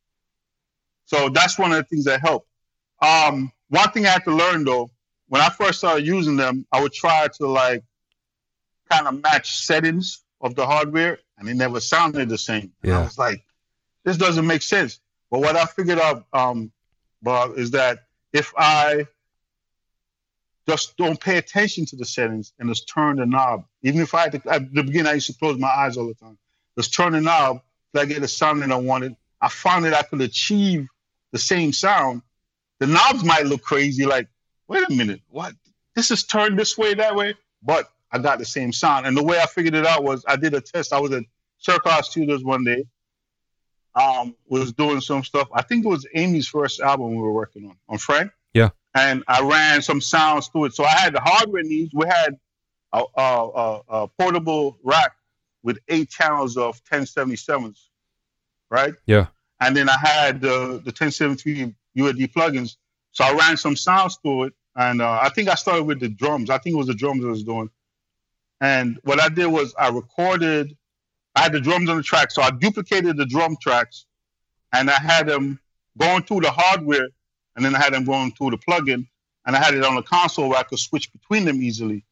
So 1.05 1.29
that's 1.29 1.59
one 1.59 1.71
of 1.71 1.77
the 1.77 1.83
things 1.83 2.05
that 2.05 2.21
helped. 2.21 2.47
Um, 3.01 3.51
one 3.69 3.91
thing 3.91 4.05
I 4.05 4.09
had 4.09 4.23
to 4.23 4.31
learn 4.31 4.63
though, 4.63 4.89
when 5.29 5.41
I 5.41 5.49
first 5.49 5.79
started 5.79 6.05
using 6.05 6.35
them, 6.35 6.65
I 6.71 6.81
would 6.81 6.93
try 6.93 7.27
to 7.37 7.47
like 7.47 7.83
kind 8.91 9.07
of 9.07 9.21
match 9.21 9.57
settings 9.57 10.23
of 10.41 10.55
the 10.55 10.65
hardware, 10.65 11.19
and 11.37 11.47
it 11.47 11.53
never 11.53 11.79
sounded 11.79 12.29
the 12.29 12.37
same. 12.37 12.73
Yeah. 12.83 12.99
I 12.99 13.03
was 13.03 13.17
like, 13.17 13.43
this 14.03 14.17
doesn't 14.17 14.45
make 14.45 14.61
sense. 14.61 14.99
But 15.29 15.41
what 15.41 15.55
I 15.55 15.65
figured 15.65 15.99
out, 15.99 16.25
um, 16.33 16.71
Bob, 17.21 17.57
is 17.57 17.71
that 17.71 18.05
if 18.33 18.53
I 18.57 19.07
just 20.67 20.97
don't 20.97 21.19
pay 21.19 21.37
attention 21.37 21.85
to 21.87 21.95
the 21.95 22.05
settings 22.05 22.53
and 22.59 22.69
just 22.69 22.87
turn 22.87 23.17
the 23.17 23.25
knob, 23.25 23.65
even 23.83 24.01
if 24.01 24.13
I 24.15 24.21
had 24.21 24.31
to, 24.31 24.41
at 24.49 24.73
the 24.73 24.83
beginning, 24.83 25.07
I 25.07 25.13
used 25.13 25.27
to 25.27 25.33
close 25.33 25.57
my 25.57 25.67
eyes 25.67 25.97
all 25.97 26.07
the 26.07 26.13
time. 26.15 26.37
Just 26.77 26.93
turn 26.93 27.13
the 27.13 27.21
knob 27.21 27.61
till 27.91 28.01
I 28.01 28.05
get 28.05 28.21
the 28.21 28.27
sound 28.27 28.61
that 28.61 28.71
I 28.71 28.77
wanted. 28.77 29.15
I 29.41 29.49
found 29.49 29.85
that 29.85 29.93
I 29.93 30.01
could 30.01 30.21
achieve 30.21 30.87
the 31.31 31.39
same 31.39 31.73
sound. 31.73 32.23
The 32.79 32.87
knobs 32.87 33.23
might 33.23 33.45
look 33.45 33.61
crazy, 33.61 34.05
like, 34.05 34.27
wait 34.69 34.89
a 34.89 34.93
minute, 34.93 35.21
what? 35.29 35.53
This 35.95 36.11
is 36.11 36.23
turned 36.23 36.57
this 36.57 36.77
way, 36.77 36.93
that 36.93 37.15
way, 37.15 37.35
but 37.61 37.91
I 38.11 38.19
got 38.19 38.39
the 38.39 38.45
same 38.45 38.71
sound. 38.71 39.05
And 39.05 39.17
the 39.17 39.23
way 39.23 39.39
I 39.39 39.45
figured 39.45 39.73
it 39.73 39.85
out 39.85 40.03
was 40.03 40.23
I 40.27 40.37
did 40.37 40.53
a 40.53 40.61
test. 40.61 40.93
I 40.93 40.99
was 40.99 41.11
at 41.11 41.23
Circle 41.57 41.91
Studios 42.03 42.43
one 42.43 42.63
day 42.63 42.85
um, 43.95 44.35
was 44.47 44.71
doing 44.73 45.01
some 45.01 45.23
stuff. 45.23 45.47
I 45.53 45.61
think 45.61 45.85
it 45.85 45.89
was 45.89 46.05
Amy's 46.15 46.47
first 46.47 46.79
album 46.79 47.15
we 47.15 47.21
were 47.21 47.33
working 47.33 47.65
on, 47.65 47.75
on 47.87 47.97
Frank. 47.97 48.31
Yeah. 48.53 48.69
And 48.95 49.23
I 49.27 49.41
ran 49.41 49.81
some 49.81 50.01
sounds 50.01 50.47
through 50.47 50.65
it. 50.65 50.73
So 50.73 50.83
I 50.83 50.91
had 50.91 51.13
the 51.13 51.19
hardware 51.19 51.63
Neves. 51.63 51.91
We 51.93 52.07
had 52.07 52.37
a, 52.93 53.03
a, 53.15 53.21
a, 53.21 53.81
a 53.89 54.07
portable 54.07 54.77
rack 54.83 55.13
with 55.63 55.77
eight 55.89 56.09
channels 56.09 56.57
of 56.57 56.81
1077s, 56.85 57.79
right? 58.69 58.93
Yeah. 59.05 59.27
And 59.59 59.75
then 59.75 59.89
I 59.89 59.97
had 59.97 60.41
the, 60.41 60.81
the 60.83 60.91
1073 60.91 61.75
UAD 61.97 62.33
plugins. 62.33 62.77
So 63.11 63.25
I 63.25 63.33
ran 63.33 63.57
some 63.57 63.75
sounds 63.75 64.17
through 64.21 64.45
it. 64.45 64.53
And 64.75 65.01
uh, 65.01 65.19
I 65.21 65.29
think 65.29 65.49
I 65.49 65.55
started 65.55 65.83
with 65.83 65.99
the 65.99 66.09
drums. 66.09 66.49
I 66.49 66.57
think 66.57 66.75
it 66.75 66.77
was 66.77 66.87
the 66.87 66.93
drums 66.93 67.23
I 67.25 67.29
was 67.29 67.43
doing. 67.43 67.69
And 68.61 68.99
what 69.03 69.19
I 69.19 69.29
did 69.29 69.47
was 69.47 69.73
I 69.77 69.89
recorded 69.89 70.75
I 71.35 71.43
had 71.43 71.53
the 71.53 71.61
drums 71.61 71.89
on 71.89 71.97
the 71.97 72.03
track, 72.03 72.31
so 72.31 72.41
I 72.41 72.51
duplicated 72.51 73.15
the 73.15 73.25
drum 73.25 73.55
tracks, 73.61 74.05
and 74.73 74.89
I 74.89 74.99
had 74.99 75.27
them 75.27 75.59
going 75.97 76.23
through 76.23 76.41
the 76.41 76.51
hardware, 76.51 77.07
and 77.55 77.63
then 77.63 77.75
I 77.75 77.79
had 77.79 77.93
them 77.93 78.03
going 78.03 78.31
through 78.33 78.51
the 78.51 78.57
plugin, 78.57 79.07
and 79.45 79.55
I 79.55 79.63
had 79.63 79.73
it 79.73 79.85
on 79.85 79.95
the 79.95 80.01
console 80.01 80.49
where 80.49 80.59
I 80.59 80.63
could 80.63 80.79
switch 80.79 81.11
between 81.13 81.45
them 81.45 81.61
easily. 81.61 82.03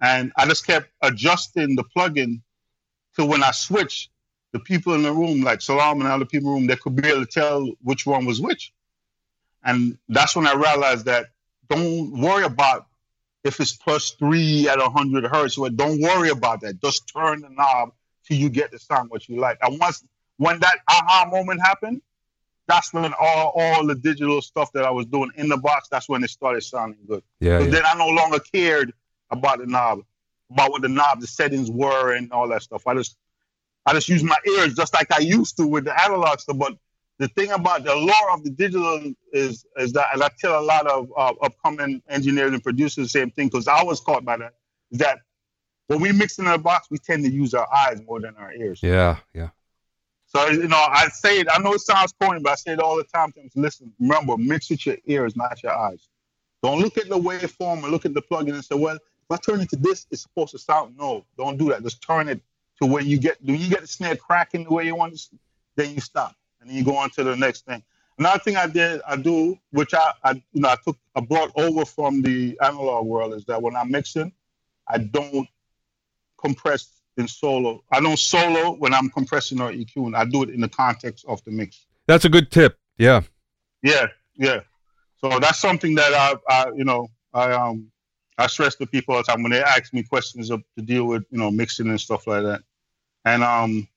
And 0.00 0.32
I 0.36 0.46
just 0.46 0.66
kept 0.66 0.90
adjusting 1.00 1.76
the 1.76 1.84
plugin 1.84 2.42
to 3.16 3.24
when 3.24 3.42
I 3.42 3.52
switched, 3.52 4.10
the 4.52 4.60
people 4.60 4.92
in 4.92 5.02
the 5.02 5.12
room, 5.12 5.40
like 5.40 5.62
Salaam 5.62 6.02
and 6.02 6.10
other 6.10 6.26
people 6.26 6.50
in 6.50 6.54
the 6.54 6.60
room, 6.60 6.66
they 6.66 6.76
could 6.76 6.94
be 6.94 7.08
able 7.08 7.24
to 7.24 7.32
tell 7.32 7.70
which 7.82 8.04
one 8.04 8.26
was 8.26 8.38
which. 8.38 8.70
And 9.64 9.96
that's 10.10 10.36
when 10.36 10.46
I 10.46 10.52
realized 10.52 11.06
that 11.06 11.28
don't 11.74 12.20
worry 12.20 12.44
about 12.44 12.86
if 13.44 13.60
it's 13.60 13.72
plus 13.72 14.10
three 14.10 14.68
at 14.68 14.78
100 14.78 15.26
hertz. 15.26 15.56
Don't 15.56 16.00
worry 16.00 16.30
about 16.30 16.60
that. 16.60 16.80
Just 16.80 17.12
turn 17.12 17.40
the 17.40 17.48
knob 17.50 17.92
till 18.26 18.36
you 18.36 18.48
get 18.48 18.70
the 18.70 18.78
sound 18.78 19.10
what 19.10 19.28
you 19.28 19.40
like. 19.40 19.58
And 19.62 19.78
once 19.78 20.04
when 20.36 20.60
that 20.60 20.78
aha 20.88 21.28
moment 21.30 21.60
happened, 21.60 22.02
that's 22.68 22.92
when 22.92 23.12
all, 23.20 23.52
all 23.56 23.86
the 23.86 23.94
digital 23.94 24.40
stuff 24.40 24.72
that 24.72 24.84
I 24.84 24.90
was 24.90 25.06
doing 25.06 25.30
in 25.36 25.48
the 25.48 25.56
box, 25.56 25.88
that's 25.88 26.08
when 26.08 26.22
it 26.22 26.30
started 26.30 26.62
sounding 26.62 27.00
good. 27.06 27.22
Yeah. 27.40 27.58
So 27.58 27.64
yeah. 27.64 27.70
then 27.70 27.82
I 27.84 27.94
no 27.94 28.08
longer 28.08 28.38
cared 28.38 28.92
about 29.30 29.58
the 29.58 29.66
knob, 29.66 30.02
about 30.50 30.70
what 30.70 30.82
the 30.82 30.88
knob, 30.88 31.20
the 31.20 31.26
settings 31.26 31.70
were 31.70 32.14
and 32.14 32.32
all 32.32 32.48
that 32.48 32.62
stuff. 32.62 32.86
I 32.86 32.94
just 32.94 33.16
I 33.84 33.92
just 33.92 34.08
use 34.08 34.22
my 34.22 34.36
ears 34.46 34.74
just 34.74 34.94
like 34.94 35.12
I 35.12 35.18
used 35.18 35.56
to 35.56 35.66
with 35.66 35.84
the 35.84 36.04
analog 36.04 36.38
stuff. 36.38 36.58
But 36.58 36.76
the 37.18 37.28
thing 37.28 37.50
about 37.50 37.84
the 37.84 37.94
lore 37.94 38.32
of 38.32 38.42
the 38.42 38.50
digital 38.50 39.12
is 39.32 39.64
is 39.76 39.92
that, 39.92 40.06
and 40.12 40.22
I 40.22 40.30
tell 40.38 40.58
a 40.58 40.64
lot 40.64 40.86
of 40.86 41.12
uh, 41.16 41.32
upcoming 41.42 42.02
engineers 42.08 42.52
and 42.52 42.62
producers 42.62 43.12
the 43.12 43.18
same 43.20 43.30
thing 43.30 43.48
because 43.48 43.68
I 43.68 43.82
was 43.82 44.00
caught 44.00 44.24
by 44.24 44.36
that, 44.38 44.54
is 44.90 44.98
that 44.98 45.18
when 45.86 46.00
we 46.00 46.12
mix 46.12 46.38
in 46.38 46.46
a 46.46 46.58
box, 46.58 46.88
we 46.90 46.98
tend 46.98 47.24
to 47.24 47.30
use 47.30 47.54
our 47.54 47.68
eyes 47.72 48.00
more 48.06 48.20
than 48.20 48.34
our 48.36 48.52
ears. 48.54 48.80
Yeah, 48.82 49.18
yeah. 49.34 49.50
So 50.26 50.48
you 50.48 50.68
know, 50.68 50.76
I 50.76 51.08
say 51.08 51.40
it. 51.40 51.48
I 51.52 51.58
know 51.58 51.74
it 51.74 51.80
sounds 51.80 52.14
corny, 52.18 52.40
but 52.40 52.52
I 52.52 52.54
say 52.54 52.72
it 52.72 52.80
all 52.80 52.96
the 52.96 53.04
time. 53.04 53.32
To 53.32 53.48
listen, 53.54 53.92
remember, 54.00 54.36
mix 54.38 54.70
with 54.70 54.86
your 54.86 54.96
ears, 55.06 55.36
not 55.36 55.62
your 55.62 55.72
eyes. 55.72 56.08
Don't 56.62 56.80
look 56.80 56.96
at 56.96 57.08
the 57.08 57.18
waveform 57.18 57.82
and 57.82 57.90
look 57.90 58.06
at 58.06 58.14
the 58.14 58.22
plugin 58.22 58.54
and 58.54 58.64
say, 58.64 58.74
"Well, 58.74 58.96
if 58.96 59.30
I 59.30 59.36
turn 59.36 59.60
it 59.60 59.68
to 59.70 59.76
this, 59.76 60.06
it's 60.10 60.22
supposed 60.22 60.52
to 60.52 60.58
sound." 60.58 60.96
No, 60.96 61.26
don't 61.36 61.58
do 61.58 61.68
that. 61.68 61.82
Just 61.82 62.02
turn 62.02 62.28
it 62.28 62.40
to 62.80 62.86
when 62.86 63.06
you 63.06 63.18
get. 63.18 63.44
Do 63.44 63.52
you 63.52 63.68
get 63.68 63.82
the 63.82 63.86
snare 63.86 64.16
cracking 64.16 64.64
the 64.64 64.72
way 64.72 64.86
you 64.86 64.96
want? 64.96 65.18
To, 65.18 65.38
then 65.76 65.94
you 65.94 66.00
stop, 66.00 66.34
and 66.62 66.70
then 66.70 66.76
you 66.76 66.84
go 66.84 66.96
on 66.96 67.10
to 67.10 67.24
the 67.24 67.36
next 67.36 67.66
thing. 67.66 67.82
Another 68.18 68.38
thing 68.38 68.56
I 68.56 68.68
did, 68.68 69.00
I 69.06 69.16
do, 69.16 69.58
which 69.70 69.94
I, 69.94 70.12
I, 70.22 70.32
you 70.52 70.60
know, 70.60 70.68
I 70.68 70.76
took, 70.84 70.96
I 71.16 71.20
brought 71.20 71.50
over 71.56 71.84
from 71.84 72.22
the 72.22 72.58
analog 72.62 73.06
world, 73.06 73.34
is 73.34 73.44
that 73.46 73.60
when 73.60 73.74
I'm 73.74 73.90
mixing, 73.90 74.32
I 74.86 74.98
don't 74.98 75.48
compress 76.40 76.88
in 77.16 77.26
solo. 77.26 77.82
I 77.90 78.00
don't 78.00 78.18
solo 78.18 78.72
when 78.76 78.94
I'm 78.94 79.10
compressing 79.10 79.60
or 79.60 79.72
EQing. 79.72 80.14
I 80.14 80.24
do 80.24 80.42
it 80.44 80.50
in 80.50 80.60
the 80.60 80.68
context 80.68 81.24
of 81.26 81.42
the 81.44 81.50
mix. 81.50 81.86
That's 82.06 82.24
a 82.24 82.28
good 82.28 82.50
tip. 82.50 82.78
Yeah. 82.96 83.22
Yeah, 83.82 84.06
yeah. 84.36 84.60
So 85.16 85.38
that's 85.40 85.58
something 85.58 85.94
that 85.96 86.14
I, 86.14 86.36
I 86.48 86.70
you 86.76 86.84
know, 86.84 87.08
I 87.34 87.52
um, 87.52 87.90
I 88.38 88.46
stress 88.46 88.76
to 88.76 88.86
people 88.86 89.14
all 89.14 89.22
the 89.22 89.24
time 89.24 89.42
when 89.42 89.52
they 89.52 89.62
ask 89.62 89.92
me 89.92 90.02
questions 90.02 90.50
of, 90.50 90.62
to 90.76 90.82
deal 90.84 91.04
with, 91.04 91.24
you 91.30 91.38
know, 91.38 91.50
mixing 91.50 91.88
and 91.88 92.00
stuff 92.00 92.26
like 92.26 92.44
that. 92.44 92.62
And 93.24 93.42
um. 93.42 93.88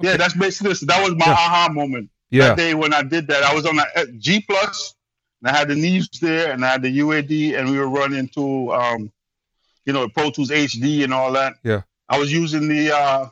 Yeah, 0.00 0.16
that's 0.16 0.34
basically 0.34 0.70
this. 0.70 0.80
That 0.80 1.02
was 1.02 1.14
my 1.16 1.26
yeah. 1.26 1.32
aha 1.32 1.68
moment. 1.72 2.10
Yeah. 2.30 2.48
That 2.48 2.56
day 2.56 2.74
when 2.74 2.94
I 2.94 3.02
did 3.02 3.26
that, 3.28 3.42
I 3.42 3.54
was 3.54 3.66
on 3.66 3.78
a 3.78 4.06
G 4.06 4.40
plus, 4.48 4.94
and 5.42 5.50
I 5.54 5.58
had 5.58 5.68
the 5.68 5.74
Neves 5.74 6.18
there, 6.20 6.52
and 6.52 6.64
I 6.64 6.70
had 6.72 6.82
the 6.82 6.98
UAD, 6.98 7.58
and 7.58 7.70
we 7.70 7.78
were 7.78 7.88
running 7.88 8.28
to 8.28 8.72
um, 8.72 9.12
you 9.84 9.92
know, 9.92 10.08
Pro 10.08 10.30
Tools 10.30 10.50
HD 10.50 11.04
and 11.04 11.12
all 11.12 11.32
that. 11.32 11.54
Yeah. 11.62 11.82
I 12.08 12.18
was 12.18 12.32
using 12.32 12.68
the 12.68 12.94
uh 12.94 13.28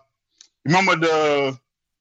remember 0.65 0.97
the 0.97 1.59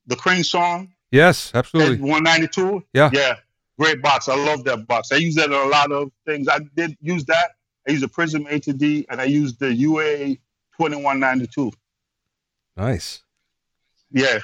the 0.07 0.15
Crane 0.15 0.43
Song? 0.43 0.93
Yes, 1.11 1.51
absolutely. 1.53 1.97
192? 1.97 2.83
Yeah. 2.93 3.09
Yeah. 3.13 3.35
Great 3.79 4.01
box. 4.01 4.27
I 4.27 4.35
love 4.35 4.63
that 4.65 4.87
box. 4.87 5.11
I 5.11 5.17
use 5.17 5.35
that 5.35 5.53
on 5.53 5.67
a 5.67 5.69
lot 5.69 5.91
of 5.91 6.11
things. 6.25 6.47
I 6.47 6.59
did 6.75 6.97
use 7.01 7.23
that. 7.25 7.51
I 7.87 7.91
used 7.91 8.03
the 8.03 8.07
Prism 8.07 8.47
A 8.49 8.59
to 8.59 8.73
D 8.73 9.05
and 9.09 9.21
I 9.21 9.25
used 9.25 9.59
the 9.59 9.73
UA 9.73 10.37
2192. 10.77 11.71
Nice. 12.75 13.23
Yeah. 14.11 14.39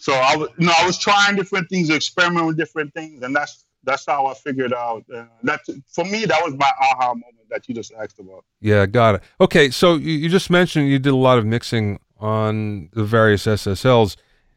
So 0.00 0.14
I 0.14 0.34
was 0.34 0.48
you 0.56 0.66
know, 0.66 0.72
I 0.74 0.86
was 0.86 0.98
trying 0.98 1.36
different 1.36 1.68
things, 1.68 1.90
experiment 1.90 2.46
with 2.46 2.56
different 2.56 2.94
things, 2.94 3.22
and 3.22 3.36
that's 3.36 3.66
that's 3.84 4.06
how 4.06 4.26
I 4.26 4.34
figured 4.34 4.72
out. 4.72 5.04
Uh, 5.14 5.26
that 5.42 5.60
for 5.88 6.06
me, 6.06 6.24
that 6.24 6.42
was 6.42 6.54
my 6.54 6.70
aha 6.80 7.08
moment 7.08 7.50
that 7.50 7.68
you 7.68 7.74
just 7.74 7.92
asked 7.92 8.18
about. 8.18 8.46
Yeah, 8.60 8.86
got 8.86 9.16
it. 9.16 9.22
Okay, 9.42 9.68
so 9.68 9.96
you, 9.96 10.12
you 10.12 10.30
just 10.30 10.48
mentioned 10.48 10.88
you 10.88 10.98
did 10.98 11.12
a 11.12 11.16
lot 11.16 11.36
of 11.36 11.44
mixing 11.44 12.00
on 12.18 12.88
the 12.94 13.04
various 13.04 13.44
SSLs. 13.44 14.16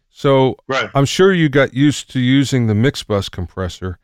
So 0.09 0.55
right. 0.69 0.89
I'm 0.95 1.05
sure 1.05 1.33
you 1.33 1.49
got 1.49 1.73
used 1.73 2.09
to 2.11 2.21
using 2.21 2.67
the 2.67 2.75
mix 2.75 3.03
bus 3.03 3.27
compressor. 3.27 3.99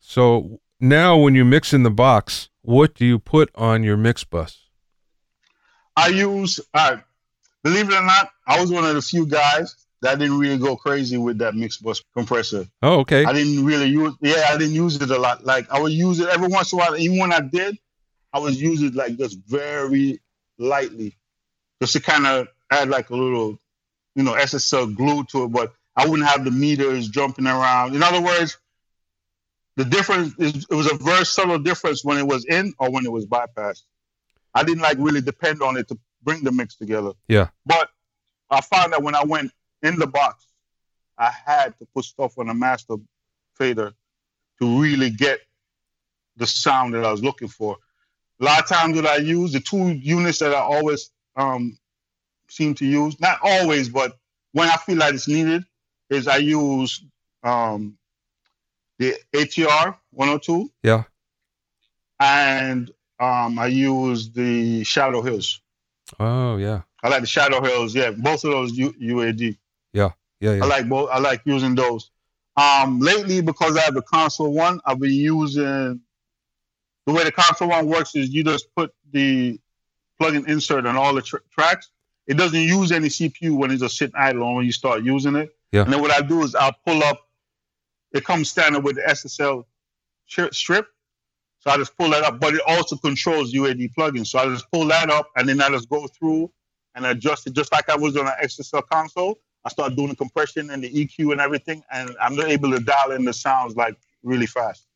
So 0.00 0.58
now 0.80 1.18
when 1.18 1.34
you 1.34 1.44
mix 1.44 1.74
in 1.74 1.82
the 1.82 1.90
box, 1.90 2.48
what 2.62 2.94
do 2.94 3.04
you 3.04 3.18
put 3.18 3.50
on 3.54 3.82
your 3.82 3.98
mix 3.98 4.24
bus? 4.24 4.68
I 5.96 6.08
use, 6.08 6.60
uh, 6.72 6.96
believe 7.62 7.90
it 7.90 7.94
or 7.94 8.02
not, 8.02 8.30
I 8.46 8.58
was 8.58 8.70
one 8.70 8.84
of 8.84 8.94
the 8.94 9.02
few 9.02 9.26
guys 9.26 9.74
that 10.00 10.18
didn't 10.18 10.38
really 10.38 10.58
go 10.58 10.76
crazy 10.76 11.16
with 11.16 11.38
that 11.38 11.54
mix 11.54 11.76
bus 11.78 12.02
compressor. 12.14 12.66
Oh, 12.82 13.00
okay. 13.00 13.24
I 13.24 13.32
didn't 13.32 13.64
really 13.64 13.86
use. 13.86 14.14
Yeah, 14.20 14.46
I 14.50 14.56
didn't 14.56 14.74
use 14.74 14.96
it 14.96 15.10
a 15.10 15.18
lot. 15.18 15.44
Like 15.44 15.70
I 15.70 15.80
would 15.80 15.92
use 15.92 16.20
it 16.20 16.28
every 16.28 16.48
once 16.48 16.72
in 16.72 16.78
a 16.78 16.82
while. 16.82 16.96
Even 16.96 17.18
when 17.18 17.32
I 17.32 17.40
did, 17.40 17.78
I 18.32 18.38
would 18.38 18.54
use 18.54 18.82
it 18.82 18.94
like 18.94 19.16
just 19.16 19.38
very 19.46 20.20
lightly, 20.58 21.16
just 21.80 21.94
to 21.94 22.00
kind 22.00 22.26
of 22.26 22.48
add 22.70 22.88
like 22.88 23.10
a 23.10 23.16
little, 23.16 23.58
you 24.14 24.22
know, 24.22 24.34
SSL 24.34 24.94
glue 24.94 25.24
to 25.24 25.44
it. 25.44 25.48
But 25.48 25.72
I 25.96 26.06
wouldn't 26.06 26.28
have 26.28 26.44
the 26.44 26.52
meters 26.52 27.08
jumping 27.08 27.46
around. 27.46 27.96
In 27.96 28.02
other 28.02 28.20
words, 28.20 28.56
the 29.76 29.84
difference 29.84 30.34
is 30.38 30.66
it 30.70 30.74
was 30.74 30.90
a 30.90 30.96
very 30.96 31.24
subtle 31.24 31.58
difference 31.58 32.04
when 32.04 32.18
it 32.18 32.26
was 32.26 32.44
in 32.44 32.72
or 32.78 32.90
when 32.90 33.04
it 33.04 33.12
was 33.12 33.26
bypassed. 33.26 33.82
I 34.54 34.62
didn't 34.62 34.82
like 34.82 34.96
really 34.98 35.20
depend 35.20 35.62
on 35.62 35.76
it 35.76 35.88
to 35.88 35.98
bring 36.22 36.44
the 36.44 36.52
mix 36.52 36.76
together. 36.76 37.12
Yeah. 37.26 37.48
But 37.66 37.90
I 38.50 38.60
found 38.60 38.92
that 38.92 39.02
when 39.02 39.14
I 39.14 39.24
went 39.24 39.52
in 39.82 39.98
the 39.98 40.06
box, 40.06 40.46
I 41.16 41.30
had 41.44 41.78
to 41.78 41.86
put 41.94 42.04
stuff 42.04 42.38
on 42.38 42.48
a 42.48 42.54
master 42.54 42.96
fader 43.56 43.92
to 44.60 44.80
really 44.80 45.10
get 45.10 45.40
the 46.36 46.46
sound 46.46 46.94
that 46.94 47.04
I 47.04 47.10
was 47.10 47.22
looking 47.22 47.48
for. 47.48 47.76
A 48.40 48.44
lot 48.44 48.62
of 48.62 48.68
times, 48.68 48.96
that 48.96 49.06
I 49.06 49.16
use 49.16 49.52
the 49.52 49.60
two 49.60 49.88
units 49.88 50.38
that 50.38 50.54
I 50.54 50.60
always 50.60 51.10
um, 51.36 51.76
seem 52.48 52.74
to 52.74 52.86
use, 52.86 53.18
not 53.20 53.38
always, 53.42 53.88
but 53.88 54.16
when 54.52 54.68
I 54.68 54.76
feel 54.76 54.96
like 54.96 55.14
it's 55.14 55.28
needed, 55.28 55.64
is 56.08 56.28
I 56.28 56.36
use 56.36 57.04
um, 57.42 57.98
the 58.98 59.14
ATR 59.34 59.96
102. 60.12 60.70
Yeah. 60.82 61.04
And 62.20 62.90
um, 63.20 63.58
I 63.58 63.66
use 63.66 64.30
the 64.30 64.84
Shadow 64.84 65.22
Hills. 65.22 65.60
Oh 66.18 66.56
yeah. 66.56 66.82
I 67.02 67.08
like 67.08 67.20
the 67.20 67.26
Shadow 67.26 67.62
Hills. 67.62 67.94
Yeah, 67.94 68.10
both 68.10 68.44
of 68.44 68.50
those 68.50 68.72
U- 68.72 68.94
UAD. 69.00 69.56
Yeah, 69.92 70.10
yeah, 70.40 70.54
yeah. 70.54 70.64
I 70.64 70.66
like 70.66 70.88
both. 70.88 71.10
I 71.10 71.18
like 71.18 71.42
using 71.44 71.74
those. 71.74 72.10
Um, 72.56 72.98
lately, 72.98 73.40
because 73.40 73.76
I 73.76 73.82
have 73.82 73.94
the 73.94 74.02
console 74.02 74.52
one, 74.52 74.80
I've 74.84 74.98
been 74.98 75.12
using 75.12 76.00
the 77.08 77.14
way 77.14 77.24
the 77.24 77.32
console 77.32 77.68
one 77.68 77.86
works 77.86 78.14
is 78.14 78.28
you 78.28 78.44
just 78.44 78.68
put 78.76 78.92
the 79.12 79.58
plug-in 80.18 80.46
insert 80.46 80.84
on 80.84 80.94
all 80.96 81.14
the 81.14 81.22
tr- 81.22 81.38
tracks. 81.50 81.88
It 82.26 82.36
doesn't 82.36 82.60
use 82.60 82.92
any 82.92 83.08
CPU 83.08 83.56
when 83.56 83.70
it's 83.70 83.80
just 83.80 83.96
sitting 83.96 84.14
idle 84.14 84.54
when 84.54 84.66
you 84.66 84.72
start 84.72 85.02
using 85.02 85.34
it. 85.34 85.48
Yeah. 85.72 85.84
And 85.84 85.92
then 85.92 86.02
what 86.02 86.10
I 86.10 86.20
do 86.20 86.42
is 86.42 86.54
I'll 86.54 86.76
pull 86.86 87.02
up. 87.02 87.26
It 88.12 88.24
comes 88.24 88.50
standard 88.50 88.84
with 88.84 88.96
the 88.96 89.02
SSL 89.02 89.64
strip. 90.26 90.88
So 91.60 91.70
I 91.70 91.78
just 91.78 91.96
pull 91.96 92.10
that 92.10 92.24
up, 92.24 92.40
but 92.40 92.54
it 92.54 92.60
also 92.66 92.96
controls 92.96 93.54
UAD 93.54 93.94
plugins. 93.94 94.26
So 94.26 94.38
I 94.38 94.44
just 94.46 94.70
pull 94.70 94.84
that 94.86 95.10
up 95.10 95.30
and 95.36 95.48
then 95.48 95.62
I 95.62 95.70
just 95.70 95.88
go 95.88 96.06
through 96.08 96.50
and 96.94 97.06
adjust 97.06 97.46
it 97.46 97.54
just 97.54 97.72
like 97.72 97.88
I 97.88 97.96
was 97.96 98.16
on 98.18 98.26
an 98.26 98.34
SSL 98.42 98.86
console. 98.86 99.38
I 99.64 99.70
start 99.70 99.96
doing 99.96 100.08
the 100.08 100.16
compression 100.16 100.70
and 100.70 100.82
the 100.82 100.90
EQ 100.90 101.32
and 101.32 101.40
everything, 101.40 101.82
and 101.92 102.16
I'm 102.20 102.36
not 102.36 102.48
able 102.48 102.70
to 102.70 102.80
dial 102.80 103.12
in 103.12 103.24
the 103.24 103.32
sounds 103.32 103.76
like 103.76 103.96
really 104.22 104.46
fast. 104.46 104.86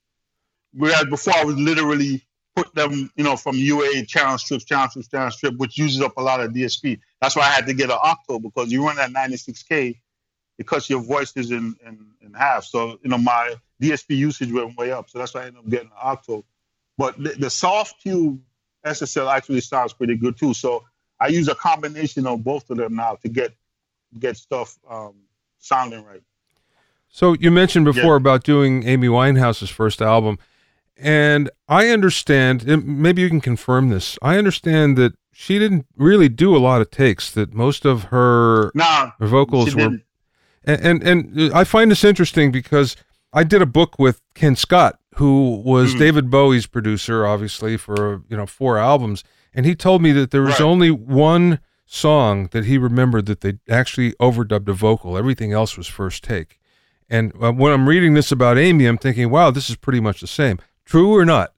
Whereas 0.72 1.04
before 1.04 1.34
I 1.36 1.44
was 1.44 1.56
literally 1.56 2.24
put 2.54 2.74
them, 2.74 3.10
you 3.16 3.24
know, 3.24 3.36
from 3.36 3.56
UA 3.56 4.04
channel 4.06 4.38
strips, 4.38 4.64
channel 4.64 4.88
strips, 4.88 5.08
channel 5.08 5.30
strip, 5.30 5.56
which 5.56 5.78
uses 5.78 6.00
up 6.00 6.16
a 6.16 6.22
lot 6.22 6.40
of 6.40 6.52
DSP. 6.52 6.98
That's 7.20 7.36
why 7.36 7.42
I 7.42 7.50
had 7.50 7.66
to 7.66 7.74
get 7.74 7.90
an 7.90 7.98
octo 8.02 8.38
because 8.38 8.70
you 8.70 8.84
run 8.86 8.98
at 8.98 9.10
96k, 9.10 9.96
it 10.58 10.66
cuts 10.66 10.90
your 10.90 11.00
voices 11.00 11.50
in, 11.50 11.74
in, 11.86 12.06
in 12.20 12.34
half. 12.34 12.64
So, 12.64 12.98
you 13.02 13.10
know, 13.10 13.18
my 13.18 13.54
DSP 13.80 14.16
usage 14.16 14.52
went 14.52 14.76
way 14.76 14.92
up. 14.92 15.08
So 15.08 15.18
that's 15.18 15.34
why 15.34 15.42
I 15.42 15.46
ended 15.46 15.60
up 15.60 15.68
getting 15.68 15.88
an 15.88 15.96
octo. 16.00 16.44
But 16.98 17.16
the, 17.16 17.30
the 17.30 17.46
Softube 17.46 18.38
SSL 18.84 19.32
actually 19.32 19.60
sounds 19.60 19.92
pretty 19.92 20.16
good 20.16 20.36
too. 20.36 20.54
So 20.54 20.84
I 21.18 21.28
use 21.28 21.48
a 21.48 21.54
combination 21.54 22.26
of 22.26 22.44
both 22.44 22.68
of 22.70 22.76
them 22.76 22.96
now 22.96 23.16
to 23.22 23.28
get 23.28 23.54
get 24.18 24.36
stuff 24.36 24.78
um, 24.90 25.14
sounding 25.58 26.04
right. 26.04 26.22
So 27.08 27.34
you 27.34 27.50
mentioned 27.50 27.84
before 27.84 28.14
Yeah. 28.14 28.16
about 28.16 28.44
doing 28.44 28.86
Amy 28.86 29.08
Winehouse's 29.08 29.70
first 29.70 30.00
album, 30.00 30.38
and 30.96 31.50
I 31.68 31.88
understand. 31.88 32.62
and 32.68 32.86
Maybe 32.86 33.22
you 33.22 33.28
can 33.28 33.40
confirm 33.40 33.90
this. 33.90 34.18
I 34.22 34.38
understand 34.38 34.96
that 34.98 35.14
she 35.32 35.58
didn't 35.58 35.86
really 35.96 36.28
do 36.28 36.56
a 36.56 36.58
lot 36.58 36.80
of 36.80 36.90
takes. 36.90 37.30
That 37.30 37.52
most 37.54 37.84
of 37.84 38.04
her 38.04 38.70
Now, 38.74 39.14
her 39.18 39.26
vocals 39.26 39.74
were 39.74 39.98
and, 40.64 40.80
and 40.80 41.02
and 41.02 41.52
I 41.52 41.64
find 41.64 41.90
this 41.90 42.04
interesting 42.04 42.52
because 42.52 42.96
I 43.32 43.44
did 43.44 43.60
a 43.62 43.66
book 43.66 43.98
with 43.98 44.20
Ken 44.34 44.54
Scott, 44.56 44.98
who 45.16 45.60
was 45.64 45.94
Mhm. 45.94 45.98
David 45.98 46.30
Bowie's 46.30 46.66
producer, 46.66 47.26
obviously 47.26 47.76
for 47.76 48.22
you 48.28 48.36
know 48.36 48.46
four 48.46 48.78
albums, 48.78 49.24
and 49.54 49.66
he 49.66 49.74
told 49.74 50.00
me 50.02 50.12
that 50.12 50.30
there 50.30 50.42
was 50.42 50.60
Right. 50.60 50.66
only 50.66 50.90
one 50.90 51.58
song 51.92 52.48
that 52.52 52.64
he 52.64 52.78
remembered 52.78 53.26
that 53.26 53.40
they 53.40 53.58
actually 53.68 54.12
overdubbed 54.14 54.68
a 54.68 54.72
vocal. 54.72 55.16
Everything 55.16 55.52
else 55.52 55.76
was 55.76 55.86
first 55.86 56.24
take. 56.24 56.58
And 57.08 57.32
uh, 57.40 57.52
when 57.52 57.72
I'm 57.72 57.88
reading 57.88 58.14
this 58.14 58.32
about 58.32 58.58
Amy, 58.58 58.86
I'm 58.86 58.98
thinking, 58.98 59.30
wow, 59.30 59.50
this 59.50 59.68
is 59.68 59.76
pretty 59.76 60.00
much 60.00 60.20
the 60.20 60.26
same. 60.26 60.58
True 60.84 61.14
or 61.14 61.24
not? 61.24 61.54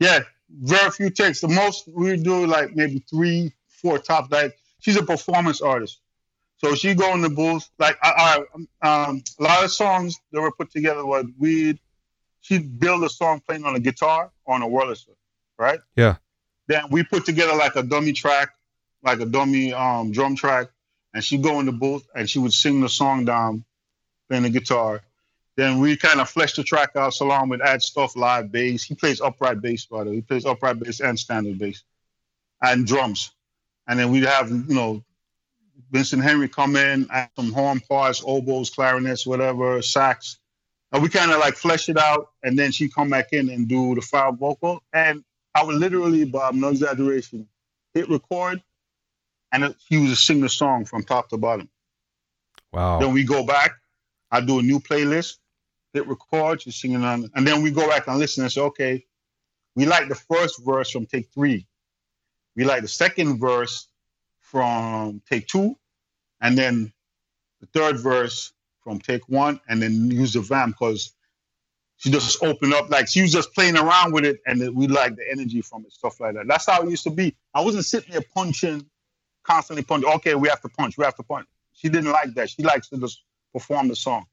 yeah, 0.00 0.20
very 0.48 0.90
few 0.90 1.10
takes. 1.10 1.40
The 1.40 1.48
most 1.48 1.86
we 1.86 2.16
do 2.16 2.46
like 2.46 2.74
maybe 2.74 3.04
three, 3.08 3.52
four 3.68 3.98
tops. 3.98 4.30
Like 4.32 4.58
she's 4.80 4.96
a 4.96 5.04
performance 5.04 5.60
artist, 5.60 6.00
so 6.56 6.74
she 6.74 6.94
go 6.94 7.14
in 7.14 7.20
the 7.20 7.28
booth. 7.28 7.68
Like 7.78 7.98
I, 8.02 8.42
I, 8.82 9.06
um, 9.06 9.22
a 9.38 9.42
lot 9.42 9.62
of 9.62 9.70
songs 9.70 10.18
that 10.32 10.40
were 10.40 10.50
put 10.50 10.72
together 10.72 11.06
was 11.06 11.26
we. 11.38 11.78
She'd 12.42 12.80
build 12.80 13.04
a 13.04 13.10
song 13.10 13.42
playing 13.46 13.64
on 13.66 13.76
a 13.76 13.80
guitar 13.80 14.32
or 14.46 14.54
on 14.54 14.62
a 14.62 14.66
Wurlitzer, 14.66 15.14
right? 15.58 15.78
Yeah. 15.94 16.16
Then 16.68 16.84
we 16.90 17.02
put 17.02 17.26
together 17.26 17.54
like 17.54 17.76
a 17.76 17.82
dummy 17.82 18.14
track, 18.14 18.54
like 19.02 19.20
a 19.20 19.26
dummy 19.26 19.72
um, 19.72 20.12
drum 20.12 20.36
track, 20.36 20.68
and 21.14 21.24
she'd 21.24 21.42
go 21.42 21.60
in 21.60 21.66
the 21.66 21.72
booth 21.72 22.06
and 22.14 22.28
she 22.28 22.38
would 22.38 22.52
sing 22.52 22.80
the 22.80 22.88
song 22.88 23.24
down, 23.24 23.64
playing 24.28 24.44
the 24.44 24.50
guitar. 24.50 25.02
Then 25.56 25.80
we 25.80 25.96
kind 25.96 26.20
of 26.20 26.30
flesh 26.30 26.54
the 26.54 26.62
track 26.62 26.96
out. 26.96 27.12
Salaam 27.12 27.48
would 27.50 27.60
add 27.60 27.82
stuff, 27.82 28.16
live 28.16 28.50
bass. 28.52 28.84
He 28.84 28.94
plays 28.94 29.20
upright 29.20 29.60
bass, 29.60 29.90
way. 29.90 30.14
He 30.14 30.20
plays 30.20 30.46
upright 30.46 30.78
bass 30.78 31.00
and 31.00 31.18
standard 31.18 31.58
bass, 31.58 31.82
and 32.62 32.86
drums. 32.86 33.32
And 33.86 33.98
then 33.98 34.10
we'd 34.10 34.24
have, 34.24 34.50
you 34.50 34.74
know, 34.74 35.04
Vincent 35.90 36.22
Henry 36.22 36.48
come 36.48 36.76
in, 36.76 37.08
add 37.10 37.30
some 37.36 37.52
horn 37.52 37.80
parts, 37.80 38.22
oboes, 38.24 38.70
clarinets, 38.70 39.26
whatever, 39.26 39.82
sax. 39.82 40.38
And 40.92 41.02
we 41.02 41.08
kind 41.08 41.30
of 41.30 41.40
like 41.40 41.54
flesh 41.54 41.88
it 41.88 41.98
out, 41.98 42.30
and 42.42 42.58
then 42.58 42.72
she 42.72 42.88
come 42.88 43.10
back 43.10 43.32
in 43.32 43.48
and 43.50 43.68
do 43.68 43.94
the 43.94 44.00
final 44.00 44.32
vocal. 44.32 44.82
And 44.92 45.24
I 45.54 45.64
would 45.64 45.76
literally, 45.76 46.24
Bob, 46.24 46.54
no 46.54 46.68
exaggeration, 46.68 47.48
hit 47.92 48.08
record, 48.08 48.62
and 49.52 49.74
he 49.88 49.98
was 49.98 50.10
just 50.10 50.26
sing 50.26 50.40
the 50.40 50.48
song 50.48 50.84
from 50.84 51.02
top 51.02 51.28
to 51.30 51.36
bottom. 51.36 51.68
Wow. 52.72 53.00
Then 53.00 53.12
we 53.12 53.24
go 53.24 53.44
back. 53.44 53.72
I 54.30 54.40
do 54.40 54.60
a 54.60 54.62
new 54.62 54.78
playlist, 54.78 55.38
hit 55.92 56.06
record, 56.06 56.62
she's 56.62 56.76
singing 56.76 57.02
on, 57.02 57.28
and 57.34 57.46
then 57.46 57.62
we 57.62 57.70
go 57.70 57.88
back 57.88 58.06
and 58.06 58.18
listen 58.18 58.44
and 58.44 58.52
say, 58.52 58.60
okay, 58.60 59.04
we 59.74 59.86
like 59.86 60.08
the 60.08 60.14
first 60.14 60.64
verse 60.64 60.90
from 60.90 61.06
take 61.06 61.30
three. 61.32 61.66
We 62.54 62.64
like 62.64 62.82
the 62.82 62.88
second 62.88 63.38
verse 63.38 63.88
from 64.38 65.20
take 65.28 65.46
two, 65.48 65.76
and 66.40 66.56
then 66.56 66.92
the 67.60 67.66
third 67.66 67.98
verse 67.98 68.52
from 68.84 69.00
take 69.00 69.28
one, 69.28 69.60
and 69.68 69.82
then 69.82 70.10
use 70.10 70.32
the 70.34 70.40
vamp 70.40 70.76
because 70.78 71.12
she 71.96 72.10
just 72.10 72.42
opened 72.42 72.72
up 72.72 72.88
like 72.90 73.08
she 73.08 73.22
was 73.22 73.32
just 73.32 73.52
playing 73.52 73.76
around 73.76 74.12
with 74.12 74.24
it, 74.24 74.40
and 74.46 74.74
we 74.74 74.86
like 74.86 75.16
the 75.16 75.30
energy 75.30 75.60
from 75.60 75.84
it, 75.84 75.92
stuff 75.92 76.18
like 76.20 76.34
that. 76.34 76.46
That's 76.46 76.66
how 76.66 76.82
it 76.82 76.90
used 76.90 77.04
to 77.04 77.10
be. 77.10 77.36
I 77.52 77.62
wasn't 77.62 77.84
sitting 77.84 78.12
there 78.12 78.24
punching, 78.34 78.86
constantly 79.50 79.82
punch. 79.82 80.04
Okay, 80.04 80.34
we 80.34 80.48
have 80.48 80.60
to 80.62 80.68
punch, 80.68 80.96
we 80.98 81.04
have 81.04 81.14
to 81.16 81.22
punch. 81.22 81.46
She 81.72 81.88
didn't 81.88 82.10
like 82.12 82.34
that. 82.34 82.50
She 82.50 82.62
likes 82.62 82.88
to 82.90 82.98
just 82.98 83.22
perform 83.52 83.88
the 83.88 83.96
song. 83.96 84.26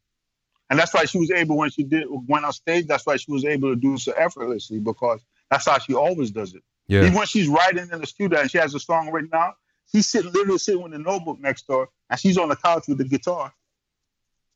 And 0.70 0.78
that's 0.78 0.94
why 0.94 1.06
she 1.06 1.18
was 1.18 1.32
able 1.32 1.58
when 1.58 1.70
she 1.70 1.84
did 1.84 2.06
went 2.10 2.44
on 2.46 2.52
stage, 2.54 2.88
that's 2.88 3.06
why 3.06 3.16
she 3.18 3.32
was 3.32 3.46
able 3.46 3.70
to 3.74 3.76
do 3.80 3.98
so 3.98 4.12
effortlessly 4.14 4.80
because 4.80 5.22
that's 5.50 5.66
how 5.68 5.78
she 5.80 5.94
always 5.94 6.32
does 6.32 6.54
it. 6.56 6.64
Yeah. 6.88 7.02
Even 7.02 7.14
when 7.14 7.26
she's 7.26 7.48
writing 7.48 7.88
in 7.92 8.02
the 8.02 8.08
studio 8.08 8.40
and 8.42 8.52
she 8.52 8.58
has 8.58 8.76
a 8.76 8.80
song 8.80 9.12
written 9.12 9.30
out, 9.34 9.56
she's 9.92 10.08
sitting 10.08 10.32
literally 10.32 10.58
sitting 10.58 10.82
with 10.82 10.94
a 10.94 11.00
notebook 11.00 11.40
next 11.40 11.68
door 11.68 11.90
and 12.10 12.20
she's 12.20 12.38
on 12.38 12.50
the 12.50 12.56
couch 12.58 12.86
with 12.88 12.98
the 12.98 13.06
guitar, 13.06 13.54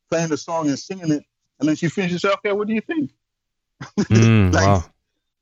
playing 0.09 0.29
the 0.29 0.37
song 0.37 0.67
and 0.67 0.77
singing 0.77 1.11
it. 1.11 1.23
And 1.59 1.69
then 1.69 1.75
she 1.75 1.87
finishes, 1.87 2.25
okay, 2.25 2.51
what 2.51 2.67
do 2.67 2.73
you 2.73 2.81
think? 2.81 3.11
Mm, 3.99 4.53
Like- 4.53 4.67
wow. 4.67 4.83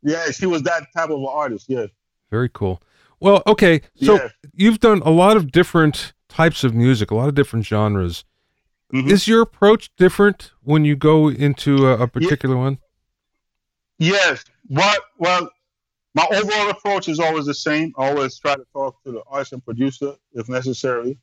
Yeah, 0.01 0.31
she 0.31 0.45
was 0.45 0.61
that 0.63 0.87
type 0.95 1.09
of 1.09 1.19
an 1.19 1.27
artist. 1.29 1.65
Yeah. 1.67 1.87
Very 2.31 2.47
cool. 2.49 2.81
Well, 3.19 3.43
okay. 3.45 3.81
So 4.01 4.15
yeah. 4.15 4.29
you've 4.53 4.79
done 4.79 5.01
a 5.03 5.11
lot 5.11 5.37
of 5.37 5.51
different 5.51 6.13
types 6.27 6.63
of 6.63 6.73
music, 6.73 7.11
a 7.11 7.15
lot 7.15 7.27
of 7.27 7.35
different 7.35 7.65
genres. 7.65 8.23
Mhm. 8.93 9.09
Is 9.09 9.27
your 9.27 9.41
approach 9.41 9.91
different 9.97 10.51
when 10.63 10.85
you 10.85 10.95
go 10.95 11.29
into 11.29 11.87
a, 11.87 12.03
a 12.03 12.07
particular 12.07 12.57
one? 12.57 12.79
Yes. 13.97 14.43
What 14.67 15.01
well 15.17 15.49
my 16.15 16.25
overall 16.31 16.69
approach 16.69 17.07
is 17.07 17.19
always 17.19 17.45
the 17.45 17.53
same. 17.53 17.93
I 17.97 18.09
always 18.09 18.39
try 18.39 18.55
to 18.55 18.65
talk 18.73 19.01
to 19.03 19.11
the 19.11 19.23
artist 19.27 19.53
and 19.53 19.63
producer 19.63 20.15
if 20.33 20.49
necessary, 20.49 21.17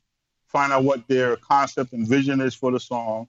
find 0.45 0.71
out 0.71 0.83
what 0.83 1.07
their 1.07 1.35
concept 1.37 1.93
and 1.93 2.07
vision 2.07 2.39
is 2.39 2.55
for 2.55 2.71
the 2.71 2.79
song 2.79 3.27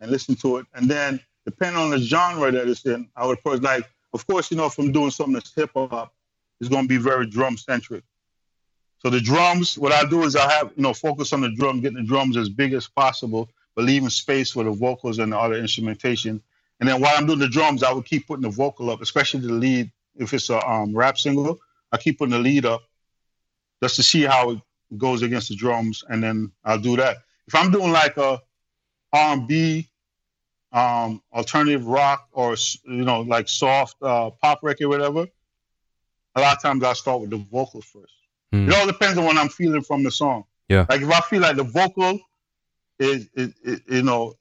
and 0.00 0.10
listen 0.10 0.34
to 0.36 0.58
it. 0.58 0.66
And 0.74 0.88
then 0.90 1.20
depending 1.46 1.80
on 1.80 1.90
the 1.90 1.98
genre 1.98 2.52
that 2.52 2.68
it's 2.68 2.84
in, 2.84 3.08
I 3.16 3.26
would 3.26 3.38
approach 3.38 3.62
like 3.62 3.88
of 4.12 4.26
course, 4.26 4.50
you 4.50 4.56
know, 4.56 4.66
if 4.66 4.78
I'm 4.78 4.92
doing 4.92 5.10
something 5.10 5.34
that's 5.34 5.54
hip 5.54 5.70
hop, 5.74 6.14
it's 6.60 6.68
gonna 6.68 6.88
be 6.88 6.96
very 6.96 7.26
drum 7.26 7.56
centric. 7.56 8.04
So 9.00 9.10
the 9.10 9.20
drums, 9.20 9.78
what 9.78 9.92
I 9.92 10.04
do 10.08 10.24
is 10.24 10.34
I 10.34 10.50
have, 10.50 10.72
you 10.76 10.82
know, 10.82 10.92
focus 10.92 11.32
on 11.32 11.40
the 11.40 11.50
drum, 11.50 11.80
getting 11.80 11.98
the 11.98 12.08
drums 12.08 12.36
as 12.36 12.48
big 12.48 12.72
as 12.72 12.88
possible, 12.88 13.48
but 13.76 13.84
leaving 13.84 14.10
space 14.10 14.50
for 14.50 14.64
the 14.64 14.72
vocals 14.72 15.18
and 15.18 15.32
the 15.32 15.38
other 15.38 15.54
instrumentation. 15.54 16.42
And 16.80 16.88
then 16.88 17.00
while 17.00 17.16
I'm 17.16 17.26
doing 17.26 17.38
the 17.38 17.48
drums, 17.48 17.82
I 17.82 17.92
would 17.92 18.04
keep 18.04 18.26
putting 18.26 18.42
the 18.42 18.50
vocal 18.50 18.90
up, 18.90 19.00
especially 19.00 19.40
the 19.40 19.52
lead. 19.52 19.90
If 20.16 20.34
it's 20.34 20.50
a 20.50 20.58
um, 20.68 20.96
rap 20.96 21.16
single, 21.16 21.60
I 21.92 21.96
keep 21.98 22.18
putting 22.18 22.32
the 22.32 22.40
lead 22.40 22.66
up 22.66 22.82
just 23.80 23.96
to 23.96 24.02
see 24.02 24.22
how 24.22 24.50
it 24.50 24.58
goes 24.96 25.22
against 25.22 25.48
the 25.48 25.56
drums, 25.56 26.02
and 26.08 26.22
then 26.22 26.50
I'll 26.64 26.80
do 26.80 26.96
that. 26.96 27.18
If 27.46 27.54
I'm 27.54 27.70
doing 27.70 27.92
like 27.92 28.16
a 28.16 28.40
R&B, 29.12 29.88
um, 30.72 31.22
alternative 31.32 31.86
rock, 31.86 32.28
or 32.32 32.56
you 32.84 33.04
know, 33.04 33.20
like 33.20 33.48
soft 33.48 33.96
uh, 34.02 34.30
pop 34.30 34.60
record, 34.62 34.88
whatever, 34.88 35.26
a 36.38 36.40
lot 36.40 36.56
of 36.56 36.62
times 36.62 36.82
I 36.84 36.92
start 36.92 37.20
with 37.20 37.30
the 37.30 37.36
vocals 37.36 37.84
first. 37.84 38.14
Hmm. 38.52 38.68
It 38.68 38.74
all 38.74 38.86
depends 38.86 39.18
on 39.18 39.24
what 39.24 39.36
I'm 39.36 39.48
feeling 39.48 39.82
from 39.82 40.02
the 40.02 40.10
song. 40.10 40.44
Yeah. 40.68 40.86
Like 40.88 41.02
if 41.02 41.10
I 41.10 41.20
feel 41.20 41.42
like 41.42 41.56
the 41.56 41.64
vocal 41.64 42.20
is, 42.98 43.28
is, 43.34 43.54
is 43.62 43.80
you 43.88 44.02
know, 44.02 44.34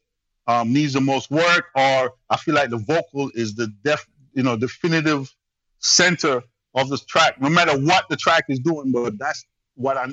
um, 0.48 0.72
needs 0.72 0.94
the 0.94 1.02
most 1.02 1.30
work, 1.30 1.66
or 1.76 2.14
I 2.30 2.38
feel 2.38 2.56
like 2.56 2.70
the 2.70 2.78
vocal 2.78 3.30
is 3.34 3.56
the 3.56 3.68
def, 3.84 4.08
you 4.34 4.44
know, 4.44 4.56
definitive 4.56 5.34
center 5.80 6.42
of 6.74 6.90
the 6.90 6.98
track, 6.98 7.42
no 7.42 7.50
matter 7.50 7.78
what 7.78 8.08
the 8.10 8.16
track 8.16 8.46
is 8.48 8.60
doing. 8.60 8.92
But 8.92 9.18
that's 9.18 9.46
what 9.76 9.98
I 9.98 10.08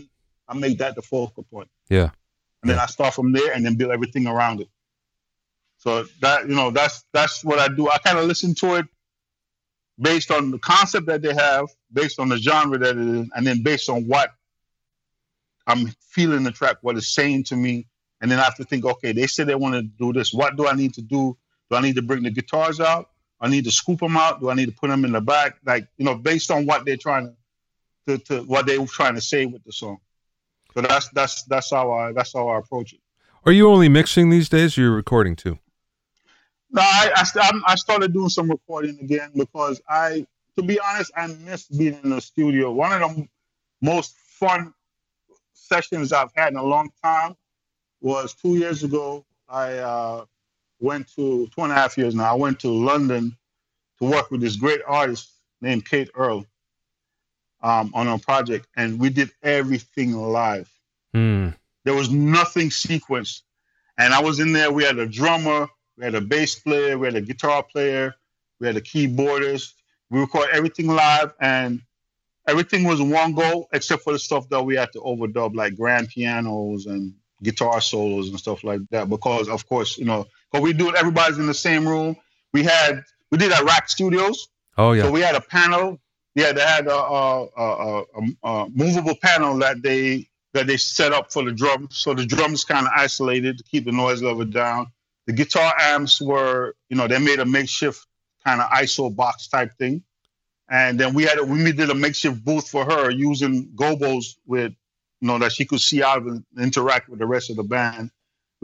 I 0.48 0.54
make 0.54 0.78
that 0.78 0.96
the 0.96 1.02
focal 1.02 1.44
point. 1.44 1.68
Yeah. 1.88 2.10
And 2.62 2.70
then. 2.70 2.78
I 2.78 2.86
start 2.86 3.14
from 3.14 3.32
there 3.32 3.52
and 3.52 3.64
then 3.64 3.76
build 3.76 3.92
everything 3.92 4.26
around 4.26 4.60
it. 4.60 4.68
So 5.76 6.04
that 6.20 6.48
you 6.48 6.54
know, 6.54 6.70
that's 6.70 7.04
that's 7.12 7.44
what 7.44 7.58
I 7.58 7.68
do. 7.68 7.88
I 7.88 7.98
kind 7.98 8.18
of 8.18 8.24
listen 8.24 8.54
to 8.56 8.76
it 8.76 8.86
based 9.98 10.30
on 10.30 10.50
the 10.50 10.58
concept 10.58 11.06
that 11.06 11.22
they 11.22 11.34
have, 11.34 11.66
based 11.92 12.18
on 12.18 12.28
the 12.28 12.36
genre 12.36 12.78
that 12.78 12.96
it 12.96 13.08
is, 13.08 13.30
and 13.34 13.46
then 13.46 13.62
based 13.62 13.88
on 13.88 14.06
what 14.06 14.30
I'm 15.66 15.88
feeling 16.00 16.42
the 16.42 16.50
track, 16.50 16.78
what 16.82 16.96
it's 16.96 17.14
saying 17.14 17.44
to 17.44 17.56
me, 17.56 17.86
and 18.20 18.30
then 18.30 18.38
I 18.38 18.44
have 18.44 18.56
to 18.56 18.64
think, 18.64 18.84
okay, 18.84 19.12
they 19.12 19.26
said 19.26 19.46
they 19.46 19.54
want 19.54 19.74
to 19.74 19.82
do 19.82 20.12
this. 20.12 20.32
What 20.32 20.56
do 20.56 20.66
I 20.66 20.74
need 20.74 20.94
to 20.94 21.02
do? 21.02 21.36
Do 21.70 21.76
I 21.76 21.80
need 21.80 21.96
to 21.96 22.02
bring 22.02 22.22
the 22.22 22.30
guitars 22.30 22.80
out? 22.80 23.10
I 23.40 23.48
need 23.48 23.64
to 23.64 23.70
scoop 23.70 24.00
them 24.00 24.16
out. 24.16 24.40
Do 24.40 24.50
I 24.50 24.54
need 24.54 24.66
to 24.66 24.72
put 24.72 24.88
them 24.88 25.04
in 25.04 25.12
the 25.12 25.20
back? 25.20 25.56
Like 25.64 25.86
you 25.98 26.04
know, 26.04 26.14
based 26.14 26.50
on 26.50 26.66
what 26.66 26.84
they're 26.84 26.96
trying 26.96 27.34
to, 28.06 28.18
to, 28.18 28.24
to 28.24 28.42
what 28.42 28.66
they 28.66 28.78
were 28.78 28.86
trying 28.86 29.14
to 29.14 29.20
say 29.20 29.46
with 29.46 29.64
the 29.64 29.72
song. 29.72 29.98
So 30.74 30.80
that's 30.80 31.08
that's 31.10 31.42
that's 31.44 31.70
how 31.70 31.92
I 31.92 32.12
that's 32.12 32.32
how 32.32 32.48
I 32.48 32.58
approach 32.58 32.92
it. 32.92 33.00
Are 33.44 33.52
you 33.52 33.68
only 33.68 33.88
mixing 33.88 34.30
these 34.30 34.48
days? 34.48 34.78
Or 34.78 34.82
you're 34.82 34.96
recording 34.96 35.36
too. 35.36 35.58
No, 36.74 36.82
I, 36.82 37.12
I, 37.14 37.60
I 37.66 37.74
started 37.76 38.12
doing 38.12 38.28
some 38.28 38.50
recording 38.50 38.98
again 39.00 39.30
because 39.36 39.80
I, 39.88 40.26
to 40.56 40.62
be 40.62 40.80
honest, 40.80 41.12
I 41.16 41.28
miss 41.28 41.68
being 41.68 42.00
in 42.02 42.10
the 42.10 42.20
studio. 42.20 42.72
One 42.72 43.00
of 43.00 43.16
the 43.16 43.28
most 43.80 44.16
fun 44.16 44.74
sessions 45.52 46.12
I've 46.12 46.32
had 46.34 46.48
in 46.48 46.56
a 46.56 46.64
long 46.64 46.90
time 47.00 47.36
was 48.00 48.34
two 48.34 48.56
years 48.56 48.82
ago. 48.82 49.24
I 49.48 49.74
uh, 49.74 50.24
went 50.80 51.06
to 51.14 51.48
two 51.54 51.60
and 51.62 51.70
a 51.70 51.76
half 51.76 51.96
years 51.96 52.12
now. 52.12 52.24
I 52.24 52.34
went 52.34 52.58
to 52.60 52.68
London 52.70 53.36
to 54.00 54.04
work 54.10 54.32
with 54.32 54.40
this 54.40 54.56
great 54.56 54.80
artist 54.84 55.30
named 55.60 55.88
Kate 55.88 56.10
Earl 56.16 56.44
um, 57.62 57.92
on 57.94 58.08
a 58.08 58.18
project, 58.18 58.66
and 58.76 58.98
we 58.98 59.10
did 59.10 59.30
everything 59.44 60.12
live. 60.16 60.68
Mm. 61.14 61.54
There 61.84 61.94
was 61.94 62.10
nothing 62.10 62.70
sequenced, 62.70 63.42
and 63.96 64.12
I 64.12 64.20
was 64.20 64.40
in 64.40 64.52
there. 64.52 64.72
We 64.72 64.82
had 64.82 64.98
a 64.98 65.06
drummer, 65.06 65.68
we 65.96 66.04
had 66.04 66.14
a 66.14 66.20
bass 66.20 66.56
player, 66.56 66.98
we 66.98 67.06
had 67.06 67.16
a 67.16 67.20
guitar 67.20 67.62
player, 67.62 68.14
we 68.60 68.66
had 68.66 68.76
a 68.76 68.80
keyboardist. 68.80 69.72
We 70.10 70.20
recorded 70.20 70.54
everything 70.54 70.88
live, 70.88 71.32
and 71.40 71.80
everything 72.46 72.84
was 72.84 73.00
one 73.00 73.34
go 73.34 73.68
except 73.72 74.02
for 74.02 74.12
the 74.12 74.18
stuff 74.18 74.48
that 74.50 74.62
we 74.62 74.76
had 74.76 74.92
to 74.92 75.00
overdub, 75.00 75.54
like 75.54 75.76
grand 75.76 76.08
pianos 76.08 76.86
and 76.86 77.14
guitar 77.42 77.80
solos 77.80 78.28
and 78.28 78.38
stuff 78.38 78.64
like 78.64 78.80
that. 78.90 79.08
Because 79.08 79.48
of 79.48 79.66
course, 79.68 79.98
you 79.98 80.04
know, 80.04 80.26
but 80.52 80.62
we 80.62 80.72
do 80.72 80.88
it. 80.88 80.94
Everybody's 80.94 81.38
in 81.38 81.46
the 81.46 81.54
same 81.54 81.86
room. 81.86 82.16
We 82.52 82.62
had 82.62 83.02
we 83.30 83.38
did 83.38 83.52
at 83.52 83.64
RAK 83.64 83.88
Studios. 83.88 84.48
Oh 84.78 84.92
yeah. 84.92 85.04
So 85.04 85.10
we 85.10 85.20
had 85.20 85.34
a 85.34 85.40
panel. 85.40 86.00
Yeah, 86.34 86.52
they 86.52 86.62
had 86.62 86.88
a, 86.88 86.94
a, 86.94 87.44
a, 87.56 88.04
a 88.42 88.68
movable 88.70 89.14
panel 89.22 89.56
that 89.58 89.82
they 89.82 90.28
that 90.52 90.66
they 90.66 90.76
set 90.76 91.12
up 91.12 91.32
for 91.32 91.44
the 91.44 91.52
drums. 91.52 91.96
So 91.96 92.14
the 92.14 92.26
drums 92.26 92.64
kind 92.64 92.86
of 92.86 92.92
isolated 92.96 93.58
to 93.58 93.64
keep 93.64 93.84
the 93.84 93.92
noise 93.92 94.22
level 94.22 94.44
down. 94.44 94.86
The 95.26 95.32
guitar 95.32 95.74
amps 95.78 96.20
were, 96.20 96.74
you 96.88 96.96
know, 96.96 97.08
they 97.08 97.18
made 97.18 97.40
a 97.40 97.46
makeshift 97.46 98.06
kind 98.44 98.60
of 98.60 98.68
ISO 98.70 99.14
box 99.14 99.48
type 99.48 99.72
thing. 99.78 100.02
And 100.70 100.98
then 100.98 101.14
we 101.14 101.24
had 101.24 101.38
a, 101.38 101.44
we 101.44 101.72
did 101.72 101.90
a 101.90 101.94
makeshift 101.94 102.44
booth 102.44 102.68
for 102.68 102.84
her 102.84 103.10
using 103.10 103.68
gobos 103.74 104.36
with, 104.46 104.72
you 105.20 105.28
know, 105.28 105.38
that 105.38 105.52
she 105.52 105.64
could 105.64 105.80
see 105.80 106.02
out 106.02 106.22
and 106.22 106.44
interact 106.58 107.08
with 107.08 107.18
the 107.18 107.26
rest 107.26 107.50
of 107.50 107.56
the 107.56 107.62
band 107.62 108.10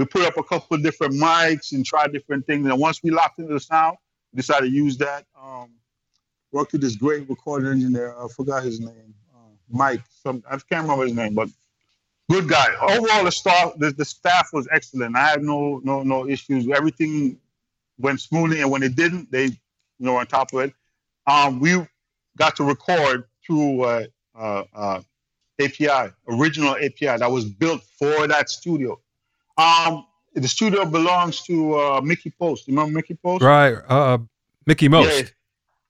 we 0.00 0.06
put 0.06 0.22
up 0.22 0.38
a 0.38 0.42
couple 0.42 0.76
of 0.76 0.82
different 0.82 1.12
mics 1.12 1.72
and 1.72 1.84
tried 1.84 2.10
different 2.10 2.46
things. 2.46 2.66
And 2.66 2.80
once 2.80 3.02
we 3.02 3.10
locked 3.10 3.38
into 3.38 3.52
the 3.52 3.60
sound, 3.60 3.98
we 4.32 4.38
decided 4.38 4.70
to 4.70 4.72
use 4.72 4.96
that. 4.96 5.26
Um, 5.38 5.72
worked 6.52 6.72
with 6.72 6.80
this 6.80 6.96
great 6.96 7.28
recording 7.28 7.70
engineer. 7.70 8.14
I 8.18 8.26
forgot 8.34 8.62
his 8.62 8.80
name. 8.80 9.14
Uh, 9.34 9.50
Mike. 9.68 10.00
Some 10.22 10.42
I 10.50 10.56
can't 10.56 10.82
remember 10.84 11.04
his 11.04 11.14
name, 11.14 11.34
but 11.34 11.50
good 12.30 12.48
guy. 12.48 12.68
Overall, 12.80 13.24
the 13.24 13.32
staff 13.32 13.72
the, 13.76 13.90
the 13.90 14.04
staff 14.04 14.50
was 14.52 14.68
excellent. 14.70 15.16
I 15.16 15.28
had 15.28 15.42
no 15.42 15.80
no 15.84 16.02
no 16.02 16.28
issues. 16.28 16.68
Everything 16.70 17.38
went 17.98 18.20
smoothly, 18.20 18.60
and 18.60 18.70
when 18.70 18.82
it 18.82 18.94
didn't, 18.94 19.30
they 19.30 19.46
you 19.46 19.58
know 19.98 20.16
on 20.16 20.26
top 20.26 20.52
of 20.52 20.60
it. 20.60 20.74
Um, 21.26 21.60
we 21.60 21.76
got 22.38 22.56
to 22.56 22.64
record 22.64 23.24
through 23.46 23.82
uh, 23.82 24.06
uh, 24.38 24.64
uh, 24.74 25.00
API, 25.60 26.12
original 26.28 26.76
API 26.76 27.18
that 27.18 27.30
was 27.30 27.44
built 27.44 27.82
for 27.98 28.26
that 28.26 28.48
studio. 28.48 28.98
Um, 29.58 30.06
the 30.34 30.48
studio 30.48 30.84
belongs 30.84 31.42
to 31.42 31.78
uh, 31.78 32.00
Mickey 32.00 32.30
Post. 32.30 32.66
You 32.66 32.74
remember 32.74 32.96
Mickey 32.96 33.14
Post? 33.14 33.42
Right. 33.42 33.74
Uh, 33.88 34.18
Mickie 34.66 34.88
Most. 34.88 35.18
Yeah. 35.18 35.28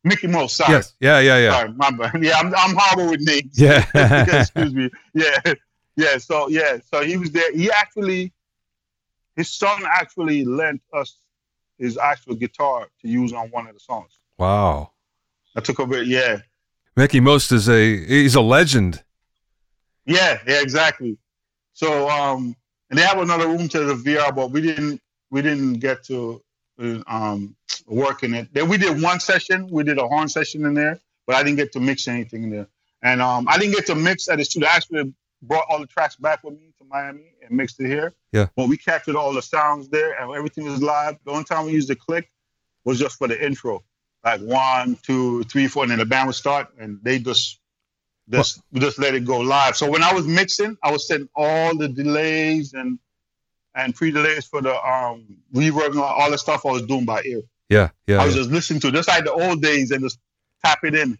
Mickie 0.02 0.26
Most. 0.26 0.56
Sorry. 0.56 0.72
Yes. 0.72 0.94
Yeah. 0.98 1.20
Yeah. 1.20 1.38
Yeah. 1.38 1.52
Sorry, 1.52 1.72
my 1.74 1.90
bad. 1.90 2.10
Yeah, 2.22 2.38
I'm, 2.38 2.54
I'm 2.54 2.74
horrible 2.76 3.10
with 3.12 3.20
names. 3.20 3.58
Yeah. 3.58 3.84
Excuse 4.40 4.74
me. 4.74 4.90
Yeah. 5.14 5.54
Yeah. 6.00 6.18
So 6.18 6.48
yeah. 6.48 6.78
So 6.90 7.02
he 7.02 7.16
was 7.16 7.30
there. 7.30 7.52
He 7.52 7.70
actually, 7.70 8.32
his 9.36 9.50
son 9.50 9.82
actually 9.84 10.44
lent 10.44 10.82
us 10.92 11.16
his 11.78 11.98
actual 11.98 12.34
guitar 12.34 12.88
to 13.02 13.08
use 13.08 13.32
on 13.32 13.48
one 13.48 13.66
of 13.66 13.74
the 13.74 13.80
songs. 13.80 14.18
Wow. 14.38 14.92
I 15.56 15.60
took 15.60 15.80
over. 15.80 16.02
Yeah. 16.02 16.38
Mickie 16.96 17.20
Most 17.20 17.52
is 17.52 17.68
a 17.68 17.96
he's 18.06 18.34
a 18.34 18.40
legend. 18.40 19.02
Yeah. 20.06 20.38
Yeah. 20.46 20.62
Exactly. 20.62 21.18
So 21.74 22.08
um, 22.08 22.56
and 22.88 22.98
they 22.98 23.02
have 23.02 23.18
another 23.18 23.46
room 23.46 23.68
to 23.68 23.84
the 23.84 23.94
VR, 23.94 24.34
but 24.34 24.50
we 24.50 24.62
didn't 24.62 25.00
we 25.30 25.42
didn't 25.42 25.74
get 25.74 26.04
to 26.04 26.42
um, 27.06 27.54
work 27.86 28.22
in 28.22 28.34
it. 28.34 28.48
Then 28.54 28.68
we 28.68 28.78
did 28.78 29.00
one 29.02 29.20
session. 29.20 29.68
We 29.70 29.84
did 29.84 29.98
a 29.98 30.08
horn 30.08 30.28
session 30.28 30.64
in 30.64 30.72
there, 30.74 30.98
but 31.26 31.36
I 31.36 31.42
didn't 31.42 31.58
get 31.58 31.72
to 31.72 31.80
mix 31.80 32.08
anything 32.08 32.44
in 32.44 32.50
there. 32.50 32.68
And 33.02 33.20
um, 33.20 33.48
I 33.48 33.58
didn't 33.58 33.74
get 33.74 33.86
to 33.86 33.94
mix 33.94 34.28
at 34.28 34.38
the 34.38 34.44
studio. 34.44 34.68
Actually 34.70 35.14
brought 35.42 35.64
all 35.68 35.80
the 35.80 35.86
tracks 35.86 36.16
back 36.16 36.44
with 36.44 36.54
me 36.54 36.72
to 36.78 36.84
Miami 36.84 37.32
and 37.42 37.56
mixed 37.56 37.80
it 37.80 37.86
here. 37.86 38.12
Yeah. 38.32 38.46
But 38.56 38.68
we 38.68 38.76
captured 38.76 39.16
all 39.16 39.32
the 39.32 39.42
sounds 39.42 39.88
there, 39.88 40.20
and 40.20 40.34
everything 40.34 40.64
was 40.64 40.82
live. 40.82 41.16
The 41.24 41.30
only 41.32 41.44
time 41.44 41.66
we 41.66 41.72
used 41.72 41.88
the 41.88 41.96
click 41.96 42.30
was 42.84 42.98
just 42.98 43.16
for 43.16 43.28
the 43.28 43.44
intro, 43.44 43.82
like 44.24 44.40
one, 44.40 44.96
two, 45.02 45.44
three, 45.44 45.66
four, 45.66 45.84
and 45.84 45.92
then 45.92 45.98
the 45.98 46.06
band 46.06 46.26
would 46.26 46.36
start, 46.36 46.68
and 46.78 46.98
they 47.02 47.18
just 47.18 47.60
just 48.30 48.62
well, 48.72 48.80
just 48.82 48.98
let 48.98 49.14
it 49.14 49.24
go 49.24 49.40
live. 49.40 49.76
So 49.76 49.90
when 49.90 50.02
I 50.02 50.12
was 50.12 50.26
mixing, 50.26 50.76
I 50.82 50.92
was 50.92 51.06
setting 51.06 51.28
all 51.34 51.76
the 51.76 51.88
delays 51.88 52.74
and 52.74 52.98
and 53.74 53.94
pre 53.94 54.10
delays 54.10 54.46
for 54.46 54.60
the 54.62 54.74
um 54.74 55.38
reverb 55.54 55.90
and 55.90 55.98
all 56.00 56.30
the 56.30 56.38
stuff 56.38 56.64
I 56.64 56.70
was 56.70 56.82
doing 56.82 57.04
by 57.04 57.22
ear. 57.22 57.42
Yeah, 57.68 57.90
yeah. 58.06 58.20
I 58.20 58.26
was 58.26 58.34
yeah. 58.34 58.42
just 58.42 58.50
listening 58.50 58.80
to 58.80 58.92
just 58.92 59.08
like 59.08 59.24
the 59.24 59.32
old 59.32 59.62
days 59.62 59.90
and 59.90 60.02
just 60.02 60.18
tap 60.64 60.80
it 60.84 60.94
in. 60.94 61.18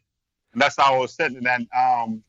And 0.52 0.60
that's 0.60 0.76
how 0.76 0.94
I 0.94 0.98
was 0.98 1.14
setting 1.14 1.38
it. 1.38 1.46
And 1.46 1.68
um 1.76 2.22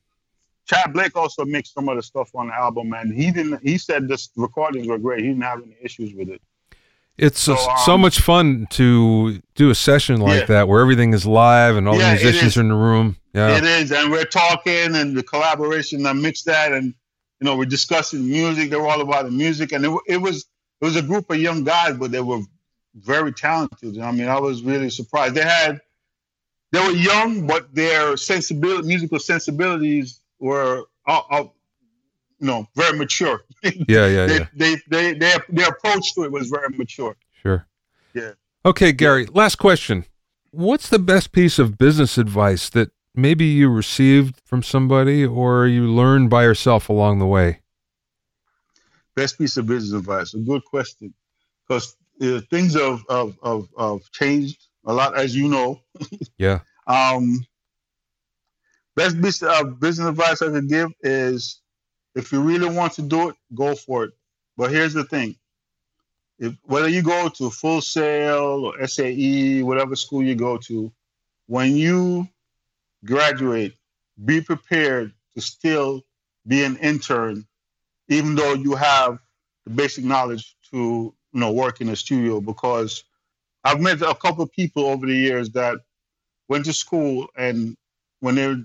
Tchad 0.72 0.94
Blake 0.94 1.16
also 1.16 1.46
mixed 1.46 1.74
some 1.74 1.90
of 1.90 1.98
the 1.98 2.04
stuff 2.04 2.34
on 2.36 2.48
the 2.48 2.54
album 2.54 2.94
and 2.94 3.14
he 3.14 3.32
didn't 3.32 3.62
he 3.64 3.78
said 3.78 4.08
the 4.08 4.28
recordings 4.36 4.88
were 4.88 4.98
great. 4.98 5.22
He 5.22 5.28
didn't 5.28 5.44
have 5.44 5.62
any 5.62 5.76
issues 5.82 6.14
with 6.14 6.30
it. 6.30 6.42
It's 7.18 7.40
so, 7.40 7.56
um, 7.56 7.78
so 7.86 7.98
much 7.98 8.20
fun 8.20 8.68
to 8.72 9.42
do 9.56 9.70
a 9.70 9.76
session 9.76 10.22
like 10.22 10.42
yeah. 10.42 10.46
that 10.46 10.68
where 10.68 10.82
everything 10.82 11.14
is 11.14 11.26
live 11.26 11.76
and 11.76 11.88
all 11.88 11.98
yeah, 11.98 12.16
the 12.16 12.24
musicians 12.24 12.58
are 12.58 12.62
in 12.62 12.70
the 12.70 12.76
room. 12.76 13.18
Yeah, 13.34 13.58
it 13.58 13.64
is, 13.64 13.92
and 13.92 14.12
we're 14.12 14.26
talking 14.26 14.96
and 14.96 15.16
the 15.16 15.22
collaboration. 15.22 16.06
I 16.06 16.14
mixed 16.14 16.46
that, 16.46 16.72
and 16.72 16.86
you 17.40 17.46
know 17.46 17.56
we're 17.56 17.66
discussing 17.66 18.28
music. 18.28 18.70
They 18.70 18.76
were 18.76 18.88
all 18.88 19.02
about 19.02 19.26
the 19.26 19.32
music, 19.32 19.72
and 19.72 19.86
it, 19.86 19.98
it 20.08 20.18
was 20.18 20.48
it 20.82 20.86
was 20.86 20.96
a 20.96 21.02
group 21.02 21.30
of 21.30 21.38
young 21.38 21.64
guys, 21.64 21.96
but 21.96 22.12
they 22.12 22.22
were 22.22 22.42
very 22.96 23.32
talented. 23.32 24.00
I 24.00 24.12
mean, 24.12 24.28
I 24.28 24.40
was 24.40 24.64
really 24.64 24.90
surprised. 24.90 25.36
They 25.36 25.44
had 25.44 25.80
they 26.72 26.80
were 26.80 26.92
young, 26.92 27.46
but 27.46 27.74
their 27.76 28.18
sensibility, 28.18 28.88
musical 28.88 29.20
sensibilities 29.20 30.21
were, 30.42 30.84
uh, 31.08 31.22
uh, 31.30 31.44
you 32.40 32.48
know, 32.48 32.68
very 32.76 32.98
mature. 32.98 33.42
Yeah, 33.64 34.08
yeah, 34.08 34.26
they, 34.26 34.38
yeah. 34.38 34.48
They, 34.56 34.76
they, 34.90 35.14
they, 35.14 35.38
their 35.50 35.70
approach 35.70 36.16
to 36.16 36.24
it 36.24 36.32
was 36.32 36.50
very 36.50 36.70
mature. 36.76 37.16
Sure. 37.42 37.68
Yeah. 38.14 38.32
Okay, 38.66 38.92
Gary. 38.92 39.28
Last 39.28 39.56
question. 39.56 40.06
What's 40.50 40.90
the 40.90 41.00
best 41.00 41.32
piece 41.32 41.60
of 41.60 41.78
business 41.78 42.18
advice 42.18 42.70
that 42.72 42.92
maybe 43.14 43.46
you 43.46 43.70
received 43.70 44.42
from 44.46 44.64
somebody 44.64 45.24
or 45.26 45.68
you 45.68 45.84
learned 45.84 46.32
by 46.32 46.44
yourself 46.44 46.90
along 46.90 47.20
the 47.20 47.28
way? 47.28 47.62
Best 49.16 49.38
piece 49.38 49.58
of 49.58 49.68
business 49.68 49.94
advice. 49.94 50.34
A 50.34 50.40
good 50.40 50.66
question, 50.66 51.14
because 51.68 51.96
uh, 52.22 52.42
things 52.50 52.74
have, 52.74 53.04
have, 53.10 53.38
have, 53.44 53.68
have 53.78 54.12
changed 54.12 54.68
a 54.86 54.94
lot, 54.94 55.16
as 55.16 55.36
you 55.36 55.48
know. 55.48 55.82
yeah. 56.38 56.60
Um, 56.88 57.46
best 58.96 59.22
piece 59.22 59.42
of 59.42 59.50
uh, 59.50 59.64
business 59.64 60.10
advice 60.10 60.42
I 60.42 60.48
could 60.48 60.70
give 60.70 60.92
is 61.02 61.62
if 62.16 62.32
you 62.32 62.42
really 62.42 62.74
want 62.74 62.94
to 62.94 63.02
do 63.02 63.30
it, 63.30 63.36
go 63.54 63.76
for 63.76 64.06
it. 64.06 64.14
But 64.58 64.72
here's 64.72 64.94
the 64.94 65.04
thing. 65.04 65.36
If, 66.40 66.56
whether 66.64 66.90
you 66.90 67.02
go 67.02 67.30
to 67.30 67.50
Full 67.50 67.82
Sail 67.82 68.66
or 68.66 68.88
SAE, 68.88 69.64
whatever 69.64 69.96
school 69.96 70.24
you 70.24 70.36
go 70.36 70.58
to, 70.58 70.92
when 71.48 71.76
you 71.76 72.28
graduate, 73.06 73.74
be 74.24 74.42
prepared 74.42 75.14
to 75.36 75.42
still 75.42 76.04
be 76.48 76.64
an 76.64 76.78
intern, 76.78 77.46
even 78.10 78.36
though 78.36 78.54
you 78.54 78.76
have 78.76 79.20
the 79.66 79.72
basic 79.72 80.04
knowledge 80.04 80.56
to 80.72 81.14
you 81.34 81.40
know 81.40 81.52
work 81.52 81.82
in 81.82 81.90
a 81.90 81.96
studio. 81.96 82.42
Because 82.42 83.04
I've 83.64 83.80
met 83.80 84.02
a 84.02 84.16
couple 84.16 84.44
of 84.44 84.52
people 84.52 84.86
over 84.86 85.06
the 85.06 85.16
years 85.16 85.52
that 85.52 85.78
went 86.48 86.66
to 86.66 86.74
school 86.74 87.28
and 87.38 87.78
when 88.20 88.36
they 88.36 88.56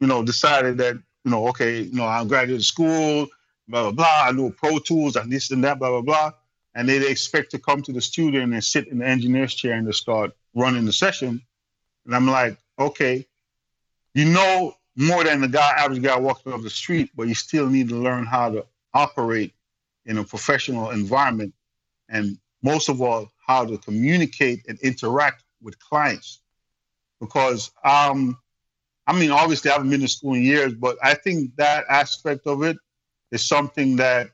you 0.00 0.06
know 0.06 0.22
decided 0.22 0.78
that 0.78 0.94
you 1.24 1.30
know 1.30 1.48
okay 1.48 1.80
you 1.80 1.94
know 1.94 2.04
I 2.04 2.24
graduated 2.24 2.64
school 2.64 3.26
blah 3.68 3.82
blah 3.82 3.92
blah 3.92 4.24
I 4.28 4.32
know 4.32 4.50
Pro 4.50 4.78
Tools 4.78 5.16
and 5.16 5.32
this 5.32 5.50
and 5.50 5.64
that 5.64 5.78
blah 5.78 5.90
blah 5.90 6.02
blah 6.02 6.32
and 6.74 6.88
they, 6.88 7.10
expect 7.10 7.52
to 7.52 7.58
come 7.58 7.80
to 7.82 7.92
the 7.92 8.02
studio 8.02 8.42
and 8.42 8.62
sit 8.62 8.88
in 8.88 8.98
the 8.98 9.06
engineer's 9.06 9.54
chair 9.54 9.72
and 9.72 9.86
to 9.86 9.92
start 9.92 10.32
running 10.54 10.84
the 10.84 10.92
session 10.92 11.42
and 12.04 12.14
I'm 12.14 12.26
like 12.26 12.58
okay, 12.78 13.26
you 14.14 14.26
know 14.26 14.76
more 14.96 15.24
than 15.24 15.42
the 15.42 15.48
guy, 15.48 15.74
average 15.76 16.02
guy 16.02 16.18
walking 16.18 16.52
off 16.52 16.62
the 16.62 16.70
street, 16.70 17.10
but 17.14 17.28
you 17.28 17.34
still 17.34 17.68
need 17.68 17.90
to 17.90 17.96
learn 17.96 18.24
how 18.24 18.50
to 18.50 18.66
operate 18.94 19.52
in 20.06 20.18
a 20.18 20.24
professional 20.24 20.90
environment, 20.90 21.52
and 22.08 22.38
most 22.62 22.88
of 22.88 23.02
all, 23.02 23.30
how 23.46 23.64
to 23.64 23.76
communicate 23.78 24.64
and 24.68 24.78
interact 24.80 25.44
with 25.60 25.78
clients. 25.78 26.40
Because, 27.20 27.70
um, 27.84 28.38
I 29.06 29.18
mean, 29.18 29.30
obviously, 29.30 29.70
I 29.70 29.74
haven't 29.74 29.90
been 29.90 30.00
to 30.00 30.08
school 30.08 30.34
in 30.34 30.42
years, 30.42 30.74
but 30.74 30.98
I 31.02 31.14
think 31.14 31.54
that 31.56 31.84
aspect 31.88 32.46
of 32.46 32.62
it 32.62 32.76
is 33.30 33.46
something 33.46 33.96
that 33.96 34.30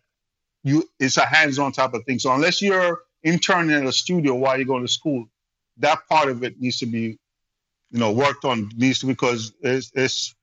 you 0.64 0.88
it's 0.98 1.16
a 1.16 1.26
hands-on 1.26 1.72
type 1.72 1.94
of 1.94 2.04
thing. 2.04 2.18
So 2.18 2.32
unless 2.32 2.62
you're 2.62 3.02
interning 3.22 3.76
in 3.76 3.86
a 3.86 3.92
studio 3.92 4.34
while 4.34 4.56
you're 4.56 4.66
going 4.66 4.86
to 4.86 4.92
school, 4.92 5.28
that 5.78 6.06
part 6.08 6.28
of 6.28 6.42
it 6.42 6.60
needs 6.60 6.78
to 6.78 6.86
be, 6.86 7.18
you 7.90 7.98
know, 7.98 8.12
worked 8.12 8.44
on. 8.44 8.70
Needs 8.76 9.00
to 9.00 9.06
because 9.06 9.52
it's, 9.60 9.92
it's 9.94 10.34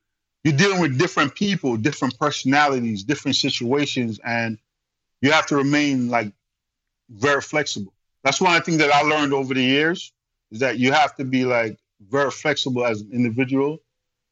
you're 0.44 0.56
dealing 0.56 0.80
with 0.80 1.00
different 1.00 1.36
people, 1.36 1.76
different 1.78 2.18
personalities, 2.20 3.04
different 3.04 3.36
situations, 3.36 4.20
and 4.24 4.58
you 5.22 5.32
have 5.32 5.48
to 5.48 5.56
remain 5.56 6.10
like 6.10 6.32
very 7.10 7.42
flexible. 7.42 7.94
That's 8.24 8.40
one 8.40 8.62
thing 8.62 8.78
that 8.78 8.92
I 8.92 9.02
learned 9.02 9.34
over 9.34 9.54
the 9.54 9.64
years 9.64 10.14
is 10.52 10.60
that 10.60 10.78
you 10.78 10.92
have 10.92 11.16
to 11.16 11.26
be 11.26 11.46
like 11.46 11.78
very 12.02 12.32
flexible 12.32 12.86
as 12.86 13.02
an 13.02 13.12
individual 13.12 13.80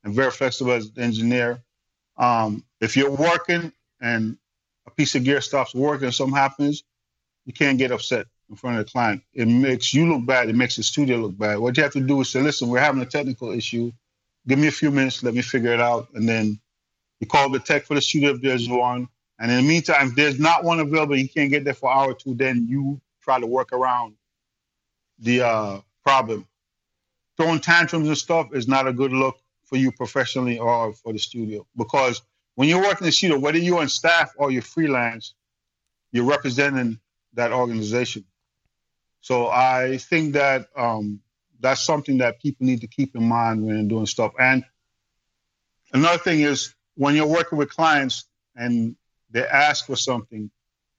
and 0.07 0.15
very 0.15 0.31
flexible 0.31 0.71
as 0.71 0.85
an 0.95 1.03
engineer. 1.03 1.61
Um, 2.15 2.63
if 2.79 2.95
you're 2.95 3.11
working 3.11 3.73
and 3.99 4.37
a 4.87 4.91
piece 4.91 5.15
of 5.15 5.25
gear 5.25 5.41
stops 5.41 5.75
working, 5.75 6.11
something 6.11 6.35
happens, 6.35 6.83
you 7.45 7.51
can't 7.51 7.77
get 7.77 7.91
upset 7.91 8.25
in 8.49 8.55
front 8.55 8.79
of 8.79 8.85
the 8.85 8.91
client. 8.91 9.21
It 9.33 9.49
makes 9.49 9.93
you 9.93 10.07
look 10.09 10.25
bad. 10.25 10.47
It 10.47 10.55
makes 10.55 10.77
the 10.77 10.83
studio 10.83 11.17
look 11.17 11.37
bad. 11.37 11.59
What 11.59 11.75
you 11.75 11.83
have 11.83 11.91
to 11.91 11.99
do 11.99 12.21
is 12.21 12.29
say, 12.29 12.41
listen, 12.41 12.69
we're 12.69 12.79
having 12.79 13.01
a 13.01 13.05
technical 13.05 13.51
issue. 13.51 13.91
Give 14.47 14.57
me 14.57 14.67
a 14.67 14.71
few 14.71 14.91
minutes. 14.91 15.23
Let 15.23 15.33
me 15.33 15.41
figure 15.41 15.73
it 15.73 15.81
out. 15.81 16.07
And 16.13 16.27
then 16.27 16.57
you 17.19 17.27
call 17.27 17.49
the 17.49 17.59
tech 17.59 17.83
for 17.83 17.95
the 17.95 18.01
studio 18.01 18.29
if 18.31 18.41
there's 18.41 18.69
one. 18.69 19.09
And 19.39 19.51
in 19.51 19.57
the 19.57 19.67
meantime, 19.67 20.07
if 20.07 20.15
there's 20.15 20.39
not 20.39 20.63
one 20.63 20.79
available, 20.79 21.17
you 21.17 21.27
can't 21.27 21.51
get 21.51 21.65
there 21.65 21.73
for 21.73 21.91
an 21.91 21.97
hour 21.97 22.11
or 22.11 22.15
two, 22.15 22.33
then 22.33 22.65
you 22.69 23.01
try 23.21 23.41
to 23.41 23.45
work 23.45 23.73
around 23.73 24.15
the 25.19 25.41
uh, 25.41 25.79
problem. 26.01 26.47
Throwing 27.35 27.59
tantrums 27.59 28.07
and 28.07 28.17
stuff 28.17 28.47
is 28.53 28.69
not 28.69 28.87
a 28.87 28.93
good 28.93 29.11
look 29.11 29.37
for 29.67 29.77
you 29.77 29.91
professionally 29.91 30.57
or 30.57 30.93
for 30.93 31.13
the 31.13 31.19
studio 31.19 31.65
because 31.77 32.21
when 32.55 32.67
you're 32.67 32.81
working 32.81 33.01
in 33.01 33.05
the 33.05 33.11
studio, 33.11 33.37
whether 33.37 33.59
you're 33.59 33.79
on 33.79 33.87
staff 33.87 34.33
or 34.35 34.49
you're 34.49 34.63
freelance, 34.63 35.35
you're 36.11 36.25
representing 36.25 36.99
that 37.33 37.53
organization. 37.53 38.25
So 39.21 39.47
I 39.47 39.97
think 39.97 40.33
that 40.33 40.65
um, 40.75 41.19
that's 41.59 41.85
something 41.85 42.17
that 42.17 42.41
people 42.41 42.65
need 42.65 42.81
to 42.81 42.87
keep 42.87 43.15
in 43.15 43.23
mind 43.23 43.63
when 43.63 43.75
they're 43.75 43.87
doing 43.87 44.07
stuff. 44.07 44.33
And 44.39 44.63
another 45.93 46.17
thing 46.17 46.41
is 46.41 46.73
when 46.95 47.15
you're 47.15 47.27
working 47.27 47.59
with 47.59 47.69
clients 47.69 48.25
and 48.55 48.95
they 49.29 49.45
ask 49.45 49.85
for 49.85 49.95
something, 49.95 50.49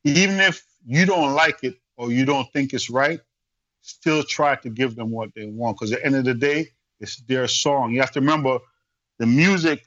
even 0.05 0.39
if 0.39 0.65
you 0.87 1.07
don't 1.07 1.35
like 1.35 1.65
it 1.65 1.75
or 1.97 2.13
you 2.13 2.25
don't 2.25 2.47
think 2.53 2.73
it's 2.73 2.89
right, 2.89 3.19
still 3.81 4.23
try 4.23 4.55
to 4.57 4.71
give 4.71 4.95
them 4.95 5.11
what 5.11 5.35
they 5.35 5.47
want. 5.47 5.77
Because 5.77 5.93
at 5.93 6.01
the 6.01 6.07
end 6.07 6.15
of 6.15 6.25
the 6.25 6.35
day, 6.35 6.69
it's 7.01 7.17
their 7.23 7.49
song. 7.49 7.93
You 7.93 8.01
have 8.01 8.13
to 8.13 8.21
remember 8.21 8.59
the 9.19 9.27
music 9.27 9.85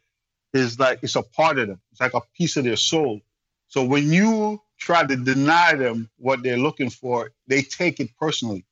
is 0.53 0.79
like 0.79 0.99
it's 1.01 1.15
a 1.15 1.23
part 1.23 1.59
of 1.59 1.67
them. 1.67 1.81
It's 1.91 2.01
like 2.01 2.13
a 2.13 2.21
piece 2.35 2.57
of 2.57 2.63
their 2.63 2.75
soul. 2.75 3.21
So 3.67 3.83
when 3.83 4.11
you 4.11 4.61
try 4.77 5.05
to 5.05 5.15
deny 5.15 5.75
them 5.75 6.09
what 6.17 6.43
they're 6.43 6.57
looking 6.57 6.89
for, 6.89 7.31
they 7.47 7.61
take 7.61 7.99
it 7.99 8.09
personally. 8.19 8.65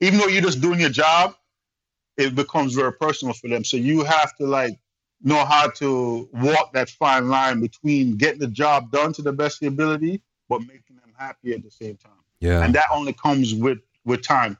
Even 0.00 0.18
though 0.18 0.28
you're 0.28 0.42
just 0.42 0.60
doing 0.60 0.80
your 0.80 0.90
job, 0.90 1.34
it 2.16 2.34
becomes 2.34 2.74
very 2.74 2.92
personal 2.92 3.34
for 3.34 3.48
them. 3.48 3.64
So 3.64 3.76
you 3.76 4.04
have 4.04 4.34
to 4.36 4.46
like 4.46 4.78
know 5.22 5.44
how 5.44 5.68
to 5.68 6.28
walk 6.32 6.72
that 6.72 6.88
fine 6.90 7.28
line 7.28 7.60
between 7.60 8.16
getting 8.16 8.40
the 8.40 8.48
job 8.48 8.90
done 8.90 9.12
to 9.14 9.22
the 9.22 9.32
best 9.32 9.58
of 9.58 9.62
your 9.62 9.72
ability, 9.72 10.22
but 10.48 10.60
making 10.60 10.96
them 10.96 11.12
happy 11.18 11.52
at 11.52 11.62
the 11.62 11.70
same 11.70 11.96
time. 11.96 12.12
Yeah. 12.40 12.62
And 12.62 12.74
that 12.74 12.86
only 12.92 13.12
comes 13.12 13.54
with 13.54 13.78
with 14.04 14.22
time. 14.22 14.56